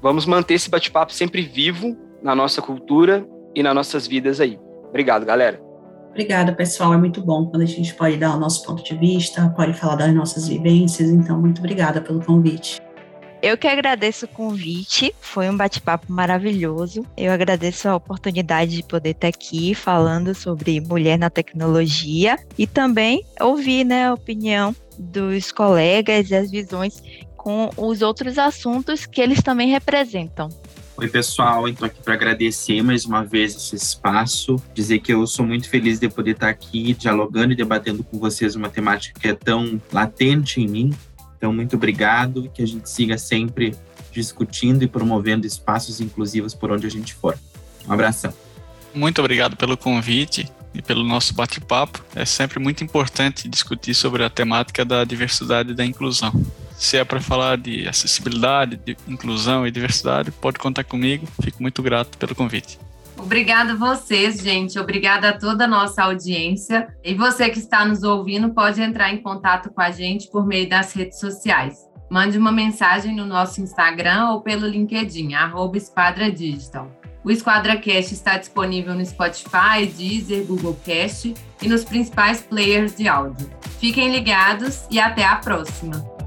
vamos 0.00 0.24
manter 0.24 0.54
esse 0.54 0.70
bate-papo 0.70 1.12
sempre 1.12 1.42
vivo 1.42 1.94
na 2.22 2.34
nossa 2.34 2.62
cultura 2.62 3.26
e 3.58 3.62
nas 3.62 3.74
nossas 3.74 4.06
vidas 4.06 4.40
aí. 4.40 4.56
Obrigado, 4.88 5.26
galera. 5.26 5.60
Obrigada, 6.10 6.52
pessoal. 6.52 6.94
É 6.94 6.96
muito 6.96 7.20
bom 7.20 7.46
quando 7.46 7.62
a 7.62 7.66
gente 7.66 7.92
pode 7.92 8.16
dar 8.16 8.36
o 8.36 8.38
nosso 8.38 8.64
ponto 8.64 8.84
de 8.84 8.94
vista, 8.94 9.52
pode 9.56 9.72
falar 9.74 9.96
das 9.96 10.14
nossas 10.14 10.46
vivências. 10.46 11.10
Então, 11.10 11.40
muito 11.40 11.58
obrigada 11.58 12.00
pelo 12.00 12.24
convite. 12.24 12.80
Eu 13.42 13.58
que 13.58 13.66
agradeço 13.66 14.26
o 14.26 14.28
convite, 14.28 15.14
foi 15.20 15.48
um 15.48 15.56
bate-papo 15.56 16.06
maravilhoso. 16.08 17.04
Eu 17.16 17.32
agradeço 17.32 17.88
a 17.88 17.96
oportunidade 17.96 18.76
de 18.76 18.82
poder 18.84 19.10
estar 19.10 19.28
aqui 19.28 19.74
falando 19.74 20.34
sobre 20.34 20.80
mulher 20.80 21.18
na 21.18 21.30
tecnologia 21.30 22.36
e 22.56 22.66
também 22.66 23.24
ouvir 23.40 23.84
né, 23.84 24.06
a 24.06 24.14
opinião 24.14 24.74
dos 24.96 25.50
colegas 25.50 26.30
e 26.30 26.34
as 26.34 26.50
visões 26.50 27.02
com 27.36 27.70
os 27.76 28.02
outros 28.02 28.38
assuntos 28.38 29.06
que 29.06 29.20
eles 29.20 29.42
também 29.42 29.68
representam. 29.68 30.48
Oi, 31.00 31.06
pessoal. 31.06 31.68
Estou 31.68 31.86
aqui 31.86 32.02
para 32.02 32.14
agradecer 32.14 32.82
mais 32.82 33.04
uma 33.04 33.24
vez 33.24 33.54
esse 33.54 33.76
espaço, 33.76 34.60
dizer 34.74 34.98
que 34.98 35.12
eu 35.12 35.24
sou 35.28 35.46
muito 35.46 35.68
feliz 35.68 36.00
de 36.00 36.08
poder 36.08 36.32
estar 36.32 36.48
aqui 36.48 36.92
dialogando 36.92 37.52
e 37.52 37.56
debatendo 37.56 38.02
com 38.02 38.18
vocês 38.18 38.56
uma 38.56 38.68
temática 38.68 39.20
que 39.20 39.28
é 39.28 39.32
tão 39.32 39.80
latente 39.92 40.60
em 40.60 40.66
mim. 40.66 40.92
Então, 41.36 41.52
muito 41.52 41.76
obrigado. 41.76 42.50
Que 42.52 42.64
a 42.64 42.66
gente 42.66 42.90
siga 42.90 43.16
sempre 43.16 43.76
discutindo 44.10 44.82
e 44.82 44.88
promovendo 44.88 45.46
espaços 45.46 46.00
inclusivos 46.00 46.52
por 46.52 46.72
onde 46.72 46.88
a 46.88 46.90
gente 46.90 47.14
for. 47.14 47.38
Um 47.86 47.92
abração. 47.92 48.34
Muito 48.92 49.20
obrigado 49.20 49.56
pelo 49.56 49.76
convite 49.76 50.50
e 50.74 50.82
pelo 50.82 51.04
nosso 51.04 51.32
bate-papo. 51.32 52.04
É 52.12 52.24
sempre 52.24 52.58
muito 52.58 52.82
importante 52.82 53.48
discutir 53.48 53.94
sobre 53.94 54.24
a 54.24 54.28
temática 54.28 54.84
da 54.84 55.04
diversidade 55.04 55.70
e 55.70 55.74
da 55.74 55.86
inclusão. 55.86 56.32
Se 56.78 56.96
é 56.96 57.04
para 57.04 57.20
falar 57.20 57.58
de 57.58 57.88
acessibilidade, 57.88 58.76
de 58.76 58.96
inclusão 59.08 59.66
e 59.66 59.70
diversidade, 59.70 60.30
pode 60.30 60.58
contar 60.58 60.84
comigo. 60.84 61.26
Fico 61.42 61.60
muito 61.60 61.82
grato 61.82 62.16
pelo 62.16 62.36
convite. 62.36 62.78
Obrigada 63.16 63.72
a 63.72 63.76
vocês, 63.76 64.40
gente. 64.40 64.78
Obrigada 64.78 65.30
a 65.30 65.32
toda 65.36 65.64
a 65.64 65.68
nossa 65.68 66.04
audiência. 66.04 66.88
E 67.02 67.14
você 67.14 67.50
que 67.50 67.58
está 67.58 67.84
nos 67.84 68.04
ouvindo 68.04 68.54
pode 68.54 68.80
entrar 68.80 69.12
em 69.12 69.20
contato 69.20 69.70
com 69.70 69.80
a 69.80 69.90
gente 69.90 70.30
por 70.30 70.46
meio 70.46 70.68
das 70.68 70.92
redes 70.92 71.18
sociais. 71.18 71.76
Mande 72.08 72.38
uma 72.38 72.52
mensagem 72.52 73.14
no 73.14 73.26
nosso 73.26 73.60
Instagram 73.60 74.30
ou 74.30 74.40
pelo 74.40 74.66
LinkedIn, 74.66 75.34
arroba 75.34 75.76
Esquadra 75.76 76.30
Digital. 76.30 76.90
O 77.24 77.30
EsquadraCast 77.30 78.14
está 78.14 78.38
disponível 78.38 78.94
no 78.94 79.04
Spotify, 79.04 79.84
Deezer, 79.84 80.46
Google 80.46 80.78
Cast 80.84 81.34
e 81.60 81.68
nos 81.68 81.84
principais 81.84 82.40
players 82.40 82.96
de 82.96 83.08
áudio. 83.08 83.50
Fiquem 83.80 84.10
ligados 84.12 84.86
e 84.90 84.98
até 84.98 85.24
a 85.24 85.36
próxima! 85.36 86.17